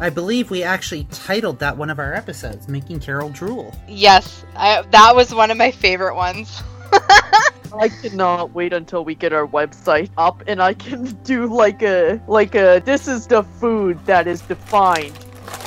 I 0.00 0.10
believe 0.10 0.50
we 0.50 0.64
actually 0.64 1.04
titled 1.12 1.60
that 1.60 1.76
one 1.76 1.88
of 1.88 2.00
our 2.00 2.14
episodes, 2.14 2.66
Making 2.66 2.98
Carol 2.98 3.30
Drool. 3.30 3.72
yes, 3.86 4.44
I, 4.56 4.82
that 4.82 5.14
was 5.14 5.32
one 5.32 5.52
of 5.52 5.56
my 5.56 5.70
favorite 5.70 6.16
ones. 6.16 6.62
I 6.92 7.88
cannot 8.02 8.54
wait 8.54 8.72
until 8.72 9.04
we 9.04 9.14
get 9.14 9.32
our 9.32 9.46
website 9.46 10.10
up 10.16 10.42
and 10.48 10.60
I 10.60 10.74
can 10.74 11.04
do 11.22 11.46
like 11.46 11.82
a 11.82 12.20
like 12.26 12.54
a 12.56 12.80
this 12.84 13.06
is 13.06 13.26
the 13.26 13.42
food 13.42 14.04
that 14.06 14.26
is 14.26 14.40
defined 14.40 15.14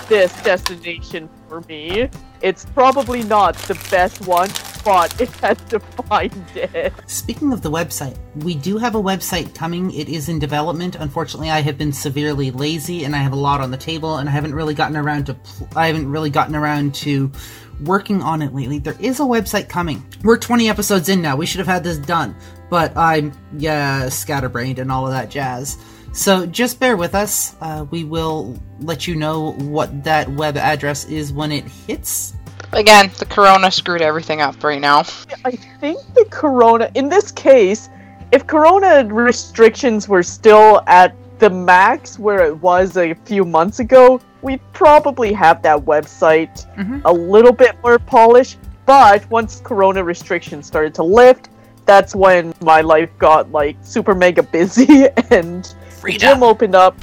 this 0.10 0.34
destination 0.42 1.30
for 1.48 1.62
me. 1.62 2.10
It's 2.42 2.66
probably 2.66 3.24
not 3.24 3.56
the 3.56 3.76
best 3.92 4.26
one, 4.26 4.50
but 4.84 5.20
it 5.22 5.30
has 5.42 5.58
to 5.70 5.80
find 5.80 6.44
it. 6.56 6.92
Speaking 7.06 7.54
of 7.54 7.62
the 7.62 7.70
website, 7.70 8.18
we 8.44 8.56
do 8.56 8.78
have 8.78 8.96
a 8.96 9.02
website 9.02 9.54
coming. 9.54 9.92
It 9.94 10.10
is 10.10 10.28
in 10.28 10.40
development. 10.40 10.96
Unfortunately, 10.96 11.52
I 11.52 11.62
have 11.62 11.78
been 11.78 11.94
severely 11.94 12.50
lazy 12.50 13.04
and 13.06 13.16
I 13.16 13.20
have 13.20 13.34
a 13.34 13.38
lot 13.38 13.62
on 13.62 13.70
the 13.70 13.78
table 13.78 14.18
and 14.18 14.28
I 14.28 14.32
haven't 14.32 14.56
really 14.56 14.74
gotten 14.74 14.98
around 14.98 15.26
to 15.28 15.36
pl- 15.36 15.68
I 15.76 15.86
haven't 15.88 16.10
really 16.10 16.32
gotten 16.32 16.56
around 16.56 16.96
to 16.96 17.32
working 17.84 18.24
on 18.24 18.42
it 18.42 18.56
lately. 18.56 18.80
There 18.80 18.98
is 19.00 19.20
a 19.20 19.24
website 19.24 19.70
coming. 19.70 20.04
We're 20.24 20.38
20 20.38 20.68
episodes 20.68 21.10
in 21.10 21.22
now. 21.22 21.36
We 21.36 21.46
should 21.46 21.60
have 21.60 21.68
had 21.68 21.84
this 21.84 21.98
done, 22.00 22.36
but 22.70 22.96
I'm 22.98 23.34
yeah, 23.58 24.10
scatterbrained 24.10 24.80
and 24.80 24.92
all 24.92 25.06
of 25.06 25.14
that 25.14 25.30
jazz. 25.30 25.78
So 26.14 26.46
just 26.46 26.80
bear 26.80 26.98
with 26.98 27.16
us. 27.16 27.56
Uh, 27.62 27.86
we 27.90 28.04
will 28.04 28.58
let 28.82 29.08
you 29.08 29.16
know 29.16 29.54
what 29.54 30.04
that 30.04 30.30
web 30.30 30.58
address 30.58 31.06
is 31.06 31.32
when 31.32 31.52
it 31.52 31.64
hits. 31.88 32.34
Again, 32.74 33.12
the 33.18 33.26
corona 33.26 33.72
screwed 33.72 34.02
everything 34.02 34.42
up 34.42 34.62
right 34.64 34.80
now. 34.80 35.00
I 35.46 35.52
think 35.80 36.00
the 36.14 36.26
corona 36.30 36.90
in 36.96 37.10
this 37.10 37.32
case, 37.32 37.90
if 38.32 38.46
corona 38.48 39.06
restrictions 39.14 40.08
were 40.08 40.24
still 40.24 40.82
at 40.88 41.16
the 41.40 41.50
max 41.50 42.20
where 42.20 42.46
it 42.46 42.56
was 42.62 42.98
a 42.98 43.14
few 43.26 43.44
months 43.44 43.80
ago, 43.80 44.22
we'd 44.42 44.62
probably 44.74 45.34
have 45.34 45.62
that 45.64 45.80
website 45.80 46.66
Mhm. 46.78 47.02
a 47.06 47.12
little 47.12 47.52
bit 47.52 47.76
more 47.84 48.00
polished. 48.00 48.58
But 48.86 49.30
once 49.30 49.62
corona 49.64 50.04
restrictions 50.04 50.66
started 50.68 50.94
to 50.96 51.04
lift, 51.04 51.50
that's 51.86 52.16
when 52.16 52.54
my 52.62 52.82
life 52.82 53.10
got 53.18 53.52
like 53.52 53.76
super 53.82 54.14
mega 54.14 54.44
busy 54.44 55.08
and 55.32 55.74
the 56.02 56.18
gym 56.18 56.44
opened 56.44 56.76
up 56.76 56.96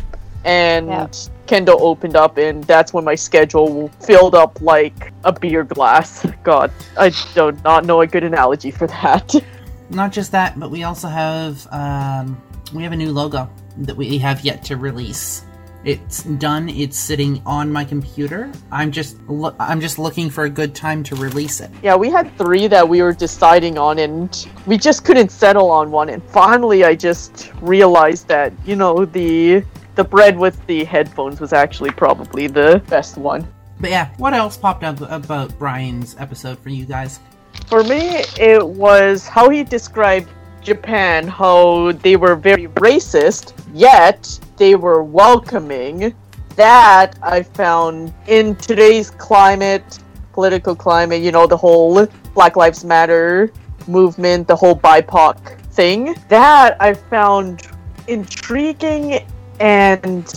and 0.45 0.89
Yeah. 0.89 1.07
Kendo 1.47 1.81
opened 1.81 2.15
up 2.15 2.37
and 2.37 2.63
that's 2.65 2.93
when 2.93 3.05
my 3.05 3.15
schedule 3.15 3.89
filled 4.03 4.35
up 4.35 4.61
like 4.61 5.13
a 5.25 5.33
beer 5.33 5.65
glass. 5.65 6.27
God, 6.45 6.71
I 6.99 7.11
do 7.35 7.57
not 7.65 7.87
know 7.87 8.03
a 8.03 8.07
good 8.07 8.25
analogy 8.25 8.71
for 8.71 8.87
that. 8.87 9.35
Not 9.91 10.13
just 10.13 10.33
that, 10.33 10.61
but 10.61 10.71
we 10.71 10.85
also 10.85 11.09
have 11.09 11.67
um, 11.73 12.41
we 12.75 12.83
have 12.83 12.93
a 12.93 12.97
new 12.97 13.11
logo 13.11 13.49
that 13.79 13.97
we 13.97 14.19
have 14.19 14.43
yet 14.43 14.63
to 14.65 14.77
release. 14.77 15.45
It's 15.89 16.25
done. 16.25 16.69
It's 16.69 16.99
sitting 16.99 17.41
on 17.47 17.73
my 17.73 17.83
computer. 17.83 18.53
I'm 18.71 18.93
just 18.93 19.17
lo- 19.27 19.57
I'm 19.59 19.81
just 19.81 19.99
looking 19.99 20.29
for 20.29 20.45
a 20.45 20.51
good 20.51 20.75
time 20.75 21.03
to 21.05 21.17
release 21.17 21.61
it. 21.61 21.71
Yeah, 21.83 21.97
we 21.97 22.11
had 22.11 22.31
three 22.37 22.67
that 22.67 22.87
we 22.87 23.01
were 23.01 23.15
deciding 23.15 23.79
on 23.79 23.99
and 23.99 24.47
we 24.67 24.77
just 24.77 25.07
couldn't 25.07 25.31
settle 25.31 25.71
on 25.71 25.91
one 25.91 26.11
and 26.11 26.23
finally 26.25 26.85
I 26.85 26.95
just 26.95 27.51
realized 27.63 28.29
that, 28.29 28.53
you 28.67 28.77
know, 28.77 29.07
the 29.07 29.65
the 29.95 30.05
bread 30.05 30.39
with 30.39 30.59
the 30.67 30.85
headphones 30.85 31.41
was 31.41 31.55
actually 31.55 31.93
probably 31.93 32.49
the 32.49 32.83
best 32.89 33.17
one. 33.17 33.49
But 33.81 33.89
yeah, 33.89 34.11
what 34.19 34.35
else 34.35 34.59
popped 34.59 34.85
up 34.85 35.01
about 35.01 35.59
Bryan's 35.59 36.17
episode 36.19 36.59
for 36.59 36.69
you 36.69 36.85
guys? 36.85 37.19
For 37.67 37.83
me, 37.83 38.25
it 38.39 38.63
was 38.63 39.27
how 39.27 39.49
he 39.49 39.65
described 39.65 40.29
Japan, 40.61 41.27
how 41.27 41.93
they 41.93 42.17
were 42.17 42.37
very 42.37 42.67
racist, 42.77 43.55
yet 43.73 44.39
they 44.59 44.75
were 44.75 45.03
welcoming. 45.03 46.15
That 46.57 47.17
I 47.23 47.43
found 47.43 48.13
in 48.27 48.57
today's 48.57 49.11
climate, 49.11 50.01
political 50.33 50.75
climate, 50.75 51.23
you 51.23 51.31
know, 51.31 51.47
the 51.47 51.57
whole 51.57 52.07
Black 52.35 52.57
Lives 52.57 52.85
Matter 52.85 53.53
movement, 53.87 54.49
the 54.49 54.57
whole 54.57 54.75
BIPOC 54.75 55.61
thing. 55.73 56.17
That 56.29 56.77
I 56.81 56.95
found 56.95 57.63
intriguing 58.09 59.25
and 59.61 60.29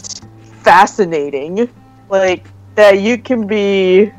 fascinating. 0.61 1.67
Like, 2.09 2.45
that 2.75 3.01
you 3.01 3.17
can 3.17 3.47
be 3.47 4.11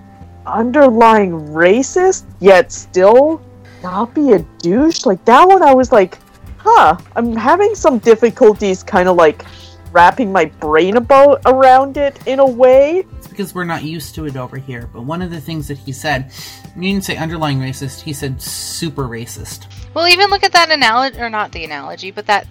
underlying 0.47 1.33
racist 1.49 2.25
yet 2.41 2.73
still 2.73 3.41
not 3.83 4.13
be 4.15 4.33
a 4.33 4.39
douche 4.59 5.07
like 5.07 5.25
that 5.25 5.47
one 5.47 5.63
i 5.63 5.73
was 5.73 5.93
like 5.93 6.19
huh 6.57 6.97
i'm 7.15 7.35
having 7.37 7.75
some 7.75 7.99
difficulties 7.99 8.83
kind 8.83 9.09
of 9.09 9.17
like 9.17 9.45
wrapping 9.93 10.33
my 10.33 10.47
brain 10.47 10.97
about 10.97 11.43
around 11.45 11.97
it 11.97 12.27
in 12.27 12.39
a 12.39 12.47
way 12.47 13.05
It's 13.19 13.27
because 13.27 13.55
we're 13.55 13.65
not 13.65 13.85
used 13.85 14.15
to 14.17 14.27
it 14.27 14.37
over 14.37 14.57
here. 14.57 14.89
But 14.93 15.03
one 15.03 15.23
of 15.23 15.31
the 15.31 15.41
things 15.41 15.69
that 15.69 15.79
he 15.79 15.93
said, 15.93 16.33
he 16.75 16.93
didn't 16.93 17.05
say 17.05 17.17
underlying 17.17 17.59
racist. 17.59 18.01
He 18.01 18.13
said 18.13 18.41
super 18.41 19.05
racist. 19.05 19.67
Well, 19.95 20.09
even 20.09 20.31
look 20.31 20.43
at 20.43 20.53
that 20.53 20.71
analogy, 20.71 21.21
or 21.21 21.29
not 21.29 21.53
the 21.53 21.65
analogy, 21.65 22.11
but 22.11 22.27
that 22.27 22.47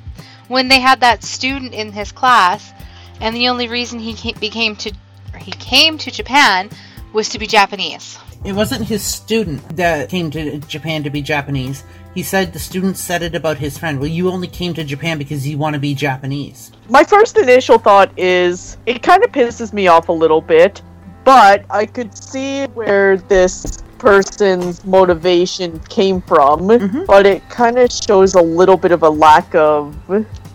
when 0.48 0.68
they 0.68 0.80
had 0.80 1.00
that 1.02 1.24
student 1.24 1.74
in 1.74 1.92
his 1.92 2.12
class, 2.12 2.72
and 3.20 3.36
the 3.36 3.50
only 3.50 3.68
reason 3.68 4.00
he 4.00 4.34
became 4.34 4.76
to 4.78 4.94
or 5.34 5.40
he 5.40 5.52
came 5.52 5.98
to 6.00 6.12
Japan 6.12 6.70
was 7.14 7.30
to 7.30 7.40
be 7.40 7.48
Japanese. 7.48 8.18
It 8.44 8.54
wasn't 8.54 8.88
his 8.88 9.04
student 9.04 9.78
that 9.78 10.10
came 10.10 10.32
to 10.32 10.58
Japan 10.60 11.04
to 11.04 11.10
be 11.10 11.22
Japanese. 11.22 11.84
He 12.14 12.24
said 12.24 12.52
the 12.52 12.60
student 12.60 12.98
said 12.98 13.22
it 13.24 13.36
about 13.36 13.58
his 13.58 13.78
friend. 13.78 13.98
Well, 14.00 14.10
you 14.10 14.30
only 14.30 14.48
came 14.48 14.74
to 14.74 14.84
Japan 14.84 15.18
because 15.18 15.48
you 15.48 15.58
want 15.58 15.76
to 15.76 15.80
be 15.80 15.94
Japanese. 15.96 16.72
My 16.90 17.04
first 17.06 17.38
initial 17.38 17.78
thought 17.78 18.12
is 18.18 18.78
it 18.86 19.02
kind 19.02 19.24
of 19.24 19.32
pisses 19.32 19.72
me 19.72 19.88
off 19.88 20.10
a 20.10 20.12
little 20.12 20.42
bit, 20.42 20.82
but 21.24 21.64
I 21.70 21.86
could 21.86 22.16
see 22.18 22.66
where 22.74 23.16
this 23.18 23.82
person's 23.98 24.84
motivation 24.84 25.80
came 25.88 26.22
from, 26.24 26.68
Mhm. 26.68 27.06
but 27.06 27.26
it 27.26 27.48
kind 27.50 27.78
of 27.78 27.92
shows 27.92 28.34
a 28.34 28.42
little 28.42 28.76
bit 28.76 28.92
of 28.92 29.04
a 29.04 29.10
lack 29.10 29.54
of 29.56 29.96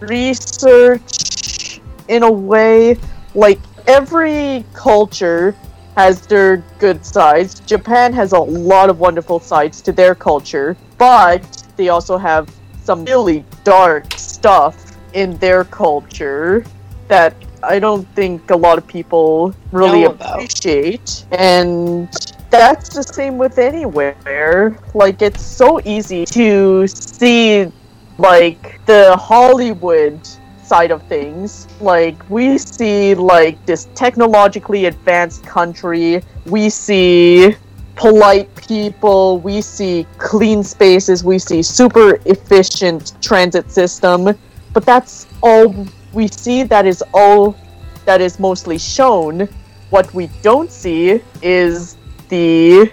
research 0.01 1.81
in 2.09 2.23
a 2.23 2.31
way. 2.31 2.99
Like 3.35 3.61
every 3.87 4.65
culture 4.75 5.55
has 5.97 6.21
their 6.27 6.63
good 6.79 7.07
sides. 7.07 7.61
Japan 7.61 8.13
has 8.13 8.33
a 8.33 8.41
lot 8.41 8.91
of 8.91 9.01
wonderful 9.01 9.41
sides 9.41 9.81
to 9.83 9.93
their 9.93 10.15
culture, 10.15 10.77
but 10.99 11.43
they 11.77 11.89
also 11.89 12.17
have 12.17 12.51
some 12.83 13.05
really 13.05 13.45
dark 13.65 14.13
stuff 14.15 14.97
in 15.13 15.37
their 15.39 15.65
culture 15.65 16.65
that 17.09 17.35
I 17.63 17.79
don't 17.79 18.07
think 18.15 18.51
a 18.51 18.57
lot 18.57 18.79
of 18.79 18.87
people 18.87 19.55
really 19.73 20.05
appreciate. 20.05 21.27
And 21.33 22.09
that's 22.51 22.95
the 22.95 23.03
same 23.03 23.39
with 23.39 23.59
anywhere. 23.59 24.79
Like 24.95 25.23
it's 25.23 25.43
so 25.43 25.81
easy 25.85 26.25
to 26.27 26.87
see 26.87 27.73
like 28.19 28.85
the 28.87 29.17
Hollywood 29.17 30.21
side 30.63 30.91
of 30.91 31.03
things. 31.05 31.67
Like 31.81 32.17
we 32.31 32.59
see 32.59 33.15
like 33.15 33.65
this 33.67 33.89
technologically 33.95 34.87
advanced 34.87 35.45
country. 35.45 36.23
We 36.45 36.71
see 36.71 37.57
polite 37.97 38.55
people, 38.57 39.39
we 39.39 39.61
see 39.61 40.07
clean 40.19 40.63
spaces, 40.63 41.25
we 41.25 41.39
see 41.39 41.63
super 41.63 42.21
efficient 42.27 43.21
transit 43.23 43.71
system, 43.71 44.35
but 44.73 44.85
that's 44.85 45.27
all 45.43 45.75
we 46.13 46.29
see. 46.29 46.63
That 46.63 46.87
is 46.87 47.03
all 47.15 47.57
that 48.05 48.21
is 48.21 48.39
mostly 48.39 48.79
shown. 48.79 49.49
What 49.91 50.13
we 50.15 50.29
don't 50.43 50.71
see 50.71 51.21
is 51.43 51.97
the 52.29 52.91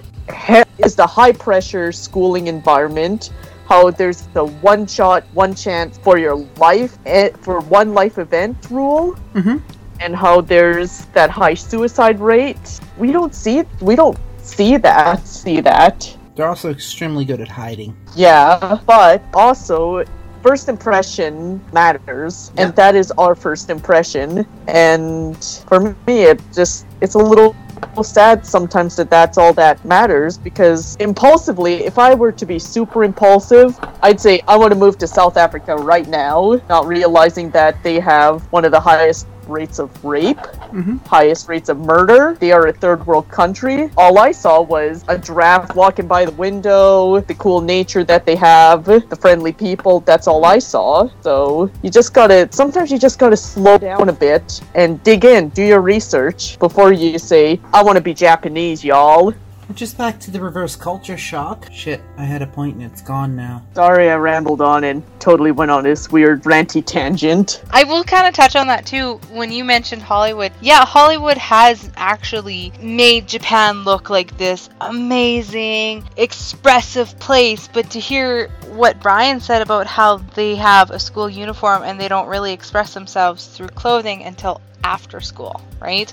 he- 0.47 0.63
is 0.77 0.95
the 0.95 1.05
high 1.05 1.33
pressure 1.33 1.91
schooling 1.91 2.47
environment. 2.47 3.31
How 3.67 3.91
there's 3.91 4.21
the 4.33 4.45
one 4.45 4.85
shot 4.87 5.23
one 5.33 5.53
chance 5.55 5.97
for 5.97 6.17
your 6.17 6.35
life 6.57 6.97
eh, 7.05 7.29
for 7.41 7.59
one 7.61 7.93
life 7.93 8.17
event 8.17 8.57
rule. 8.69 9.15
Mhm. 9.35 9.61
and 9.99 10.15
how 10.15 10.41
there's 10.41 11.05
that 11.13 11.29
high 11.29 11.53
suicide 11.53 12.19
rate. 12.19 12.79
We 12.97 13.11
don't 13.13 13.33
see 13.33 13.59
it. 13.59 13.67
We 13.79 13.95
don't 13.95 14.17
see 14.43 14.77
that 14.77 15.25
see 15.27 15.61
that 15.61 16.15
They're 16.35 16.47
also 16.47 16.69
extremely 16.71 17.25
good 17.25 17.41
at 17.41 17.47
hiding. 17.47 17.95
yeah, 18.15 18.79
but 18.85 19.21
also 19.33 20.03
first 20.41 20.67
impression 20.67 21.61
matters, 21.71 22.51
Yeah. 22.55 22.63
and 22.65 22.75
that 22.75 22.95
is 22.95 23.11
our 23.17 23.33
first 23.35 23.69
impression. 23.69 24.45
And 24.67 25.37
for 25.69 25.95
me, 26.07 26.23
it 26.23 26.41
just 26.53 26.85
it's 27.01 27.15
a 27.15 27.19
little 27.19 27.55
sad 28.01 28.45
sometimes 28.45 28.95
that 28.95 29.09
that's 29.09 29.37
all 29.37 29.53
that 29.53 29.83
matters 29.85 30.37
because 30.37 30.95
impulsively, 30.97 31.83
if 31.85 31.97
I 31.99 32.13
were 32.15 32.31
to 32.31 32.45
be 32.45 32.57
super 32.59 33.03
impulsive, 33.03 33.77
I'd 34.01 34.19
say 34.19 34.41
I 34.47 34.57
want 34.57 34.71
to 34.73 34.79
move 34.79 34.97
to 34.99 35.07
South 35.07 35.37
Africa 35.37 35.75
right 35.75 36.07
now, 36.07 36.59
not 36.69 36.87
realizing 36.87 37.49
that 37.51 37.81
they 37.83 37.99
have 37.99 38.41
one 38.51 38.65
of 38.65 38.71
the 38.71 38.79
highest 38.79 39.27
rates 39.47 39.79
of 39.79 39.89
rape 40.03 40.37
Mhm. 40.73 41.05
highest 41.07 41.47
rates 41.49 41.69
of 41.69 41.77
murder. 41.79 42.35
They 42.39 42.51
are 42.51 42.67
a 42.67 42.73
third 42.73 43.05
world 43.05 43.29
country. 43.29 43.89
All 43.97 44.17
I 44.17 44.31
saw 44.31 44.61
was 44.61 45.03
a 45.07 45.17
giraffe 45.17 45.75
walking 45.75 46.07
by 46.07 46.25
the 46.25 46.31
window, 46.31 47.19
the 47.19 47.35
cool 47.35 47.61
nature 47.61 48.03
that 48.05 48.25
they 48.25 48.35
have, 48.35 48.85
the 48.85 49.17
friendly 49.19 49.51
people. 49.51 50.01
That's 50.05 50.27
all 50.27 50.45
I 50.45 50.59
saw. 50.59 51.09
So 51.21 51.69
you 51.81 51.89
just 51.89 52.13
gotta, 52.13 52.47
sometimes 52.51 52.91
you 52.91 52.97
just 52.97 53.19
gotta 53.19 53.37
slow 53.37 53.77
down 53.77 54.09
a 54.09 54.13
bit 54.13 54.61
and 54.75 55.01
dig 55.03 55.25
in, 55.25 55.49
do 55.49 55.63
your 55.63 55.81
research 55.81 56.57
before 56.59 56.91
you 56.91 57.19
say, 57.19 57.59
I 57.73 57.83
wanna 57.83 58.01
be 58.01 58.13
Japanese, 58.13 58.83
y'all. 58.83 59.33
Just 59.75 59.97
back 59.97 60.19
to 60.19 60.31
the 60.31 60.39
reverse 60.39 60.75
culture 60.75 61.17
shock. 61.17 61.67
Shit, 61.71 61.99
I 62.17 62.25
had 62.25 62.43
a 62.43 62.47
point 62.47 62.75
and 62.75 62.83
it's 62.83 63.01
gone 63.01 63.35
now. 63.35 63.63
Sorry 63.73 64.09
I 64.09 64.15
rambled 64.15 64.61
on 64.61 64.83
and 64.83 65.01
totally 65.19 65.51
went 65.51 65.71
on 65.71 65.83
this 65.83 66.11
weird 66.11 66.43
ranty 66.43 66.85
tangent. 66.85 67.63
I 67.71 67.83
will 67.83 68.03
kind 68.03 68.27
of 68.27 68.35
touch 68.35 68.55
on 68.55 68.67
that 68.67 68.85
too 68.85 69.15
when 69.31 69.51
you 69.51 69.63
mentioned 69.63 70.03
Hollywood. 70.03 70.51
Yeah, 70.61 70.85
Hollywood 70.85 71.37
has 71.37 71.89
actually 71.95 72.71
made 72.81 73.27
Japan 73.27 73.83
look 73.83 74.11
like 74.11 74.37
this 74.37 74.69
amazing, 74.79 76.07
expressive 76.17 77.17
place. 77.19 77.67
But 77.67 77.89
to 77.91 77.99
hear 77.99 78.49
what 78.69 79.01
Bryan 79.01 79.39
said 79.39 79.63
about 79.63 79.87
how 79.87 80.17
they 80.17 80.55
have 80.55 80.91
a 80.91 80.99
school 80.99 81.29
uniform 81.29 81.81
and 81.81 81.99
they 81.99 82.07
don't 82.07 82.27
really 82.27 82.53
express 82.53 82.93
themselves 82.93 83.47
through 83.47 83.69
clothing 83.69 84.23
until 84.23 84.61
after 84.83 85.21
school, 85.21 85.61
right? 85.79 86.11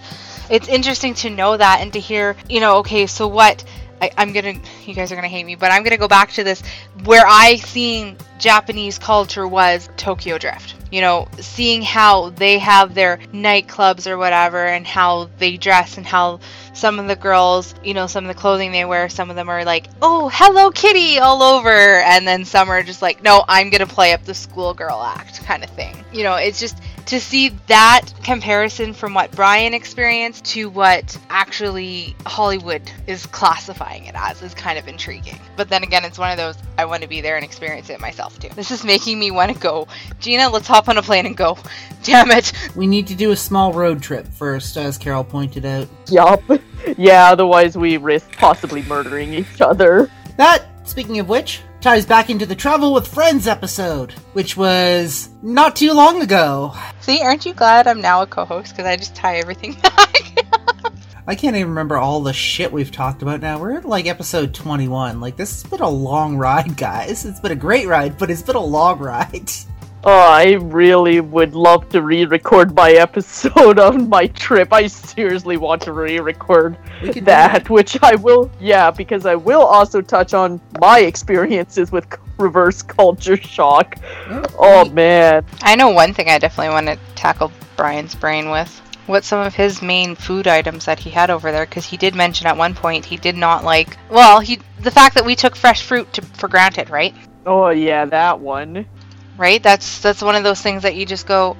It's 0.49 0.69
interesting 0.69 1.15
to 1.15 1.31
know 1.31 1.57
that 1.57 1.81
and 1.81 1.93
to 1.93 2.01
hear, 2.01 2.37
you 2.49 2.61
know, 2.61 2.79
okay, 2.79 3.07
so 3.07 3.29
what? 3.29 3.65
I, 4.03 4.11
I'm 4.17 4.33
gonna, 4.33 4.55
you 4.87 4.95
guys 4.95 5.13
are 5.13 5.15
gonna 5.15 5.29
hate 5.29 5.45
me, 5.45 5.57
but 5.57 5.71
I'm 5.71 5.83
gonna 5.83 5.99
go 5.99 6.09
back 6.09 6.33
to 6.33 6.45
this 6.45 6.63
where 7.05 7.25
I 7.27 7.57
seen 7.57 8.17
Japanese 8.39 8.99
culture 8.99 9.47
was 9.47 9.89
Tokyo 9.97 10.39
Drift. 10.39 10.77
You 10.91 11.03
know, 11.03 11.29
seeing 11.39 11.83
how 11.83 12.31
they 12.31 12.59
have 12.59 12.95
their 12.95 13.19
nightclubs 13.33 14.09
or 14.09 14.17
whatever, 14.17 14.67
and 14.67 14.85
how 14.85 15.29
they 15.39 15.57
dress, 15.57 15.99
and 15.99 16.07
how 16.07 16.41
some 16.73 16.99
of 16.99 17.07
the 17.07 17.15
girls, 17.15 17.75
you 17.85 17.95
know, 17.95 18.07
some 18.09 18.25
of 18.25 18.35
the 18.35 18.41
clothing 18.41 18.73
they 18.73 18.85
wear, 18.85 19.09
some 19.09 19.31
of 19.31 19.37
them 19.37 19.49
are 19.49 19.65
like, 19.65 19.87
oh, 20.03 20.31
Hello 20.33 20.71
Kitty 20.71 21.19
all 21.21 21.43
over, 21.43 21.71
and 21.71 22.27
then 22.27 22.45
some 22.45 22.71
are 22.71 22.83
just 22.83 23.03
like, 23.03 23.23
no, 23.23 23.45
I'm 23.47 23.71
gonna 23.71 23.87
play 23.87 24.15
up 24.15 24.25
the 24.25 24.35
schoolgirl 24.35 25.01
act 25.01 25.45
kind 25.45 25.63
of 25.63 25.71
thing. 25.71 25.95
You 26.13 26.25
know, 26.25 26.35
it's 26.35 26.59
just 26.59 26.79
to 27.11 27.19
see 27.19 27.49
that 27.67 28.13
comparison 28.23 28.95
from 28.95 29.15
what 29.15 29.33
Bryan 29.33 29.75
experienced 29.75 30.45
to 30.45 30.71
what 30.71 31.19
actually 31.29 32.15
Hollywood 32.25 32.83
is 33.09 33.27
classifying 33.27 34.07
it 34.07 34.15
as 34.17 34.41
is 34.43 34.55
kind 34.55 34.79
of 34.79 34.87
intriguing. 34.87 35.37
But 35.57 35.69
then 35.69 35.83
again, 35.83 36.05
it's 36.05 36.19
one 36.19 36.31
of 36.31 36.37
those 36.37 36.55
I 36.79 36.85
want 36.85 37.03
to 37.03 37.09
be 37.09 37.21
there 37.21 37.35
and 37.35 37.45
experience 37.45 37.91
it 37.91 37.99
myself 37.99 38.39
too. 38.39 38.49
This 38.55 38.71
is 38.71 38.85
making 38.85 39.19
me 39.19 39.33
want 39.33 39.53
to 39.53 39.59
go. 39.59 39.89
Gina, 40.21 40.49
let's 40.49 40.69
hop 40.69 40.89
on 40.89 40.99
a 40.99 41.03
plane 41.03 41.27
and 41.27 41.37
go. 41.37 41.59
Damn 42.05 42.31
it. 42.31 42.53
We 42.77 42.87
need 42.87 43.09
to 43.09 43.17
do 43.17 43.33
a 43.33 43.37
small 43.37 43.73
road 43.73 44.01
trip 44.01 44.29
first, 44.29 44.77
as 44.77 44.97
Carol 44.97 45.25
pointed 45.25 45.65
out. 45.65 45.89
Yup. 46.09 46.43
Yeah, 46.97 47.31
otherwise 47.31 47.77
we 47.77 47.99
risk 47.99 48.33
possibly 48.33 48.83
murdering 48.85 49.35
each 49.35 49.61
other. 49.61 50.11
That, 50.39 50.70
speaking 50.91 51.21
of 51.21 51.29
which, 51.29 51.63
ties 51.81 52.05
back 52.05 52.31
into 52.31 52.45
the 52.45 52.55
Travel 52.57 52.93
with 52.93 53.07
Friends 53.07 53.47
episode, 53.47 54.13
which 54.33 54.57
was 54.57 55.31
not 55.41 55.77
too 55.77 55.93
long 55.93 56.21
ago. 56.21 56.75
See, 57.01 57.23
aren't 57.23 57.47
you 57.47 57.55
glad 57.55 57.87
I'm 57.87 58.01
now 58.01 58.23
a 58.23 58.27
co-host 58.27 58.73
because 58.73 58.87
I 58.87 58.97
just 58.97 59.15
tie 59.15 59.37
everything 59.37 59.75
back? 59.83 60.17
I 61.29 61.37
can't 61.37 61.55
even 61.55 61.69
remember 61.69 61.97
all 61.97 62.23
the 62.23 62.33
shit 62.33 62.73
we've 62.73 62.91
talked 62.91 63.23
about 63.23 63.41
now. 63.41 63.61
We're 63.61 63.77
at 63.77 63.85
like 63.85 64.07
episode 64.07 64.53
21. 64.53 65.21
Like, 65.21 65.37
this 65.37 65.63
has 65.63 65.71
been 65.71 65.81
a 65.81 65.89
long 65.89 66.37
ride, 66.37 66.77
guys. 66.77 67.25
It's 67.25 67.39
been 67.39 67.53
a 67.53 67.57
great 67.57 67.87
ride, 67.87 68.19
but 68.19 68.33
it's 68.33 68.43
been 68.43 68.57
a 68.57 68.61
long 68.61 68.99
ride. 68.99 69.51
Oh, 70.03 70.31
I 70.31 70.53
really 70.55 71.21
would 71.21 71.55
love 71.55 71.89
to 71.91 72.01
re-record 72.01 72.75
my 72.75 72.91
episode 73.07 73.79
on 73.79 74.09
my 74.09 74.29
trip. 74.29 74.73
I 74.73 74.87
seriously 74.87 75.59
want 75.59 75.83
to 75.83 75.93
re-record 75.93 76.79
We 77.03 77.21
that, 77.21 77.69
which 77.69 78.03
I 78.03 78.15
will. 78.15 78.51
Yeah, 78.59 78.91
because 78.91 79.27
I 79.27 79.35
will 79.35 79.63
also 79.63 80.01
touch 80.01 80.33
on 80.33 80.59
my 80.81 81.01
experiences 81.01 81.93
with 81.93 82.07
reverse 82.39 82.81
culture 82.81 83.37
shock. 83.37 83.97
Oh, 84.31 84.43
oh 84.59 84.85
man, 84.91 85.45
I 85.61 85.77
know 85.77 85.91
one 85.91 86.15
thing 86.15 86.29
I 86.29 86.39
definitely 86.39 86.73
want 86.73 86.87
to 86.87 86.99
tackle 87.15 87.53
Bryan's 87.77 88.15
brain 88.15 88.51
with. 88.51 88.81
What 89.07 89.25
some 89.25 89.45
of 89.45 89.55
his 89.55 89.83
main 89.83 90.15
food 90.15 90.47
items 90.47 90.87
that 90.87 91.01
he 91.01 91.11
had 91.11 91.29
over 91.29 91.53
there? 91.53 91.67
Because 91.67 91.85
he 91.85 91.97
did 91.99 92.15
mention 92.15 92.47
at 92.47 92.57
one 92.57 92.75
point 92.75 93.05
he 93.05 93.17
did 93.17 93.37
not 93.37 93.65
like. 93.65 93.99
Well, 94.09 94.41
he 94.41 94.61
the 94.79 94.91
fact 94.91 95.15
that 95.17 95.27
we 95.27 95.35
took 95.35 95.57
fresh 95.57 95.83
fruit 95.83 96.11
to, 96.15 96.23
for 96.23 96.49
granted, 96.49 96.89
right? 96.89 97.15
oh 97.47 97.71
yeah, 97.71 98.05
that 98.07 98.39
one. 98.39 98.87
Right. 99.41 99.63
That's 99.63 100.01
that's 100.03 100.21
one 100.21 100.37
of 100.37 100.45
those 100.45 100.61
things 100.61 100.83
that 100.83 100.97
you 100.97 101.07
just 101.07 101.27
go. 101.27 101.57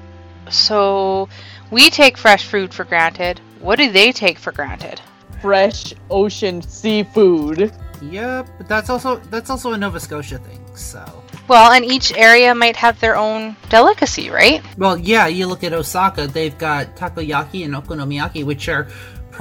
So 0.51 1.29
we 1.71 1.89
take 1.89 2.15
fresh 2.15 2.45
food 2.45 2.75
for 2.75 2.83
granted. 2.83 3.41
What 3.59 3.77
do 3.79 3.91
they 3.91 4.11
take 4.11 4.37
for 4.37 4.51
granted? 4.51 5.01
Fresh 5.41 5.95
ocean 6.11 6.61
seafood. 6.61 7.73
Yep, 8.03 8.49
but 8.59 8.67
that's 8.67 8.89
also 8.91 9.15
that's 9.33 9.49
also 9.49 9.73
a 9.73 9.77
Nova 9.79 9.99
Scotia 9.99 10.37
thing. 10.37 10.63
So, 10.75 11.03
Well, 11.47 11.71
and 11.71 11.83
each 11.83 12.13
area 12.13 12.53
might 12.53 12.75
have 12.75 12.99
their 12.99 13.15
own 13.17 13.55
delicacy, 13.69 14.29
right? 14.29 14.61
well, 14.77 14.97
yeah, 14.97 15.25
you 15.25 15.47
look 15.47 15.63
at 15.63 15.73
Osaka, 15.73 16.27
they've 16.27 16.57
got 16.57 16.95
takoyaki 16.95 17.65
and 17.65 17.73
okonomiyaki, 17.73 18.43
which 18.45 18.69
are 18.69 18.87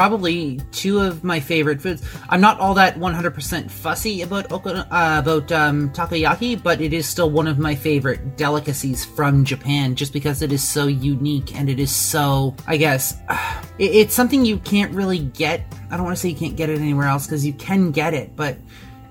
probably 0.01 0.59
two 0.73 0.99
of 0.99 1.23
my 1.23 1.39
favorite 1.39 1.79
foods. 1.79 2.03
I'm 2.31 2.41
not 2.41 2.59
all 2.59 2.73
that 2.73 2.97
100% 2.97 3.71
fussy 3.71 4.23
about 4.23 4.51
uh, 4.51 4.87
about 4.91 5.53
um, 5.53 5.91
takoyaki, 5.91 6.63
but 6.63 6.81
it 6.81 6.95
is 6.95 7.07
still 7.07 7.31
one 7.31 7.47
of 7.47 7.59
my 7.59 7.75
favorite 7.75 8.39
delicacies 8.39 9.05
from 9.05 9.45
Japan, 9.45 9.95
just 9.95 10.15
because 10.15 10.41
it 10.41 10.53
is 10.53 10.67
so 10.67 10.87
unique 10.87 11.55
and 11.55 11.69
it 11.69 11.79
is 11.79 11.95
so, 11.95 12.57
I 12.67 12.79
guess, 12.79 13.19
uh, 13.29 13.63
it, 13.79 13.95
it's 13.95 14.15
something 14.15 14.43
you 14.43 14.57
can't 14.61 14.95
really 14.95 15.19
get. 15.19 15.61
I 15.91 15.99
don't 15.99 16.07
want 16.07 16.17
to 16.17 16.23
say 16.23 16.31
you 16.31 16.37
can't 16.37 16.57
get 16.57 16.71
it 16.71 16.79
anywhere 16.79 17.07
else 17.07 17.27
because 17.27 17.45
you 17.45 17.53
can 17.53 17.91
get 17.91 18.15
it, 18.15 18.35
but 18.35 18.57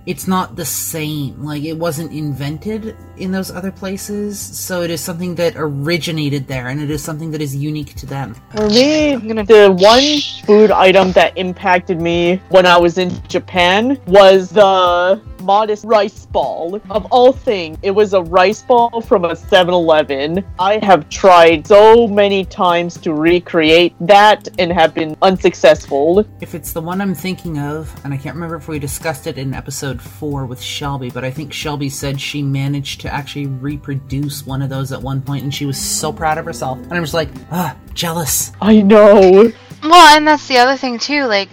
it's 0.09 0.27
not 0.27 0.55
the 0.55 0.65
same. 0.65 1.43
Like 1.43 1.63
it 1.63 1.73
wasn't 1.73 2.11
invented 2.11 2.97
in 3.17 3.31
those 3.31 3.51
other 3.51 3.71
places, 3.71 4.39
so 4.39 4.81
it 4.81 4.89
is 4.89 5.01
something 5.01 5.35
that 5.35 5.53
originated 5.55 6.47
there, 6.47 6.69
and 6.69 6.81
it 6.81 6.89
is 6.89 7.03
something 7.03 7.29
that 7.29 7.41
is 7.41 7.55
unique 7.55 7.93
to 7.97 8.07
them. 8.07 8.35
For 8.55 8.67
me, 8.69 9.17
the 9.43 9.71
one 9.77 10.47
food 10.47 10.71
item 10.71 11.11
that 11.11 11.37
impacted 11.37 12.01
me 12.01 12.41
when 12.49 12.65
I 12.65 12.75
was 12.75 12.97
in 12.97 13.11
Japan 13.27 14.01
was 14.07 14.49
the 14.49 15.21
modest 15.41 15.85
rice 15.85 16.25
ball. 16.25 16.81
Of 16.89 17.05
all 17.11 17.31
things, 17.31 17.77
it 17.81 17.91
was 17.91 18.13
a 18.13 18.21
rice 18.21 18.61
ball 18.61 19.01
from 19.01 19.25
a 19.25 19.35
7 19.35 19.73
Eleven. 19.73 20.45
I 20.59 20.77
have 20.83 21.09
tried 21.09 21.67
so 21.67 22.07
many 22.07 22.45
times 22.45 22.97
to 23.01 23.13
recreate 23.13 23.95
that 24.01 24.47
and 24.59 24.71
have 24.71 24.93
been 24.93 25.15
unsuccessful. 25.21 26.25
If 26.41 26.55
it's 26.55 26.73
the 26.73 26.81
one 26.81 27.01
I'm 27.01 27.15
thinking 27.15 27.59
of, 27.59 27.93
and 28.03 28.13
I 28.13 28.17
can't 28.17 28.35
remember 28.35 28.55
if 28.55 28.67
we 28.67 28.79
discussed 28.79 29.27
it 29.27 29.37
in 29.37 29.53
episode 29.53 30.01
four 30.01 30.45
with 30.45 30.61
Shelby, 30.61 31.09
but 31.09 31.23
I 31.23 31.31
think 31.31 31.53
Shelby 31.53 31.89
said 31.89 32.19
she 32.19 32.41
managed 32.41 33.01
to 33.01 33.13
actually 33.13 33.47
reproduce 33.47 34.45
one 34.45 34.61
of 34.61 34.69
those 34.69 34.91
at 34.91 35.01
one 35.01 35.21
point, 35.21 35.43
and 35.43 35.53
she 35.53 35.65
was 35.65 35.77
so 35.77 36.11
proud 36.11 36.37
of 36.37 36.45
herself. 36.45 36.77
And 36.77 36.93
I'm 36.93 37.03
just 37.03 37.13
like, 37.13 37.29
ah, 37.51 37.75
jealous. 37.93 38.51
I 38.61 38.81
know. 38.81 39.51
Well, 39.83 40.17
and 40.17 40.27
that's 40.27 40.47
the 40.47 40.57
other 40.57 40.77
thing 40.77 40.99
too. 40.99 41.25
Like 41.25 41.49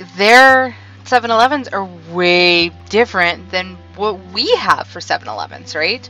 their 1.08 1.20
7-Elevens 1.20 1.68
are 1.68 1.88
way 2.12 2.70
different 2.88 3.50
than 3.50 3.76
what 3.96 4.18
we 4.32 4.50
have 4.56 4.86
for 4.86 5.00
7-Elevens, 5.00 5.74
right? 5.74 6.08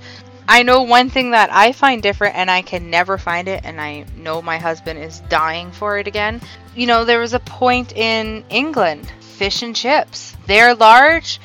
I 0.49 0.63
know 0.63 0.83
one 0.83 1.11
thing 1.11 1.33
that 1.33 1.51
I 1.53 1.73
find 1.73 2.03
different 2.03 2.37
and 2.37 2.51
I 2.51 2.63
can 2.63 2.89
never 2.89 3.19
find 3.19 3.49
it 3.49 3.63
and 3.65 3.81
I 3.81 4.05
know 4.17 4.41
my 4.41 4.59
husband 4.59 4.99
is 5.01 5.21
dying 5.29 5.73
for 5.73 5.99
it 5.99 6.07
again. 6.07 6.41
You 6.75 6.87
know, 6.87 7.05
there 7.05 7.19
was 7.19 7.35
a 7.35 7.41
point 7.41 7.97
in 7.97 8.45
England, 8.49 9.11
fish 9.21 9.63
and 9.63 9.75
chips. 9.75 10.37
Their 10.47 10.75
large 10.75 11.41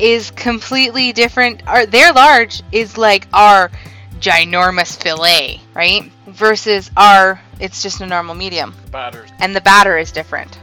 is 0.00 0.30
completely 0.32 1.12
different. 1.12 1.62
Or 1.68 1.86
their 1.86 2.12
large 2.12 2.62
is 2.72 2.98
like 2.98 3.28
our 3.32 3.70
ginormous 4.18 5.00
fillet, 5.00 5.60
right? 5.74 6.10
Versus 6.26 6.90
our 6.96 7.40
it's 7.60 7.82
just 7.82 8.00
a 8.00 8.06
normal 8.06 8.34
medium 8.34 8.74
Batters. 8.90 9.30
and 9.38 9.54
the 9.54 9.60
batter 9.60 9.96
is 9.96 10.10
different. 10.10 10.58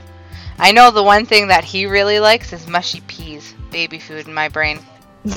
I 0.60 0.72
know 0.72 0.92
the 0.92 1.04
one 1.04 1.26
thing 1.26 1.48
that 1.48 1.64
he 1.64 1.86
really 1.86 2.20
likes 2.20 2.52
is 2.52 2.68
mushy 2.68 3.02
peas, 3.02 3.54
baby 3.72 4.00
food 4.00 4.28
in 4.28 4.34
my 4.34 4.50
brain. 4.50 4.80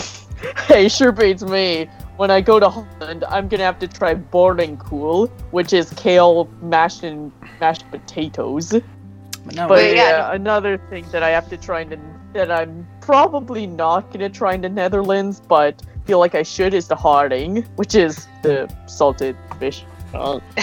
Hey, 0.67 0.89
sure 0.89 1.13
beats 1.13 1.43
me. 1.43 1.87
When 2.17 2.31
I 2.31 2.41
go 2.41 2.59
to 2.59 2.71
Holland, 2.71 3.25
I'm 3.29 3.47
gonna 3.49 3.65
have 3.65 3.79
to 3.81 3.87
try 3.89 4.15
boerenkool, 4.15 5.29
which 5.51 5.75
is 5.75 5.91
kale 5.99 6.49
mashed 6.63 7.05
in 7.05 7.31
mashed 7.61 7.85
potatoes. 7.91 8.71
But 8.71 9.55
no, 9.55 9.69
But 9.69 9.77
Wait, 9.77 9.97
yeah, 9.97 10.11
yeah. 10.11 10.33
another 10.33 10.79
thing 10.89 11.05
that 11.13 11.23
I 11.23 11.29
have 11.29 11.51
to 11.51 11.59
try 11.59 11.83
in 11.83 11.91
the, 11.91 11.99
that 12.33 12.51
I'm 12.51 12.87
probably 13.03 13.67
not 13.67 14.11
gonna 14.11 14.31
try 14.31 14.55
in 14.55 14.63
the 14.63 14.71
Netherlands, 14.71 15.43
but 15.47 15.83
feel 16.07 16.19
like 16.19 16.35
I 16.35 16.43
should 16.43 16.73
is 16.73 16.89
the 16.89 16.97
haring, 16.97 17.67
which 17.77 17.95
is 17.95 18.27
the 18.43 18.67
salted 18.87 19.37
fish. 19.59 19.85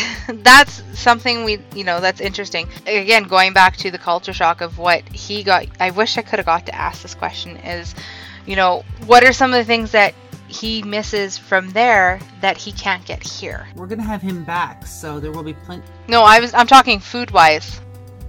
That's 0.29 0.83
something 0.99 1.43
we, 1.45 1.59
you 1.73 1.83
know, 1.83 1.99
that's 2.01 2.19
interesting. 2.19 2.67
Again, 2.85 3.23
going 3.23 3.53
back 3.53 3.77
to 3.77 3.91
the 3.91 3.97
culture 3.97 4.33
shock 4.33 4.61
of 4.61 4.77
what 4.77 5.07
he 5.09 5.43
got, 5.43 5.67
I 5.79 5.91
wish 5.91 6.17
I 6.17 6.21
could 6.21 6.39
have 6.39 6.45
got 6.45 6.65
to 6.65 6.75
ask 6.75 7.01
this 7.01 7.15
question 7.15 7.57
is, 7.57 7.95
you 8.45 8.55
know, 8.55 8.83
what 9.05 9.23
are 9.23 9.31
some 9.31 9.53
of 9.53 9.57
the 9.57 9.63
things 9.65 9.91
that 9.91 10.13
he 10.47 10.83
misses 10.83 11.37
from 11.37 11.69
there 11.71 12.19
that 12.41 12.57
he 12.57 12.71
can't 12.71 13.05
get 13.05 13.23
here? 13.23 13.67
we're 13.75 13.87
gonna 13.87 14.03
have 14.03 14.21
him 14.21 14.43
back, 14.43 14.85
so 14.85 15.19
there 15.19 15.31
will 15.31 15.43
be 15.43 15.53
plenty. 15.53 15.83
No, 16.07 16.23
I 16.23 16.39
was, 16.39 16.53
I'm 16.53 16.67
talking 16.67 16.99
food 16.99 17.31
wise. 17.31 17.79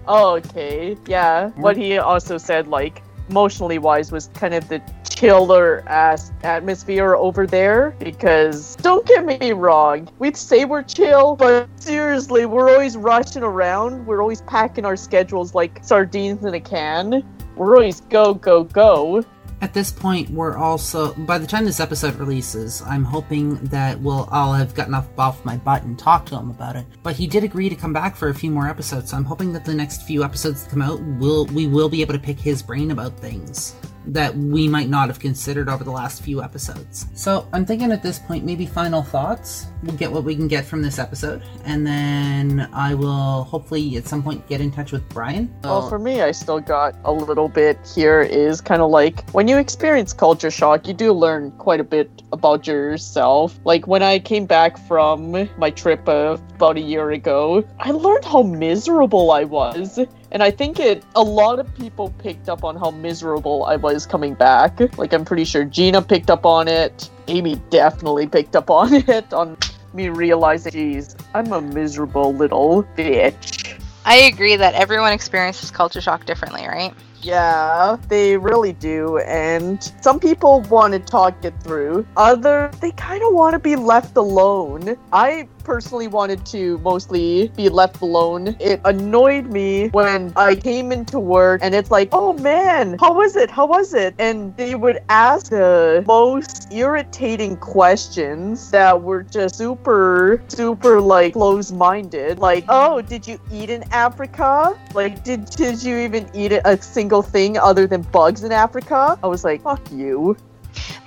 oh, 0.07 0.37
okay, 0.37 0.97
yeah. 1.07 1.51
What 1.51 1.77
he 1.77 1.99
also 1.99 2.39
said, 2.39 2.67
like 2.69 3.03
emotionally 3.29 3.79
wise, 3.79 4.13
was 4.13 4.29
kind 4.35 4.55
of 4.55 4.69
the 4.69 4.83
chiller 5.09 5.83
ass 5.89 6.33
atmosphere 6.43 7.15
over 7.15 7.47
there. 7.47 7.95
Because 7.99 8.77
don't 8.77 9.07
get 9.07 9.25
me 9.25 9.53
wrong 9.53 10.09
we'd 10.19 10.37
say 10.37 10.65
we're 10.65 10.83
chill, 10.83 11.37
but 11.37 11.69
seriously, 11.81 12.47
we're 12.47 12.71
always 12.71 12.97
rushing 12.97 13.43
around. 13.43 14.07
We're 14.07 14.21
always 14.21 14.43
packing 14.43 14.85
our 14.85 14.97
schedules 14.97 15.55
like 15.55 15.81
sardines 15.83 16.45
in 16.45 16.55
a 16.55 16.61
can. 16.61 17.25
We're 17.57 17.75
always 17.77 18.01
go 18.03 18.35
go 18.35 18.65
go. 18.65 19.25
At 19.61 19.75
this 19.75 19.91
point, 19.91 20.31
we're 20.31 20.57
also 20.57 21.15
by 21.15 21.39
the 21.39 21.47
time 21.47 21.65
this 21.65 21.81
episode 21.81 22.15
releases, 22.15 22.81
I'm 22.83 23.03
hoping 23.03 23.57
that 23.67 23.99
we'll 24.01 24.29
I'll 24.31 24.53
have 24.53 24.75
gotten 24.75 24.95
off 24.95 25.09
off 25.19 25.45
my 25.45 25.57
butt 25.57 25.83
and 25.83 25.99
talked 25.99 26.29
to 26.29 26.37
him 26.37 26.51
about 26.51 26.77
it. 26.77 26.87
But 27.03 27.17
he 27.17 27.27
did 27.27 27.43
agree 27.43 27.69
to 27.69 27.75
come 27.75 27.93
back 27.93 28.15
for 28.15 28.29
a 28.29 28.35
few 28.35 28.53
more 28.53 28.69
episodes, 28.69 29.11
so 29.11 29.17
I'm 29.17 29.25
hoping 29.25 29.53
that 29.55 29.65
the 29.65 29.75
next 29.75 30.03
few 30.03 30.23
episodes 30.23 30.63
that 30.63 30.71
come 30.71 30.83
out, 30.83 31.01
we'll, 31.01 31.47
we 31.47 31.67
will 31.67 31.89
be 31.89 32.03
able 32.03 32.15
to 32.15 32.21
pick 32.21 32.39
his 32.39 32.63
brain 32.63 32.93
about 32.93 33.19
things 33.19 33.75
that 34.09 34.37
we 34.37 34.69
might 34.69 34.89
not 34.89 35.09
have 35.09 35.19
considered 35.19 35.69
over 35.69 35.85
the 35.85 35.91
last 35.91 36.23
few 36.23 36.43
episodes. 36.43 37.07
So 37.15 37.47
I'm 37.53 37.65
thinking 37.65 37.93
at 37.93 38.03
this 38.03 38.19
point, 38.19 38.45
maybe 38.45 38.67
final 38.67 39.03
thoughts. 39.03 39.67
We'll 39.83 39.97
get 39.97 40.11
what 40.11 40.25
we 40.25 40.35
can 40.35 40.49
get 40.49 40.65
from 40.65 40.83
this 40.83 40.99
episode, 40.99 41.43
and 41.65 41.87
then 41.87 42.69
I 42.73 42.95
will 42.95 43.45
hopefully 43.45 43.97
at 43.97 44.07
some 44.07 44.23
point 44.23 44.47
get 44.49 44.61
in 44.61 44.73
touch 44.73 44.91
with 44.91 45.09
Bryan. 45.09 45.55
Well, 45.63 45.89
for 45.89 45.99
me, 45.99 46.21
I 46.23 46.33
still 46.33 46.59
got 46.59 46.97
a 47.05 47.13
little 47.13 47.49
bit 47.49 47.79
here 47.95 48.23
is 48.23 48.61
kind 48.61 48.83
of 48.83 48.91
like 48.91 49.29
when 49.31 49.47
you 49.47 49.59
experience 49.59 50.13
culture 50.13 50.51
shock, 50.51 50.89
you 50.89 50.95
do 50.95 51.13
learn 51.13 51.53
quite 51.53 51.81
a 51.81 51.85
bit 51.85 52.11
about 52.33 52.67
yourself. 52.67 53.59
Like 53.65 53.87
when 53.87 54.03
I 54.03 54.19
came 54.19 54.47
back 54.47 54.79
from 54.87 55.49
my 55.59 55.71
trip 55.71 56.09
of 56.09 56.41
about 56.55 56.77
a 56.77 56.81
year 56.81 57.13
ago, 57.13 57.65
I 57.79 57.91
learned 57.91 58.25
how 58.25 58.43
miserable 58.43 59.31
I 59.31 59.45
was. 59.45 60.01
And 60.31 60.43
I 60.43 60.51
think 60.51 60.79
it 60.79 61.03
a 61.17 61.23
lot 61.23 61.59
of 61.59 61.75
people 61.75 62.13
picked 62.19 62.49
up 62.49 62.65
on 62.65 62.77
how 62.77 62.91
miserable 62.91 63.65
I 63.65 63.77
was 63.77 64.07
coming 64.07 64.35
back. 64.35 64.97
Like 64.99 65.13
I'm 65.13 65.25
pretty 65.25 65.45
sure 65.45 65.65
Gina 65.65 66.03
picked 66.03 66.31
up 66.31 66.45
on 66.45 66.69
it. 66.69 67.09
Amy 67.29 67.57
definitely 67.71 68.27
picked 68.27 68.57
up 68.57 68.71
on 68.71 68.93
it 69.09 69.33
on 69.33 69.57
me 69.95 70.09
realizing, 70.09 70.73
geez, 70.73 71.17
I'm 71.35 71.53
a 71.53 71.61
miserable 71.61 72.35
little 72.35 72.85
bitch. 72.97 73.79
I 74.05 74.17
agree 74.17 74.57
that 74.57 74.75
everyone 74.75 75.13
experiences 75.13 75.71
culture 75.71 76.01
shock 76.01 76.25
differently, 76.25 76.67
right? 76.67 76.95
Yeah, 77.23 77.97
they 78.09 78.37
really 78.37 78.73
do. 78.73 79.19
And 79.19 79.83
some 80.01 80.21
people 80.21 80.61
want 80.63 80.93
to 80.95 81.01
talk 81.01 81.45
it 81.45 81.55
through. 81.63 82.07
Other, 82.17 82.71
they 82.81 82.93
kind 82.93 83.23
of 83.23 83.35
want 83.35 83.55
to 83.55 83.59
be 83.59 83.77
left 83.77 84.17
alone. 84.17 84.97
I 85.13 85.49
personally 85.65 86.09
wanted 86.09 86.47
to 86.47 86.79
mostly 86.79 87.53
be 87.55 87.69
left 87.69 88.01
alone. 88.01 88.57
It 88.59 88.81
annoyed 88.87 89.47
me 89.47 89.89
when 89.89 90.33
I 90.35 90.55
came 90.55 90.93
into 90.93 91.19
work 91.19 91.61
and 91.63 91.75
it's 91.75 91.91
like, 91.91 92.09
oh 92.13 92.33
man, 92.35 92.97
how 92.99 93.13
was 93.13 93.37
it? 93.37 93.51
How 93.51 93.67
was 93.67 93.93
it? 93.93 94.15
And 94.19 94.57
they 94.57 94.75
would 94.75 95.01
ask 95.11 95.51
the 95.51 96.03
most 96.07 96.73
irritating 96.73 97.59
questions 97.59 98.71
that 98.71 99.03
were 99.03 99.23
just 99.23 99.57
super, 99.57 100.43
super 100.49 101.03
like 101.03 101.35
close 101.35 101.71
minded. 101.71 102.39
Like, 102.39 102.65
oh, 102.71 103.03
did 103.03 103.29
you 103.29 103.39
eat 103.53 103.69
in 103.69 103.83
Africa? 103.93 104.79
Like, 104.95 105.23
did, 105.23 105.51
did 105.51 105.83
you 105.83 105.99
even 105.99 106.31
eat 106.33 106.53
a 106.53 106.81
single 106.81 107.08
thing 107.09 107.57
other 107.59 107.87
than 107.87 108.03
bugs 108.03 108.45
in 108.45 108.53
Africa? 108.53 109.19
I 109.23 109.27
was 109.27 109.45
like, 109.45 109.63
fuck 109.63 109.81
you. 109.91 110.37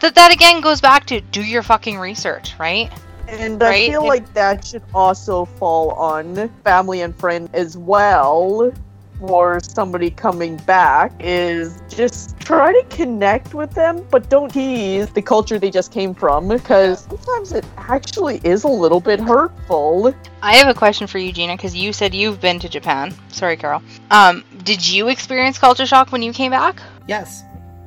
That 0.02 0.16
that 0.16 0.34
again 0.34 0.62
goes 0.62 0.82
back 0.82 1.06
to 1.08 1.22
do 1.22 1.43
your 1.43 1.64
fucking 1.64 1.97
research, 1.97 2.54
right? 2.60 2.91
And 3.28 3.62
I 3.64 3.88
feel 3.88 4.06
like 4.06 4.34
that 4.34 4.66
should 4.66 4.84
also 4.93 5.45
fall 5.45 5.91
on 5.91 6.49
family 6.64 7.02
and 7.02 7.16
friend 7.16 7.49
as 7.54 7.78
well. 7.78 8.74
For 9.20 9.60
somebody 9.60 10.10
coming 10.10 10.58
back, 10.58 11.14
is 11.20 11.80
just 11.88 12.39
try 12.39 12.74
to 12.74 12.84
connect 12.89 13.54
with 13.54 13.72
them, 13.72 14.04
but 14.10 14.32
don't 14.32 14.52
tease 14.52 15.12
the 15.12 15.22
culture 15.22 15.60
they 15.60 15.70
just 15.70 15.91
came 15.91 16.16
from, 16.16 16.47
because 16.47 17.02
sometimes 17.02 17.52
it 17.52 17.64
actually 17.78 18.41
is 18.43 18.64
a 18.64 18.68
little 18.68 18.99
bit 18.99 19.20
hurtful. 19.20 20.12
I 20.41 20.56
have 20.56 20.70
a 20.70 20.74
question 20.74 21.06
for 21.06 21.20
you, 21.20 21.32
Gina, 21.32 21.56
because 21.56 21.76
you 21.76 21.93
said 21.93 22.16
you've 22.16 22.41
been 22.41 22.58
to 22.62 22.68
Japan. 22.68 23.14
Sorry, 23.28 23.56
Carol. 23.56 23.84
Um, 24.10 24.43
did 24.64 24.88
you 24.88 25.07
experience 25.09 25.57
culture 25.57 25.86
shock 25.86 26.12
when 26.12 26.22
you 26.22 26.34
came 26.34 26.51
back? 26.51 26.82
Yes. 27.07 27.43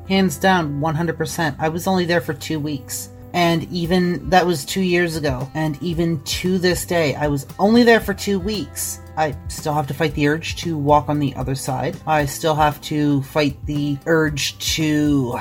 Hands 0.09 0.37
down, 0.37 0.81
100%. 0.81 1.57
I 1.59 1.69
was 1.69 1.87
only 1.87 2.05
there 2.05 2.21
for 2.21 2.35
two 2.35 2.61
weeks. 2.61 3.11
And 3.33 3.65
even 3.73 4.29
that 4.31 4.47
was 4.47 4.65
two 4.65 4.81
years 4.81 5.17
ago. 5.17 5.51
And 5.55 5.83
even 5.83 6.23
to 6.25 6.59
this 6.59 6.85
day, 6.87 7.15
I 7.15 7.27
was 7.27 7.47
only 7.59 7.83
there 7.83 8.01
for 8.01 8.15
two 8.15 8.39
weeks. 8.39 9.01
I 9.17 9.37
still 9.49 9.75
have 9.75 9.87
to 9.89 9.95
fight 9.95 10.15
the 10.15 10.29
urge 10.29 10.57
to 10.57 10.77
walk 10.77 11.09
on 11.09 11.19
the 11.19 11.35
other 11.37 11.55
side. 11.55 11.97
I 12.07 12.27
still 12.27 12.55
have 12.55 12.81
to 12.83 13.23
fight 13.23 13.57
the 13.67 13.99
urge 14.07 14.59
to 14.75 15.39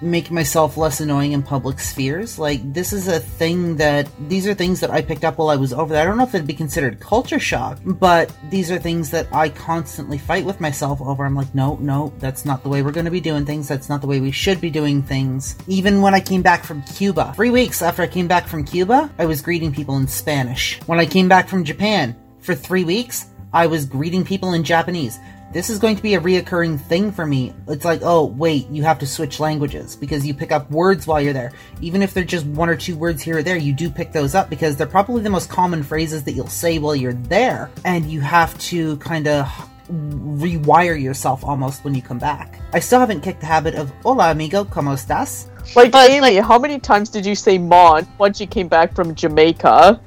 make 0.00 0.30
myself 0.30 0.76
less 0.76 1.00
annoying 1.00 1.32
in 1.32 1.42
public 1.42 1.80
spheres. 1.80 2.38
Like, 2.38 2.72
this 2.72 2.92
is 2.92 3.08
a 3.08 3.18
thing 3.18 3.76
that, 3.76 4.08
these 4.28 4.46
are 4.46 4.54
things 4.54 4.80
that 4.80 4.90
I 4.90 5.02
picked 5.02 5.24
up 5.24 5.38
while 5.38 5.48
I 5.48 5.56
was 5.56 5.72
over 5.72 5.92
there. 5.92 6.02
I 6.02 6.04
don't 6.06 6.16
know 6.16 6.24
if 6.24 6.34
it'd 6.34 6.46
be 6.46 6.54
considered 6.54 7.00
culture 7.00 7.40
shock, 7.40 7.78
but 7.84 8.32
these 8.50 8.70
are 8.70 8.78
things 8.78 9.10
that 9.10 9.26
I 9.32 9.48
constantly 9.48 10.18
fight 10.18 10.44
with 10.44 10.60
myself 10.60 11.00
over. 11.00 11.24
I'm 11.24 11.34
like, 11.34 11.54
no, 11.54 11.76
no, 11.76 12.12
that's 12.18 12.44
not 12.44 12.62
the 12.62 12.68
way 12.68 12.82
we're 12.82 12.92
going 12.92 13.04
to 13.06 13.10
be 13.10 13.20
doing 13.20 13.44
things. 13.44 13.66
That's 13.68 13.88
not 13.88 14.00
the 14.00 14.06
way 14.06 14.20
we 14.20 14.30
should 14.30 14.60
be 14.60 14.70
doing 14.70 15.02
things. 15.02 15.56
Even 15.66 16.00
when 16.00 16.14
I 16.14 16.20
came 16.20 16.42
back 16.42 16.64
from 16.64 16.82
Cuba, 16.82 17.32
three 17.34 17.50
weeks 17.50 17.82
after 17.82 18.02
I 18.02 18.06
came 18.06 18.28
back 18.28 18.46
from 18.46 18.64
Cuba, 18.64 19.10
I 19.18 19.26
was 19.26 19.42
greeting 19.42 19.72
people 19.72 19.96
in 19.96 20.06
Spanish. 20.06 20.80
When 20.86 21.00
I 21.00 21.06
came 21.06 21.28
back 21.28 21.48
from 21.48 21.64
Japan, 21.64 22.16
for 22.48 22.54
three 22.54 22.84
weeks, 22.84 23.26
I 23.52 23.66
was 23.66 23.84
greeting 23.84 24.24
people 24.24 24.54
in 24.54 24.64
Japanese. 24.64 25.18
This 25.52 25.68
is 25.68 25.78
going 25.78 25.96
to 25.96 26.02
be 26.02 26.14
a 26.14 26.20
reoccurring 26.20 26.80
thing 26.80 27.12
for 27.12 27.26
me. 27.26 27.52
It's 27.66 27.84
like, 27.84 28.00
oh, 28.02 28.24
wait, 28.24 28.66
you 28.70 28.82
have 28.84 28.98
to 29.00 29.06
switch 29.06 29.38
languages 29.38 29.94
because 29.94 30.26
you 30.26 30.32
pick 30.32 30.50
up 30.50 30.70
words 30.70 31.06
while 31.06 31.20
you're 31.20 31.34
there. 31.34 31.52
Even 31.82 32.00
if 32.00 32.14
they're 32.14 32.24
just 32.24 32.46
one 32.46 32.70
or 32.70 32.74
two 32.74 32.96
words 32.96 33.20
here 33.20 33.36
or 33.36 33.42
there, 33.42 33.58
you 33.58 33.74
do 33.74 33.90
pick 33.90 34.12
those 34.12 34.34
up 34.34 34.48
because 34.48 34.78
they're 34.78 34.86
probably 34.86 35.20
the 35.20 35.28
most 35.28 35.50
common 35.50 35.82
phrases 35.82 36.24
that 36.24 36.32
you'll 36.32 36.46
say 36.46 36.78
while 36.78 36.96
you're 36.96 37.12
there. 37.12 37.70
And 37.84 38.10
you 38.10 38.22
have 38.22 38.56
to 38.70 38.96
kind 38.96 39.28
of 39.28 39.46
rewire 39.90 40.98
yourself 40.98 41.44
almost 41.44 41.84
when 41.84 41.94
you 41.94 42.00
come 42.00 42.18
back. 42.18 42.58
I 42.72 42.80
still 42.80 43.00
haven't 43.00 43.20
kicked 43.20 43.40
the 43.40 43.46
habit 43.46 43.74
of, 43.74 43.90
hola 44.02 44.30
amigo, 44.30 44.64
¿cómo 44.64 44.94
estás? 44.94 45.48
Like, 45.76 45.92
But, 45.92 46.08
Amy, 46.08 46.36
how 46.36 46.58
many 46.58 46.78
times 46.78 47.10
did 47.10 47.26
you 47.26 47.34
say 47.34 47.58
mon 47.58 48.08
once 48.16 48.40
you 48.40 48.46
came 48.46 48.68
back 48.68 48.94
from 48.94 49.14
Jamaica? 49.14 50.00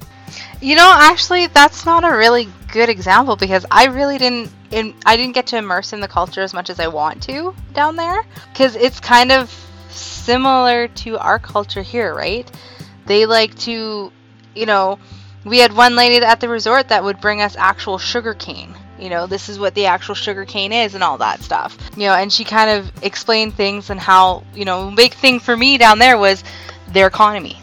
You 0.62 0.76
know, 0.76 0.94
actually, 0.96 1.48
that's 1.48 1.86
not 1.86 2.04
a 2.04 2.16
really 2.16 2.48
good 2.72 2.90
example 2.90 3.36
because 3.36 3.66
I 3.72 3.86
really 3.86 4.18
didn't. 4.18 4.52
In, 4.72 4.96
I 5.06 5.18
didn't 5.18 5.34
get 5.34 5.48
to 5.48 5.58
immerse 5.58 5.92
in 5.92 6.00
the 6.00 6.08
culture 6.08 6.42
as 6.42 6.54
much 6.54 6.70
as 6.70 6.80
I 6.80 6.88
want 6.88 7.22
to 7.24 7.54
down 7.74 7.98
there 7.98 8.24
because 8.54 8.76
it's 8.78 9.02
kind 9.02 9.32
of 9.32 9.54
similar 9.90 10.88
to 10.88 11.18
our 11.18 11.40
culture 11.40 11.82
here, 11.82 12.14
right? 12.14 12.50
They 13.06 13.26
like 13.26 13.54
to, 13.60 14.12
you 14.56 14.66
know, 14.66 14.98
we 15.44 15.60
had 15.60 15.74
one 15.74 15.96
lady 15.96 16.24
at 16.24 16.40
the 16.40 16.48
resort 16.48 16.88
that 16.90 17.04
would 17.04 17.20
bring 17.20 17.42
us 17.42 17.58
actual 17.58 17.98
sugar 17.98 18.34
cane. 18.34 18.74
You 18.98 19.10
know, 19.10 19.28
this 19.28 19.50
is 19.50 19.60
what 19.60 19.74
the 19.74 19.88
actual 19.88 20.16
sugar 20.16 20.46
cane 20.46 20.72
is 20.72 20.96
and 20.96 21.04
all 21.04 21.18
that 21.18 21.42
stuff. 21.42 21.78
You 21.98 22.06
know, 22.06 22.14
and 22.14 22.32
she 22.32 22.46
kind 22.46 22.70
of 22.70 23.04
explained 23.04 23.56
things 23.56 23.90
and 23.90 24.00
how, 24.00 24.44
you 24.54 24.64
know, 24.64 24.94
big 24.96 25.14
thing 25.16 25.40
for 25.40 25.58
me 25.58 25.78
down 25.78 26.00
there 26.00 26.18
was 26.18 26.44
their 26.88 27.08
economy 27.08 27.58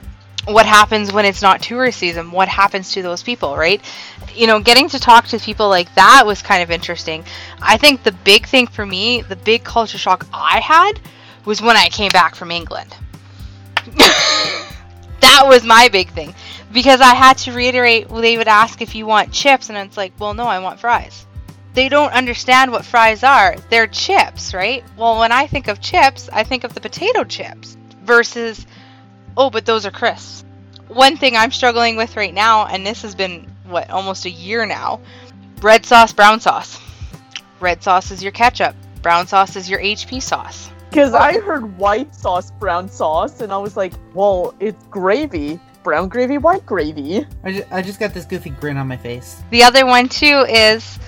what 0.49 0.66
happens 0.66 1.12
when 1.12 1.24
it's 1.24 1.42
not 1.42 1.61
tourist 1.61 1.99
season? 1.99 2.30
What 2.30 2.49
happens 2.49 2.92
to 2.92 3.03
those 3.03 3.22
people 3.22 3.57
right? 3.57 3.82
You 4.34 4.46
know 4.46 4.61
getting 4.61 4.88
to 4.90 4.99
talk 4.99 5.26
to 5.28 5.38
people 5.38 5.68
like 5.68 5.94
that 5.94 6.24
was 6.26 6.42
kind 6.42 6.62
of 6.62 6.70
interesting. 6.70 7.24
I 7.61 7.76
think 7.76 8.03
the 8.03 8.12
big 8.12 8.46
thing 8.46 8.66
for 8.66 8.84
me 8.84 9.22
the 9.22 9.36
big 9.36 9.64
culture 9.64 9.99
shock 9.99 10.26
i 10.32 10.61
had 10.61 11.01
was 11.44 11.61
when 11.61 11.76
i 11.76 11.88
came 11.88 12.11
back 12.11 12.34
from 12.34 12.51
england. 12.51 12.94
That 15.20 15.49
was 15.49 15.64
my 15.64 15.88
big 15.88 16.11
thing. 16.11 16.32
Because 16.72 17.01
i 17.01 17.14
had 17.14 17.38
to 17.38 17.53
reiterate 17.53 18.09
well, 18.09 18.22
they 18.22 18.36
would 18.36 18.49
ask 18.49 18.80
if 18.80 18.94
you 18.94 19.07
want 19.07 19.32
chips 19.32 19.68
and 19.68 19.78
it's 19.78 19.96
like 19.96 20.12
well 20.18 20.34
no 20.34 20.44
i 20.44 20.59
want 20.59 20.80
fries. 20.80 21.26
They 21.74 21.88
don't 21.88 22.12
understand 22.12 22.72
what 22.72 22.84
fries 22.84 23.22
are. 23.22 23.57
They're 23.70 23.86
chips 23.86 24.55
right? 24.55 24.84
Well 24.96 25.18
when 25.18 25.32
i 25.32 25.46
think 25.46 25.68
of 25.68 25.80
chips 25.80 26.28
i 26.32 26.44
think 26.44 26.64
of 26.64 26.74
the 26.74 26.80
potato 26.80 27.24
chips 27.24 27.76
versus 28.05 28.66
oh, 29.39 29.49
but 29.49 29.64
those 29.64 29.86
are 29.86 29.91
crisps. 29.91 30.45
One 30.89 31.16
thing 31.16 31.36
I'm 31.36 31.53
struggling 31.53 31.97
with 31.97 32.16
right 32.16 32.34
now, 32.34 32.66
and 32.66 32.84
this 32.84 33.01
has 33.03 33.14
been, 33.14 33.47
what, 33.66 33.89
almost 33.89 34.26
a 34.26 34.30
year 34.30 34.66
now 34.66 35.01
red 35.62 35.84
sauce, 35.84 36.12
brown 36.12 36.41
sauce. 36.41 36.78
Red 37.61 37.82
sauce 37.82 38.11
is 38.11 38.22
your 38.22 38.32
ketchup, 38.32 38.76
brown 39.03 39.26
sauce 39.26 39.57
is 39.57 39.68
your 39.68 39.80
HP 39.80 40.22
sauce. 40.22 40.70
Because 40.91 41.14
I 41.14 41.41
heard 41.41 41.76
white 41.78 42.14
sauce, 42.14 42.51
brown 42.53 42.89
sauce, 42.89 43.41
and 43.41 43.53
I 43.53 43.59
was 43.59 43.76
like, 43.76 43.93
well, 44.14 44.55
it's 44.61 44.82
gravy. 44.86 45.61
Brown 45.82 46.09
gravy, 46.09 46.39
white 46.39 46.64
gravy. 46.64 47.26
I 47.45 47.53
just, 47.53 47.72
I 47.72 47.82
just 47.82 48.01
got 48.01 48.14
this 48.14 48.24
goofy 48.24 48.51
grin 48.51 48.76
on 48.76 48.89
my 48.89 48.97
face. 48.97 49.43
The 49.51 49.62
other 49.62 49.84
one, 49.86 50.09
too, 50.09 50.45
is 50.49 50.99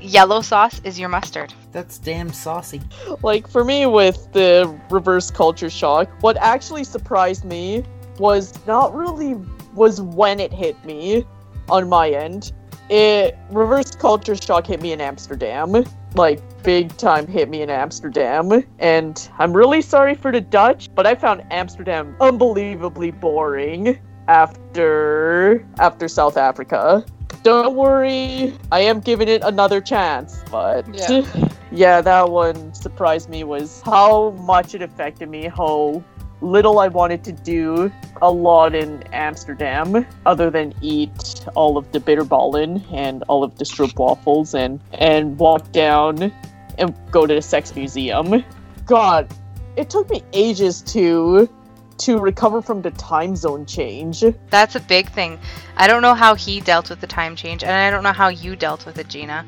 yellow 0.00 0.40
sauce 0.40 0.80
is 0.84 0.98
your 0.98 1.08
mustard. 1.08 1.52
That's 1.72 1.98
damn 1.98 2.32
saucy. 2.32 2.80
Like, 3.22 3.48
for 3.48 3.64
me, 3.64 3.86
with 3.86 4.32
the 4.32 4.78
reverse 4.90 5.30
culture 5.30 5.70
shock, 5.70 6.08
what 6.20 6.36
actually 6.38 6.84
surprised 6.84 7.44
me 7.44 7.84
was 8.18 8.54
not 8.66 8.94
really 8.94 9.36
was 9.74 10.00
when 10.00 10.40
it 10.40 10.52
hit 10.52 10.82
me 10.84 11.24
on 11.68 11.88
my 11.88 12.10
end. 12.10 12.52
It 12.90 13.36
reverse 13.50 13.94
culture 13.94 14.34
shock 14.34 14.66
hit 14.66 14.80
me 14.80 14.92
in 14.92 15.00
Amsterdam. 15.00 15.84
Like 16.14 16.40
big 16.62 16.96
time 16.96 17.26
hit 17.26 17.48
me 17.48 17.62
in 17.62 17.70
Amsterdam. 17.70 18.64
And 18.78 19.30
I'm 19.38 19.52
really 19.52 19.82
sorry 19.82 20.14
for 20.14 20.32
the 20.32 20.40
Dutch, 20.40 20.88
but 20.94 21.06
I 21.06 21.14
found 21.14 21.44
Amsterdam 21.50 22.16
unbelievably 22.20 23.12
boring 23.12 23.98
after 24.26 25.66
after 25.78 26.08
South 26.08 26.36
Africa. 26.36 27.04
Don't 27.42 27.74
worry, 27.74 28.52
I 28.72 28.80
am 28.80 29.00
giving 29.00 29.28
it 29.28 29.42
another 29.44 29.80
chance, 29.80 30.42
but 30.50 30.86
Yeah. 30.92 31.22
yeah, 31.72 32.00
that 32.00 32.30
one 32.30 32.74
surprised 32.74 33.28
me 33.28 33.44
was 33.44 33.80
how 33.82 34.30
much 34.30 34.74
it 34.74 34.82
affected 34.82 35.28
me, 35.28 35.48
how 35.48 36.02
little 36.40 36.78
I 36.78 36.88
wanted 36.88 37.24
to 37.24 37.32
do 37.32 37.92
a 38.22 38.30
lot 38.30 38.74
in 38.74 39.02
Amsterdam 39.12 40.06
other 40.26 40.50
than 40.50 40.72
eat 40.80 41.46
all 41.54 41.76
of 41.76 41.90
the 41.92 42.00
bitterballen 42.00 42.82
and 42.92 43.24
all 43.28 43.42
of 43.42 43.58
the 43.58 43.64
stroopwafels 43.64 44.54
and 44.54 44.80
and 44.92 45.38
walk 45.38 45.72
down 45.72 46.32
and 46.78 46.94
go 47.10 47.26
to 47.26 47.34
the 47.34 47.42
sex 47.42 47.74
museum. 47.74 48.44
God, 48.86 49.32
it 49.76 49.90
took 49.90 50.08
me 50.10 50.22
ages 50.32 50.82
to 50.82 51.48
to 51.98 52.18
recover 52.18 52.62
from 52.62 52.82
the 52.82 52.90
time 52.92 53.36
zone 53.36 53.66
change. 53.66 54.24
That's 54.50 54.76
a 54.76 54.80
big 54.80 55.10
thing. 55.10 55.38
I 55.76 55.86
don't 55.86 56.02
know 56.02 56.14
how 56.14 56.34
he 56.34 56.60
dealt 56.60 56.90
with 56.90 57.00
the 57.00 57.06
time 57.06 57.36
change, 57.36 57.62
and 57.62 57.72
I 57.72 57.90
don't 57.90 58.02
know 58.02 58.12
how 58.12 58.28
you 58.28 58.56
dealt 58.56 58.86
with 58.86 58.98
it, 58.98 59.08
Gina. 59.08 59.44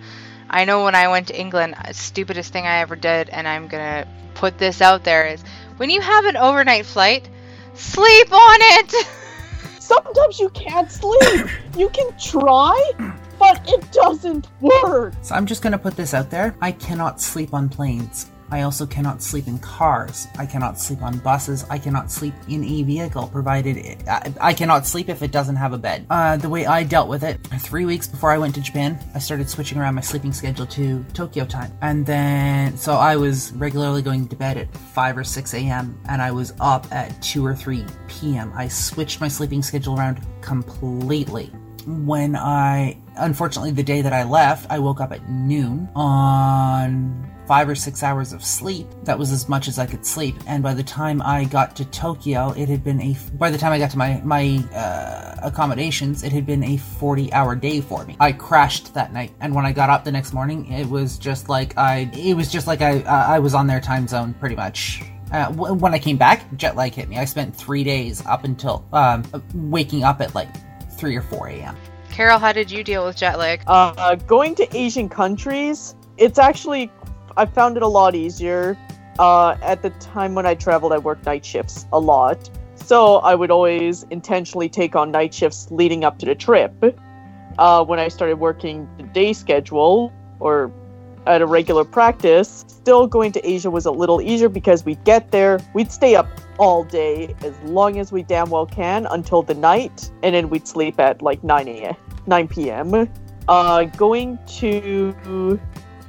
I 0.50 0.64
know 0.64 0.84
when 0.84 0.94
I 0.94 1.08
went 1.08 1.28
to 1.28 1.38
England, 1.38 1.76
uh, 1.78 1.92
stupidest 1.92 2.52
thing 2.52 2.66
I 2.66 2.78
ever 2.80 2.96
did, 2.96 3.28
and 3.28 3.46
I'm 3.46 3.68
gonna 3.68 4.06
put 4.34 4.58
this 4.58 4.80
out 4.80 5.04
there 5.04 5.26
is 5.26 5.42
when 5.76 5.90
you 5.90 6.00
have 6.00 6.24
an 6.24 6.36
overnight 6.36 6.86
flight, 6.86 7.28
sleep 7.74 8.32
on 8.32 8.58
it. 8.60 8.90
Sometimes 9.78 10.38
you 10.40 10.48
can't 10.50 10.90
sleep. 10.90 11.48
you 11.76 11.88
can 11.90 12.16
try, 12.18 12.92
but 13.38 13.62
it 13.68 13.90
doesn't 13.92 14.48
work. 14.60 15.14
So 15.22 15.34
I'm 15.34 15.46
just 15.46 15.62
gonna 15.62 15.78
put 15.78 15.96
this 15.96 16.14
out 16.14 16.30
there. 16.30 16.56
I 16.60 16.72
cannot 16.72 17.20
sleep 17.20 17.54
on 17.54 17.68
planes. 17.68 18.30
I 18.50 18.62
also 18.62 18.86
cannot 18.86 19.22
sleep 19.22 19.46
in 19.46 19.58
cars. 19.58 20.26
I 20.38 20.46
cannot 20.46 20.78
sleep 20.78 21.02
on 21.02 21.18
buses. 21.18 21.64
I 21.70 21.78
cannot 21.78 22.10
sleep 22.10 22.34
in 22.48 22.64
a 22.64 22.82
vehicle, 22.82 23.28
provided 23.28 23.76
it, 23.76 24.06
I, 24.08 24.32
I 24.40 24.52
cannot 24.52 24.86
sleep 24.86 25.08
if 25.08 25.22
it 25.22 25.30
doesn't 25.30 25.56
have 25.56 25.72
a 25.72 25.78
bed. 25.78 26.06
Uh, 26.10 26.36
the 26.36 26.48
way 26.48 26.66
I 26.66 26.82
dealt 26.82 27.08
with 27.08 27.22
it, 27.22 27.40
three 27.58 27.84
weeks 27.84 28.06
before 28.06 28.30
I 28.30 28.38
went 28.38 28.54
to 28.56 28.60
Japan, 28.60 28.98
I 29.14 29.18
started 29.18 29.48
switching 29.48 29.78
around 29.78 29.94
my 29.94 30.00
sleeping 30.00 30.32
schedule 30.32 30.66
to 30.66 31.04
Tokyo 31.12 31.44
time. 31.44 31.72
And 31.82 32.04
then, 32.04 32.76
so 32.76 32.94
I 32.94 33.16
was 33.16 33.52
regularly 33.52 34.02
going 34.02 34.28
to 34.28 34.36
bed 34.36 34.56
at 34.56 34.74
5 34.76 35.18
or 35.18 35.24
6 35.24 35.54
a.m., 35.54 36.00
and 36.08 36.20
I 36.20 36.30
was 36.30 36.52
up 36.60 36.86
at 36.92 37.20
2 37.22 37.44
or 37.44 37.54
3 37.54 37.84
p.m. 38.08 38.52
I 38.54 38.68
switched 38.68 39.20
my 39.20 39.28
sleeping 39.28 39.62
schedule 39.62 39.98
around 39.98 40.26
completely 40.40 41.52
when 41.86 42.36
I, 42.36 42.98
unfortunately, 43.16 43.72
the 43.72 43.82
day 43.82 44.02
that 44.02 44.12
I 44.12 44.24
left, 44.24 44.70
I 44.70 44.78
woke 44.78 45.00
up 45.00 45.12
at 45.12 45.28
noon 45.28 45.88
on 45.94 47.30
five 47.50 47.68
or 47.68 47.74
six 47.74 48.04
hours 48.04 48.32
of 48.32 48.44
sleep. 48.44 48.86
That 49.02 49.18
was 49.18 49.32
as 49.32 49.48
much 49.48 49.66
as 49.66 49.80
I 49.80 49.84
could 49.84 50.06
sleep. 50.06 50.36
And 50.46 50.62
by 50.62 50.72
the 50.72 50.84
time 50.84 51.20
I 51.20 51.46
got 51.46 51.74
to 51.74 51.84
Tokyo, 51.86 52.50
it 52.50 52.68
had 52.68 52.84
been 52.84 53.00
a, 53.00 53.16
by 53.34 53.50
the 53.50 53.58
time 53.58 53.72
I 53.72 53.78
got 53.80 53.90
to 53.90 53.98
my, 53.98 54.20
my, 54.22 54.64
uh, 54.72 55.34
accommodations, 55.42 56.22
it 56.22 56.30
had 56.30 56.46
been 56.46 56.62
a 56.62 56.76
40 56.76 57.32
hour 57.32 57.56
day 57.56 57.80
for 57.80 58.04
me. 58.04 58.16
I 58.20 58.30
crashed 58.30 58.94
that 58.94 59.12
night. 59.12 59.32
And 59.40 59.52
when 59.52 59.66
I 59.66 59.72
got 59.72 59.90
up 59.90 60.04
the 60.04 60.12
next 60.12 60.32
morning, 60.32 60.70
it 60.70 60.86
was 60.86 61.18
just 61.18 61.48
like 61.48 61.76
I, 61.76 62.08
it 62.14 62.34
was 62.34 62.52
just 62.52 62.68
like 62.68 62.82
I, 62.82 63.00
uh, 63.00 63.26
I 63.26 63.40
was 63.40 63.52
on 63.52 63.66
their 63.66 63.80
time 63.80 64.06
zone 64.06 64.32
pretty 64.34 64.54
much. 64.54 65.02
Uh, 65.32 65.46
w- 65.46 65.74
when 65.74 65.92
I 65.92 65.98
came 65.98 66.18
back, 66.18 66.56
jet 66.56 66.76
lag 66.76 66.94
hit 66.94 67.08
me. 67.08 67.18
I 67.18 67.24
spent 67.24 67.56
three 67.56 67.82
days 67.82 68.24
up 68.26 68.44
until 68.44 68.86
um, 68.92 69.24
waking 69.54 70.04
up 70.04 70.20
at 70.20 70.36
like 70.36 70.50
3 70.92 71.16
or 71.16 71.22
4 71.22 71.48
a.m. 71.48 71.76
Carol, 72.12 72.38
how 72.38 72.52
did 72.52 72.70
you 72.70 72.84
deal 72.84 73.04
with 73.04 73.16
jet 73.16 73.40
lag? 73.40 73.64
Uh, 73.66 74.14
going 74.14 74.54
to 74.54 74.76
Asian 74.76 75.08
countries, 75.08 75.96
it's 76.16 76.38
actually 76.38 76.92
I 77.36 77.46
found 77.46 77.76
it 77.76 77.82
a 77.82 77.88
lot 77.88 78.14
easier. 78.14 78.76
Uh, 79.18 79.56
at 79.62 79.82
the 79.82 79.90
time 79.90 80.34
when 80.34 80.46
I 80.46 80.54
traveled, 80.54 80.92
I 80.92 80.98
worked 80.98 81.26
night 81.26 81.44
shifts 81.44 81.86
a 81.92 81.98
lot, 81.98 82.48
so 82.74 83.16
I 83.18 83.34
would 83.34 83.50
always 83.50 84.04
intentionally 84.04 84.68
take 84.68 84.96
on 84.96 85.10
night 85.10 85.34
shifts 85.34 85.68
leading 85.70 86.04
up 86.04 86.18
to 86.20 86.26
the 86.26 86.34
trip. 86.34 86.72
Uh, 87.58 87.84
when 87.84 87.98
I 87.98 88.08
started 88.08 88.38
working 88.38 88.88
the 88.96 89.02
day 89.02 89.32
schedule 89.32 90.12
or 90.38 90.72
at 91.26 91.42
a 91.42 91.46
regular 91.46 91.84
practice, 91.84 92.64
still 92.66 93.06
going 93.06 93.32
to 93.32 93.46
Asia 93.46 93.70
was 93.70 93.84
a 93.84 93.90
little 93.90 94.22
easier 94.22 94.48
because 94.48 94.84
we'd 94.84 95.02
get 95.04 95.30
there, 95.30 95.60
we'd 95.74 95.92
stay 95.92 96.14
up 96.14 96.26
all 96.58 96.84
day 96.84 97.34
as 97.42 97.54
long 97.64 97.98
as 97.98 98.10
we 98.10 98.22
damn 98.22 98.48
well 98.48 98.66
can 98.66 99.06
until 99.06 99.42
the 99.42 99.54
night, 99.54 100.10
and 100.22 100.34
then 100.34 100.48
we'd 100.48 100.66
sleep 100.66 100.98
at 100.98 101.20
like 101.20 101.44
9 101.44 101.68
a.m. 101.68 101.96
9 102.26 102.48
p.m. 102.48 103.08
Uh, 103.48 103.84
going 103.84 104.38
to 104.46 105.60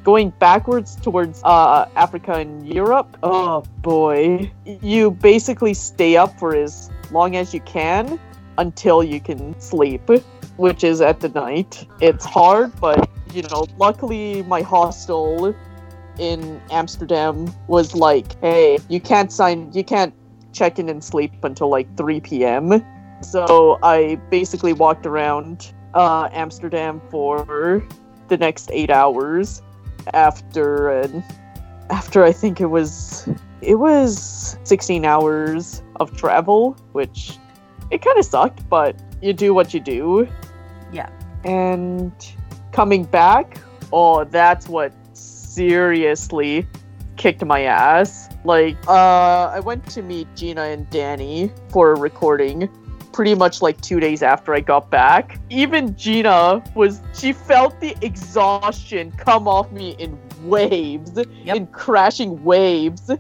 going 0.03 0.31
backwards 0.31 0.95
towards 0.95 1.41
uh, 1.43 1.87
Africa 1.95 2.33
and 2.33 2.67
Europe. 2.67 3.17
Oh 3.23 3.63
boy, 3.81 4.51
you 4.65 5.11
basically 5.11 5.73
stay 5.73 6.17
up 6.17 6.37
for 6.39 6.55
as 6.55 6.89
long 7.11 7.35
as 7.35 7.53
you 7.53 7.61
can 7.61 8.19
until 8.57 9.03
you 9.03 9.19
can 9.19 9.59
sleep, 9.59 10.09
which 10.57 10.83
is 10.83 11.01
at 11.01 11.19
the 11.19 11.29
night. 11.29 11.87
It's 11.99 12.25
hard, 12.25 12.79
but 12.79 13.09
you 13.33 13.43
know, 13.43 13.65
luckily 13.77 14.43
my 14.43 14.61
hostel 14.61 15.55
in 16.19 16.61
Amsterdam 16.69 17.53
was 17.67 17.95
like, 17.95 18.39
hey, 18.41 18.79
you 18.89 18.99
can't 18.99 19.31
sign, 19.31 19.71
you 19.73 19.83
can't 19.83 20.13
check 20.51 20.79
in 20.79 20.89
and 20.89 21.03
sleep 21.03 21.31
until 21.43 21.69
like 21.69 21.95
3 21.97 22.19
p.m. 22.21 22.85
So 23.21 23.79
I 23.83 24.15
basically 24.29 24.73
walked 24.73 25.05
around 25.05 25.73
uh, 25.93 26.27
Amsterdam 26.31 27.01
for 27.09 27.87
the 28.27 28.37
next 28.37 28.69
eight 28.71 28.89
hours 28.89 29.61
after 30.13 30.89
and 30.89 31.23
after 31.89 32.23
I 32.23 32.31
think 32.31 32.61
it 32.61 32.67
was 32.67 33.27
it 33.61 33.75
was 33.75 34.57
16 34.63 35.05
hours 35.05 35.83
of 35.99 36.15
travel, 36.17 36.75
which 36.93 37.37
it 37.91 38.01
kind 38.01 38.17
of 38.17 38.25
sucked, 38.25 38.67
but 38.69 38.95
you 39.21 39.33
do 39.33 39.53
what 39.53 39.73
you 39.73 39.79
do. 39.79 40.27
Yeah. 40.91 41.09
And 41.43 42.11
coming 42.71 43.03
back, 43.03 43.59
oh, 43.93 44.23
that's 44.23 44.67
what 44.67 44.93
seriously 45.15 46.67
kicked 47.17 47.45
my 47.45 47.61
ass. 47.63 48.29
Like, 48.43 48.77
uh, 48.87 49.51
I 49.53 49.59
went 49.59 49.87
to 49.91 50.01
meet 50.01 50.27
Gina 50.35 50.63
and 50.63 50.89
Danny 50.89 51.51
for 51.69 51.91
a 51.91 51.99
recording 51.99 52.67
pretty 53.11 53.35
much 53.35 53.61
like 53.61 53.79
two 53.81 53.99
days 53.99 54.23
after 54.23 54.53
I 54.53 54.59
got 54.61 54.89
back. 54.89 55.39
Even 55.49 55.95
Gina 55.95 56.63
was, 56.75 57.01
she 57.13 57.33
felt 57.33 57.79
the 57.81 57.95
exhaustion 58.01 59.11
come 59.17 59.47
off 59.47 59.71
me 59.71 59.95
in 59.99 60.17
waves, 60.43 61.11
Yep. 61.43 61.55
in 61.55 61.67
crashing 61.67 62.43
waves. 62.43 63.11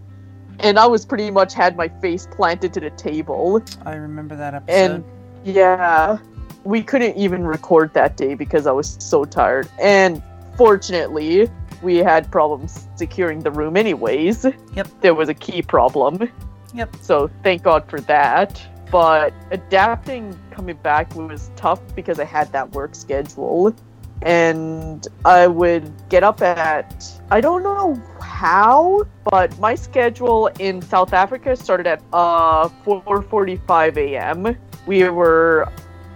And 0.59 0.77
I 0.77 0.85
was 0.87 1.05
pretty 1.05 1.31
much 1.31 1.53
had 1.53 1.75
my 1.75 1.87
face 1.87 2.27
planted 2.31 2.73
to 2.75 2.79
the 2.79 2.91
table. 2.91 3.61
I 3.85 3.95
remember 3.95 4.35
that 4.35 4.53
episode. 4.53 4.73
And 4.73 5.03
yeah, 5.43 6.17
we 6.63 6.83
couldn't 6.83 7.17
even 7.17 7.45
record 7.45 7.93
that 7.95 8.15
day 8.17 8.35
because 8.35 8.67
I 8.67 8.71
was 8.71 8.95
so 8.99 9.25
tired. 9.25 9.67
And 9.79 10.21
fortunately, 10.57 11.49
we 11.81 11.97
had 11.97 12.31
problems 12.31 12.87
securing 12.95 13.39
the 13.39 13.49
room 13.51 13.75
anyways. 13.75 14.45
Yep. 14.75 14.87
There 15.01 15.15
was 15.15 15.29
a 15.29 15.33
key 15.33 15.63
problem. 15.63 16.29
Yep. 16.75 16.95
So 17.01 17.29
thank 17.43 17.63
God 17.63 17.89
for 17.89 17.99
that. 18.01 18.61
But 18.91 19.33
adapting 19.51 20.37
coming 20.51 20.75
back 20.77 21.15
was 21.15 21.49
tough 21.55 21.79
because 21.95 22.19
I 22.19 22.25
had 22.25 22.51
that 22.51 22.71
work 22.71 22.93
schedule. 22.93 23.73
And 24.21 25.07
I 25.25 25.47
would 25.47 25.91
get 26.09 26.23
up 26.23 26.41
at 26.41 27.09
I 27.31 27.41
don't 27.41 27.63
know 27.63 27.99
how, 28.21 29.07
but 29.23 29.57
my 29.57 29.73
schedule 29.73 30.47
in 30.59 30.81
South 30.81 31.13
Africa 31.13 31.55
started 31.55 31.87
at 31.87 32.03
uh 32.13 32.67
4:45 32.85 33.97
a.m. 33.97 34.55
We 34.85 35.09
were 35.09 35.67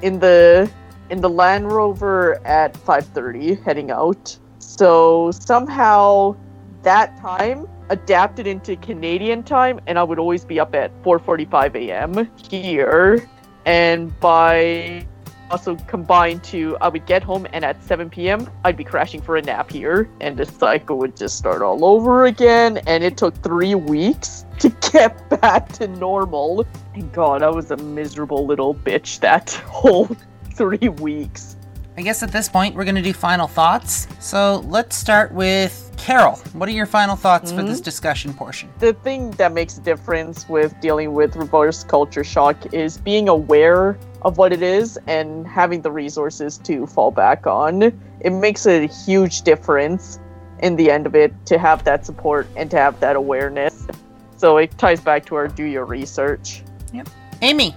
in 0.01 0.19
the 0.19 0.69
in 1.09 1.21
the 1.21 1.29
Land 1.29 1.71
Rover 1.71 2.45
at 2.45 2.73
5:30 2.73 3.63
heading 3.63 3.89
out. 3.89 4.37
So 4.59 5.31
somehow 5.31 6.35
that 6.83 7.17
time 7.19 7.67
adapted 7.89 8.47
into 8.47 8.75
Canadian 8.77 9.43
time 9.43 9.79
and 9.87 9.99
I 9.99 10.03
would 10.03 10.19
always 10.19 10.45
be 10.45 10.59
up 10.59 10.75
at 10.75 10.91
4:45 11.03 11.75
a.m. 11.75 12.31
here 12.49 13.27
and 13.65 14.17
by 14.19 15.05
also 15.51 15.75
combined 15.87 16.43
to 16.43 16.75
I 16.81 16.89
would 16.89 17.05
get 17.05 17.21
home 17.21 17.45
and 17.53 17.63
at 17.63 17.81
7 17.83 18.09
p.m. 18.09 18.49
I'd 18.63 18.77
be 18.77 18.83
crashing 18.83 19.21
for 19.21 19.37
a 19.37 19.41
nap 19.41 19.71
here 19.71 20.09
and 20.19 20.35
the 20.37 20.45
cycle 20.45 20.97
would 20.97 21.15
just 21.15 21.37
start 21.37 21.61
all 21.61 21.85
over 21.85 22.25
again 22.25 22.77
and 22.87 23.03
it 23.03 23.17
took 23.17 23.35
3 23.43 23.75
weeks 23.75 24.45
to 24.59 24.69
get 24.91 25.41
back 25.41 25.69
to 25.73 25.87
normal. 25.87 26.65
And 26.93 27.11
god, 27.13 27.43
I 27.43 27.49
was 27.49 27.71
a 27.71 27.77
miserable 27.77 28.45
little 28.45 28.73
bitch 28.73 29.19
that 29.19 29.51
whole 29.67 30.09
3 30.55 30.89
weeks. 30.89 31.54
I 31.97 32.01
guess 32.01 32.23
at 32.23 32.31
this 32.31 32.49
point 32.49 32.75
we're 32.75 32.83
going 32.83 32.95
to 32.95 33.01
do 33.01 33.13
final 33.13 33.47
thoughts. 33.47 34.07
So 34.19 34.63
let's 34.67 34.97
start 34.97 35.31
with 35.31 35.93
Carol. 35.97 36.35
What 36.53 36.67
are 36.67 36.73
your 36.73 36.85
final 36.85 37.15
thoughts 37.15 37.51
for 37.51 37.63
this 37.63 37.79
hmm? 37.79 37.85
discussion 37.85 38.33
portion? 38.33 38.69
the 38.79 38.93
thing 38.93 39.31
that 39.31 39.53
makes 39.53 39.77
a 39.77 39.81
difference 39.81 40.47
with 40.49 40.79
dealing 40.81 41.13
with 41.13 41.35
reverse 41.35 41.83
culture 41.83 42.23
shock 42.23 42.73
is 42.73 42.97
being 42.97 43.29
aware 43.29 43.97
of 44.23 44.37
what 44.37 44.51
it 44.51 44.61
is 44.61 44.99
and 45.07 45.47
having 45.47 45.81
the 45.81 45.91
resources 45.91 46.57
to 46.57 46.85
fall 46.85 47.11
back 47.11 47.47
on. 47.47 47.83
It 48.19 48.31
makes 48.31 48.65
a 48.65 48.87
huge 48.87 49.43
difference 49.43 50.19
in 50.59 50.75
the 50.75 50.91
end 50.91 51.05
of 51.05 51.15
it 51.15 51.33
to 51.45 51.57
have 51.57 51.83
that 51.85 52.05
support 52.05 52.47
and 52.57 52.69
to 52.71 52.77
have 52.77 52.99
that 52.99 53.15
awareness. 53.15 53.87
So 54.35 54.57
it 54.57 54.77
ties 54.77 54.99
back 54.99 55.25
to 55.27 55.35
our 55.35 55.47
do 55.47 55.63
your 55.63 55.85
research. 55.85 56.61
Yep. 56.93 57.07
Amy, 57.41 57.71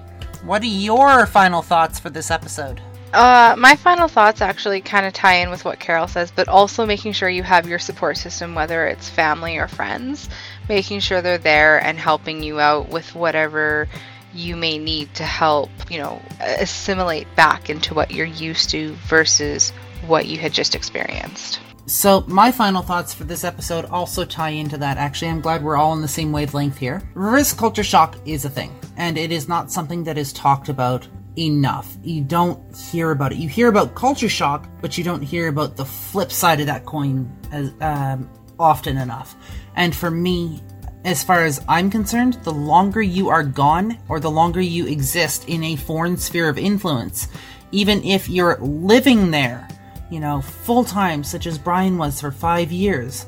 what 0.45 0.63
are 0.63 0.67
your 0.67 1.27
final 1.27 1.63
thoughts 1.63 2.01
for 2.01 2.11
this 2.11 2.31
episode? 2.31 2.81
Uh, 3.13 3.55
my 3.59 3.75
final 3.75 4.07
thoughts 4.07 4.41
actually 4.41 4.81
kind 4.81 5.07
of 5.07 5.13
tie 5.13 5.37
in 5.37 5.51
with 5.51 5.65
what 5.65 5.79
Carol 5.79 6.09
says, 6.09 6.31
but 6.31 6.49
also 6.49 6.85
making 6.85 7.13
sure 7.13 7.29
you 7.29 7.43
have 7.43 7.67
your 7.67 7.79
support 7.79 8.17
system, 8.19 8.55
whether 8.55 8.87
it's 8.87 9.09
family 9.09 9.57
or 9.57 9.67
friends, 9.67 10.29
making 10.69 11.01
sure 11.01 11.23
they're 11.23 11.39
there 11.39 11.83
and 11.83 11.99
helping 11.99 12.43
you 12.43 12.61
out 12.61 12.91
with 12.91 13.15
whatever 13.15 13.89
you 14.35 14.57
may 14.57 14.79
need 14.79 15.13
to 15.15 15.25
help, 15.25 15.71
you 15.91 15.99
know, 15.99 16.21
assimilate 16.41 17.27
back 17.35 17.71
into 17.71 17.95
what 17.95 18.11
you're 18.11 18.27
used 18.27 18.71
to 18.71 18.93
versus 19.07 19.71
what 20.07 20.27
you 20.27 20.37
had 20.39 20.53
just 20.53 20.75
experienced. 20.75 21.61
So, 21.87 22.23
my 22.27 22.53
final 22.53 22.83
thoughts 22.83 23.15
for 23.15 23.25
this 23.25 23.45
episode 23.45 23.87
also 23.87 24.27
tie 24.27 24.51
into 24.51 24.77
that. 24.77 24.99
Actually, 24.99 25.31
I'm 25.31 25.41
glad 25.41 25.65
we're 25.65 25.79
all 25.79 25.93
on 25.93 26.03
the 26.03 26.09
same 26.09 26.33
wavelength 26.33 26.77
here. 26.77 27.03
Reverse 27.15 27.55
culture 27.55 27.83
shock 27.83 28.17
is 28.27 28.45
a 28.45 28.51
thing, 28.51 28.79
and 28.99 29.17
it 29.17 29.33
is 29.33 29.49
not 29.49 29.73
something 29.73 30.05
that 30.05 30.19
is 30.19 30.35
talked 30.35 30.69
about 30.69 31.09
enough. 31.39 31.97
You 32.03 32.23
don't 32.23 32.77
hear 32.77 33.11
about 33.13 33.33
it. 33.33 33.39
You 33.39 33.49
hear 33.49 33.69
about 33.69 33.95
culture 33.95 34.29
shock, 34.29 34.69
but 34.81 34.99
you 34.99 35.05
don't 35.05 35.23
hear 35.23 35.49
about 35.49 35.77
the 35.77 35.85
flip 35.85 36.33
side 36.33 36.61
of 36.61 36.67
that 36.67 36.85
coin 36.85 37.31
as 37.53 37.73
um, 37.81 38.29
often 38.59 38.97
enough. 38.97 39.37
And 39.77 39.95
for 39.95 40.11
me, 40.11 40.61
as 41.05 41.23
far 41.23 41.45
as 41.45 41.65
I'm 41.69 41.91
concerned, 41.91 42.35
the 42.43 42.53
longer 42.53 43.01
you 43.01 43.29
are 43.29 43.45
gone, 43.45 43.99
or 44.09 44.21
the 44.21 44.31
longer 44.31 44.61
you 44.61 44.87
exist 44.87 45.49
in 45.49 45.63
a 45.63 45.77
foreign 45.77 46.17
sphere 46.17 46.49
of 46.49 46.59
influence, 46.59 47.29
even 47.71 48.03
if 48.03 48.29
you're 48.29 48.59
living 48.59 49.31
there, 49.31 49.69
you 50.11 50.21
know, 50.21 50.41
full 50.41 50.85
time, 50.85 51.23
such 51.23 51.47
as 51.47 51.57
Bryan 51.59 51.99
was 51.99 52.21
for 52.21 52.33
five 52.33 52.73
years, 52.73 53.27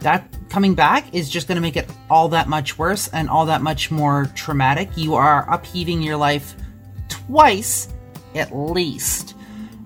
that 0.00 0.24
coming 0.48 0.74
back 0.74 1.14
is 1.14 1.28
just 1.28 1.48
going 1.48 1.56
to 1.56 1.62
make 1.62 1.76
it 1.76 1.88
all 2.10 2.28
that 2.28 2.48
much 2.48 2.78
worse 2.78 3.08
and 3.08 3.28
all 3.28 3.46
that 3.46 3.62
much 3.62 3.90
more 3.90 4.26
traumatic. 4.34 4.90
You 4.96 5.14
are 5.14 5.52
upheaving 5.52 6.02
your 6.02 6.16
life 6.16 6.56
twice, 7.12 7.88
at 8.34 8.54
least. 8.54 9.34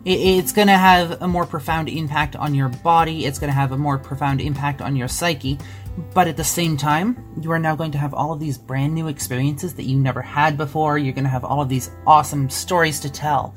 It's 0.05 0.53
going 0.53 0.69
to 0.69 0.75
have 0.75 1.21
a 1.21 1.27
more 1.27 1.47
profound 1.47 1.89
impact 1.89 2.37
on 2.37 2.55
your 2.55 2.69
body, 2.69 3.27
it's 3.27 3.41
going 3.41 3.49
to 3.49 3.55
have 3.55 3.73
a 3.73 3.77
more 3.77 3.99
profound 3.99 4.41
impact 4.41 4.81
on 4.81 4.95
your 4.95 5.09
psyche, 5.09 5.59
but 6.15 6.29
at 6.29 6.37
the 6.37 6.45
same 6.45 6.77
time, 6.77 7.17
you 7.41 7.51
are 7.51 7.59
now 7.59 7.75
going 7.75 7.91
to 7.91 7.99
have 7.99 8.15
all 8.15 8.33
of 8.33 8.39
these 8.39 8.57
brand 8.57 8.95
new 8.95 9.09
experiences 9.09 9.75
that 9.75 9.83
you 9.83 9.97
never 9.97 10.23
had 10.23 10.57
before. 10.57 10.97
You're 10.97 11.15
going 11.15 11.25
to 11.25 11.31
have 11.31 11.45
all 11.45 11.61
of 11.61 11.69
these 11.69 11.91
awesome 12.07 12.49
stories 12.49 13.01
to 13.01 13.11
tell 13.11 13.55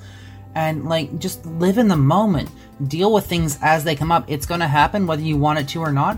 and 0.56 0.86
like 0.90 1.20
just 1.20 1.46
live 1.46 1.78
in 1.78 1.88
the 1.88 1.96
moment 1.96 2.50
deal 2.88 3.14
with 3.14 3.28
things 3.28 3.60
as 3.62 3.84
they 3.84 3.96
come 3.96 4.12
up 4.12 4.26
it's 4.28 4.48
going 4.48 4.60
to 4.60 4.68
happen 4.68 5.06
whether 5.06 5.22
you 5.22 5.38
want 5.38 5.60
it 5.60 5.68
to 5.68 5.80
or 5.80 5.92
not 5.92 6.18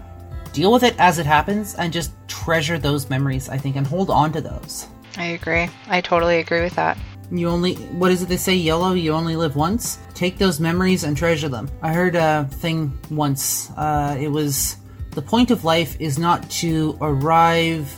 deal 0.54 0.72
with 0.72 0.84
it 0.84 0.96
as 1.00 1.20
it 1.20 1.26
happens 1.26 1.76
and 1.76 1.92
just 1.92 2.14
treasure 2.30 2.80
those 2.80 3.10
memories 3.10 3.50
i 3.50 3.58
think 3.58 3.76
and 3.76 3.86
hold 3.86 4.10
on 4.10 4.32
to 4.32 4.40
those 4.40 4.88
I 5.18 5.26
agree. 5.26 5.70
I 5.88 6.02
totally 6.02 6.40
agree 6.40 6.62
with 6.62 6.76
that. 6.76 6.98
You 7.32 7.48
only 7.48 7.76
what 7.76 8.12
is 8.12 8.22
it 8.22 8.30
they 8.30 8.38
say 8.38 8.56
yellow 8.56 8.94
you 8.94 9.14
only 9.14 9.36
live 9.36 9.56
once? 9.56 10.00
Take 10.14 10.38
those 10.38 10.60
memories 10.60 11.04
and 11.04 11.16
treasure 11.16 11.50
them. 11.50 11.70
I 11.82 11.94
heard 11.94 12.16
a 12.16 12.48
thing 12.52 12.98
once. 13.10 13.72
Uh, 13.78 14.18
it 14.20 14.28
was 14.28 14.78
the 15.12 15.22
point 15.22 15.52
of 15.52 15.64
life 15.64 16.00
is 16.00 16.20
not 16.20 16.50
to 16.52 16.98
arrive 17.02 17.94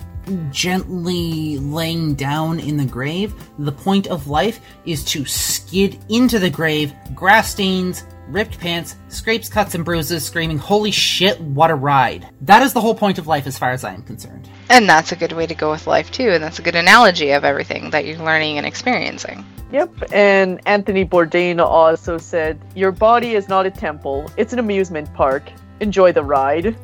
gently 0.51 1.57
laying 1.57 2.15
down 2.15 2.59
in 2.59 2.77
the 2.77 2.85
grave. 2.85 3.33
The 3.59 3.71
point 3.71 4.07
of 4.07 4.27
life 4.27 4.59
is 4.85 5.03
to 5.05 5.25
skid 5.25 5.99
into 6.09 6.39
the 6.39 6.49
grave 6.49 6.93
grass 7.13 7.51
stains 7.51 8.03
ripped 8.27 8.59
pants 8.59 8.95
scrapes 9.09 9.49
cuts 9.49 9.75
and 9.75 9.83
bruises 9.85 10.23
screaming 10.25 10.57
holy 10.57 10.91
shit 10.91 11.39
what 11.41 11.69
a 11.71 11.75
ride 11.75 12.27
that 12.41 12.61
is 12.61 12.73
the 12.73 12.81
whole 12.81 12.95
point 12.95 13.17
of 13.17 13.27
life 13.27 13.45
as 13.47 13.57
far 13.57 13.71
as 13.71 13.83
i 13.83 13.93
am 13.93 14.01
concerned 14.03 14.47
And 14.69 14.87
that's 14.89 15.11
a 15.11 15.15
good 15.15 15.33
way 15.33 15.45
to 15.45 15.53
go 15.53 15.71
with 15.71 15.85
life 15.87 16.09
too, 16.09 16.29
and 16.29 16.43
that's 16.43 16.57
a 16.57 16.61
good 16.61 16.75
analogy 16.75 17.31
of 17.31 17.43
everything 17.43 17.89
that 17.91 18.05
you're 18.05 18.17
learning 18.17 18.57
and 18.57 18.65
experiencing. 18.65 19.45
Yep, 19.71 20.11
and 20.13 20.61
Anthony 20.65 21.05
Bourdain 21.05 21.59
also 21.59 22.17
said, 22.17 22.59
Your 22.73 22.91
body 22.91 23.35
is 23.35 23.49
not 23.49 23.65
a 23.65 23.71
temple, 23.71 24.31
it's 24.37 24.53
an 24.53 24.59
amusement 24.59 25.13
park. 25.13 25.43
Enjoy 25.79 26.11
the 26.11 26.23
ride. 26.23 26.75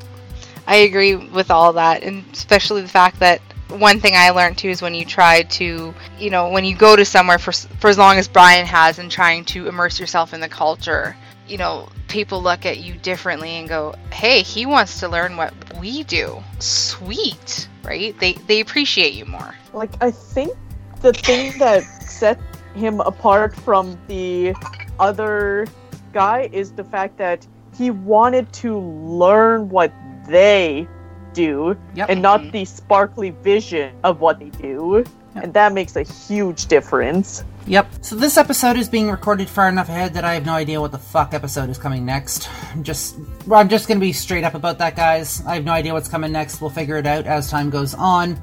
I 0.68 0.76
agree 0.78 1.16
with 1.16 1.50
all 1.50 1.74
that, 1.74 2.04
and 2.04 2.24
especially 2.34 2.82
the 2.82 2.88
fact 2.90 3.20
that 3.20 3.42
one 3.70 4.00
thing 4.02 4.14
I 4.16 4.32
learned 4.32 4.58
too 4.58 4.70
is 4.70 4.82
when 4.82 4.94
you 4.94 5.06
try 5.06 5.44
to, 5.44 5.94
you 6.20 6.30
know, 6.30 6.50
when 6.50 6.66
you 6.66 6.76
go 6.76 6.96
to 6.96 7.06
somewhere 7.06 7.40
for 7.40 7.54
for 7.54 7.90
as 7.90 7.98
long 7.98 8.18
as 8.18 8.28
Bryan 8.28 8.66
has 8.66 9.00
and 9.00 9.10
trying 9.10 9.46
to 9.46 9.68
immerse 9.68 10.00
yourself 10.00 10.34
in 10.34 10.42
the 10.42 10.50
culture, 10.50 11.16
you 11.50 11.58
know, 11.58 11.90
people 12.08 12.42
look 12.42 12.66
at 12.66 12.80
you 12.80 12.94
differently 12.96 13.52
and 13.52 13.68
go, 13.68 13.96
"Hey, 14.12 14.42
he 14.42 14.66
wants 14.66 15.00
to 15.00 15.08
learn 15.08 15.38
what 15.38 15.54
we 15.80 16.04
do." 16.04 16.44
Sweet, 16.60 17.68
right? 17.84 18.18
They 18.20 18.34
they 18.34 18.60
appreciate 18.60 19.14
you 19.14 19.26
more. 19.26 19.56
Like 19.74 19.92
I 20.02 20.12
think 20.12 20.54
the 21.02 21.14
thing 21.14 21.58
that 21.60 21.84
set 21.84 22.40
him 22.76 23.00
apart 23.02 23.56
from 23.56 23.98
the 24.08 24.54
other 25.00 25.68
guy 26.14 26.50
is 26.52 26.72
the 26.74 26.84
fact 26.84 27.18
that 27.18 27.46
he 27.78 27.92
wanted 27.92 28.52
to 28.52 28.78
learn 28.78 29.70
what 29.70 29.92
they 30.28 30.88
do 31.34 31.78
Yep. 31.96 32.10
and 32.10 32.22
not 32.22 32.42
mm-hmm. 32.42 32.52
the 32.52 32.66
sparkly 32.66 33.30
vision 33.30 33.94
of 34.04 34.20
what 34.20 34.40
they 34.40 34.50
do. 34.50 35.06
Yep. 35.36 35.44
And 35.44 35.54
that 35.54 35.74
makes 35.74 35.96
a 35.96 36.04
huge 36.04 36.66
difference. 36.66 37.44
Yep. 37.70 38.04
So 38.04 38.16
this 38.16 38.36
episode 38.38 38.78
is 38.78 38.90
being 38.90 39.12
recorded 39.12 39.48
far 39.48 39.70
enough 39.70 39.90
ahead 39.90 40.16
that 40.16 40.26
I 40.26 40.34
have 40.34 40.44
no 40.44 40.54
idea 40.54 40.82
what 40.82 40.92
the 40.92 40.98
fuck 40.98 41.36
episode 41.36 41.70
is 41.70 41.78
coming 41.78 42.04
next. 42.04 42.50
I'm 42.72 42.84
just 42.84 43.20
I'm 43.52 43.70
just 43.70 43.88
gonna 43.88 44.00
be 44.00 44.12
straight 44.12 44.44
up 44.44 44.56
about 44.56 44.80
that, 44.80 44.96
guys. 44.96 45.44
I 45.46 45.54
have 45.54 45.66
no 45.66 45.74
idea 45.74 45.94
what's 45.94 46.08
coming 46.08 46.32
next. 46.32 46.62
We'll 46.62 46.72
figure 46.72 46.98
it 46.98 47.06
out 47.06 47.28
as 47.28 47.48
time 47.48 47.70
goes 47.70 47.94
on. 47.94 48.42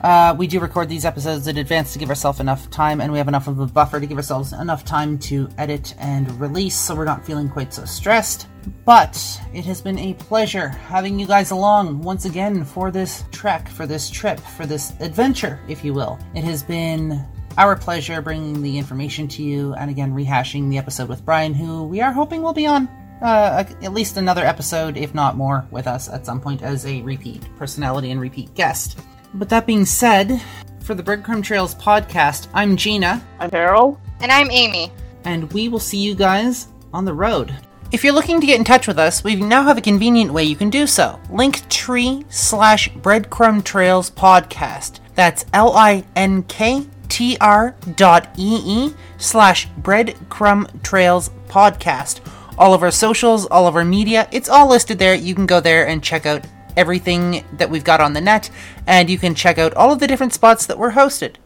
Uh, 0.00 0.32
we 0.38 0.46
do 0.46 0.60
record 0.60 0.88
these 0.88 1.04
episodes 1.04 1.48
in 1.48 1.58
advance 1.58 1.92
to 1.92 1.98
give 1.98 2.08
ourselves 2.08 2.38
enough 2.38 2.70
time, 2.70 3.00
and 3.00 3.10
we 3.10 3.18
have 3.18 3.26
enough 3.26 3.48
of 3.48 3.58
a 3.58 3.66
buffer 3.66 3.98
to 3.98 4.06
give 4.06 4.16
ourselves 4.16 4.52
enough 4.52 4.84
time 4.84 5.18
to 5.18 5.48
edit 5.58 5.96
and 5.98 6.40
release, 6.40 6.76
so 6.76 6.94
we're 6.94 7.04
not 7.04 7.26
feeling 7.26 7.48
quite 7.48 7.74
so 7.74 7.84
stressed. 7.84 8.46
But 8.84 9.20
it 9.52 9.64
has 9.64 9.80
been 9.80 9.98
a 9.98 10.14
pleasure 10.14 10.68
having 10.68 11.18
you 11.18 11.26
guys 11.26 11.50
along 11.50 12.00
once 12.00 12.26
again 12.26 12.64
for 12.64 12.92
this 12.92 13.24
trek, 13.32 13.66
for 13.68 13.88
this 13.88 14.08
trip, 14.08 14.38
for 14.38 14.66
this 14.66 14.92
adventure, 15.00 15.58
if 15.66 15.84
you 15.84 15.92
will. 15.92 16.16
It 16.36 16.44
has 16.44 16.62
been 16.62 17.26
our 17.56 17.74
pleasure 17.76 18.20
bringing 18.20 18.62
the 18.62 18.78
information 18.78 19.26
to 19.28 19.42
you 19.42 19.74
and 19.74 19.90
again 19.90 20.12
rehashing 20.12 20.68
the 20.70 20.78
episode 20.78 21.08
with 21.08 21.24
Bryan, 21.24 21.54
who 21.54 21.84
we 21.84 22.00
are 22.00 22.12
hoping 22.12 22.42
will 22.42 22.52
be 22.52 22.66
on 22.66 22.88
uh, 23.22 23.64
at 23.82 23.92
least 23.92 24.16
another 24.16 24.44
episode, 24.44 24.96
if 24.96 25.14
not 25.14 25.36
more, 25.36 25.66
with 25.70 25.86
us 25.86 26.08
at 26.08 26.24
some 26.24 26.40
point 26.40 26.62
as 26.62 26.86
a 26.86 27.02
repeat 27.02 27.42
personality 27.56 28.10
and 28.10 28.20
repeat 28.20 28.54
guest. 28.54 29.00
But 29.34 29.48
that 29.48 29.66
being 29.66 29.84
said, 29.84 30.40
for 30.80 30.94
the 30.94 31.02
Breadcrumb 31.02 31.42
Trails 31.42 31.74
podcast, 31.74 32.46
I'm 32.54 32.76
Gina, 32.76 33.24
I'm 33.40 33.50
Carol. 33.50 34.00
And 34.20 34.30
I'm 34.30 34.50
Amy. 34.50 34.92
and 35.24 35.52
we 35.52 35.68
will 35.68 35.80
see 35.80 35.98
you 35.98 36.14
guys 36.14 36.68
on 36.92 37.04
the 37.04 37.12
road. 37.12 37.54
If 37.90 38.04
you're 38.04 38.12
looking 38.14 38.40
to 38.40 38.46
get 38.46 38.58
in 38.58 38.64
touch 38.64 38.86
with 38.86 38.98
us, 38.98 39.24
we 39.24 39.34
now 39.36 39.62
have 39.62 39.78
a 39.78 39.82
convenient 39.82 40.32
way 40.32 40.44
you 40.44 40.56
can 40.56 40.70
do 40.70 40.86
so. 40.86 41.18
Linktree 41.30 42.24
slash 42.32 42.88
breadcrumb 42.90 43.64
trails 43.64 44.10
podcast. 44.10 45.00
That's 45.14 45.44
L 45.52 45.72
I 45.74 46.04
N 46.14 46.42
K 46.44 46.86
T 47.08 47.36
R 47.40 47.74
dot 47.96 48.28
E 48.36 48.60
E 48.64 48.94
slash 49.16 49.68
breadcrumb 49.80 50.82
trails 50.82 51.30
podcast. 51.48 52.20
All 52.58 52.74
of 52.74 52.82
our 52.82 52.90
socials, 52.90 53.46
all 53.46 53.66
of 53.66 53.76
our 53.76 53.84
media, 53.84 54.28
it's 54.32 54.48
all 54.48 54.68
listed 54.68 54.98
there. 54.98 55.14
You 55.14 55.34
can 55.34 55.46
go 55.46 55.60
there 55.60 55.86
and 55.86 56.02
check 56.02 56.26
out 56.26 56.44
everything 56.76 57.44
that 57.54 57.70
we've 57.70 57.84
got 57.84 58.00
on 58.00 58.12
the 58.12 58.20
net, 58.20 58.50
and 58.86 59.10
you 59.10 59.18
can 59.18 59.34
check 59.34 59.58
out 59.58 59.74
all 59.74 59.92
of 59.92 59.98
the 59.98 60.06
different 60.06 60.32
spots 60.32 60.66
that 60.66 60.78
we're 60.78 60.92
hosted. 60.92 61.34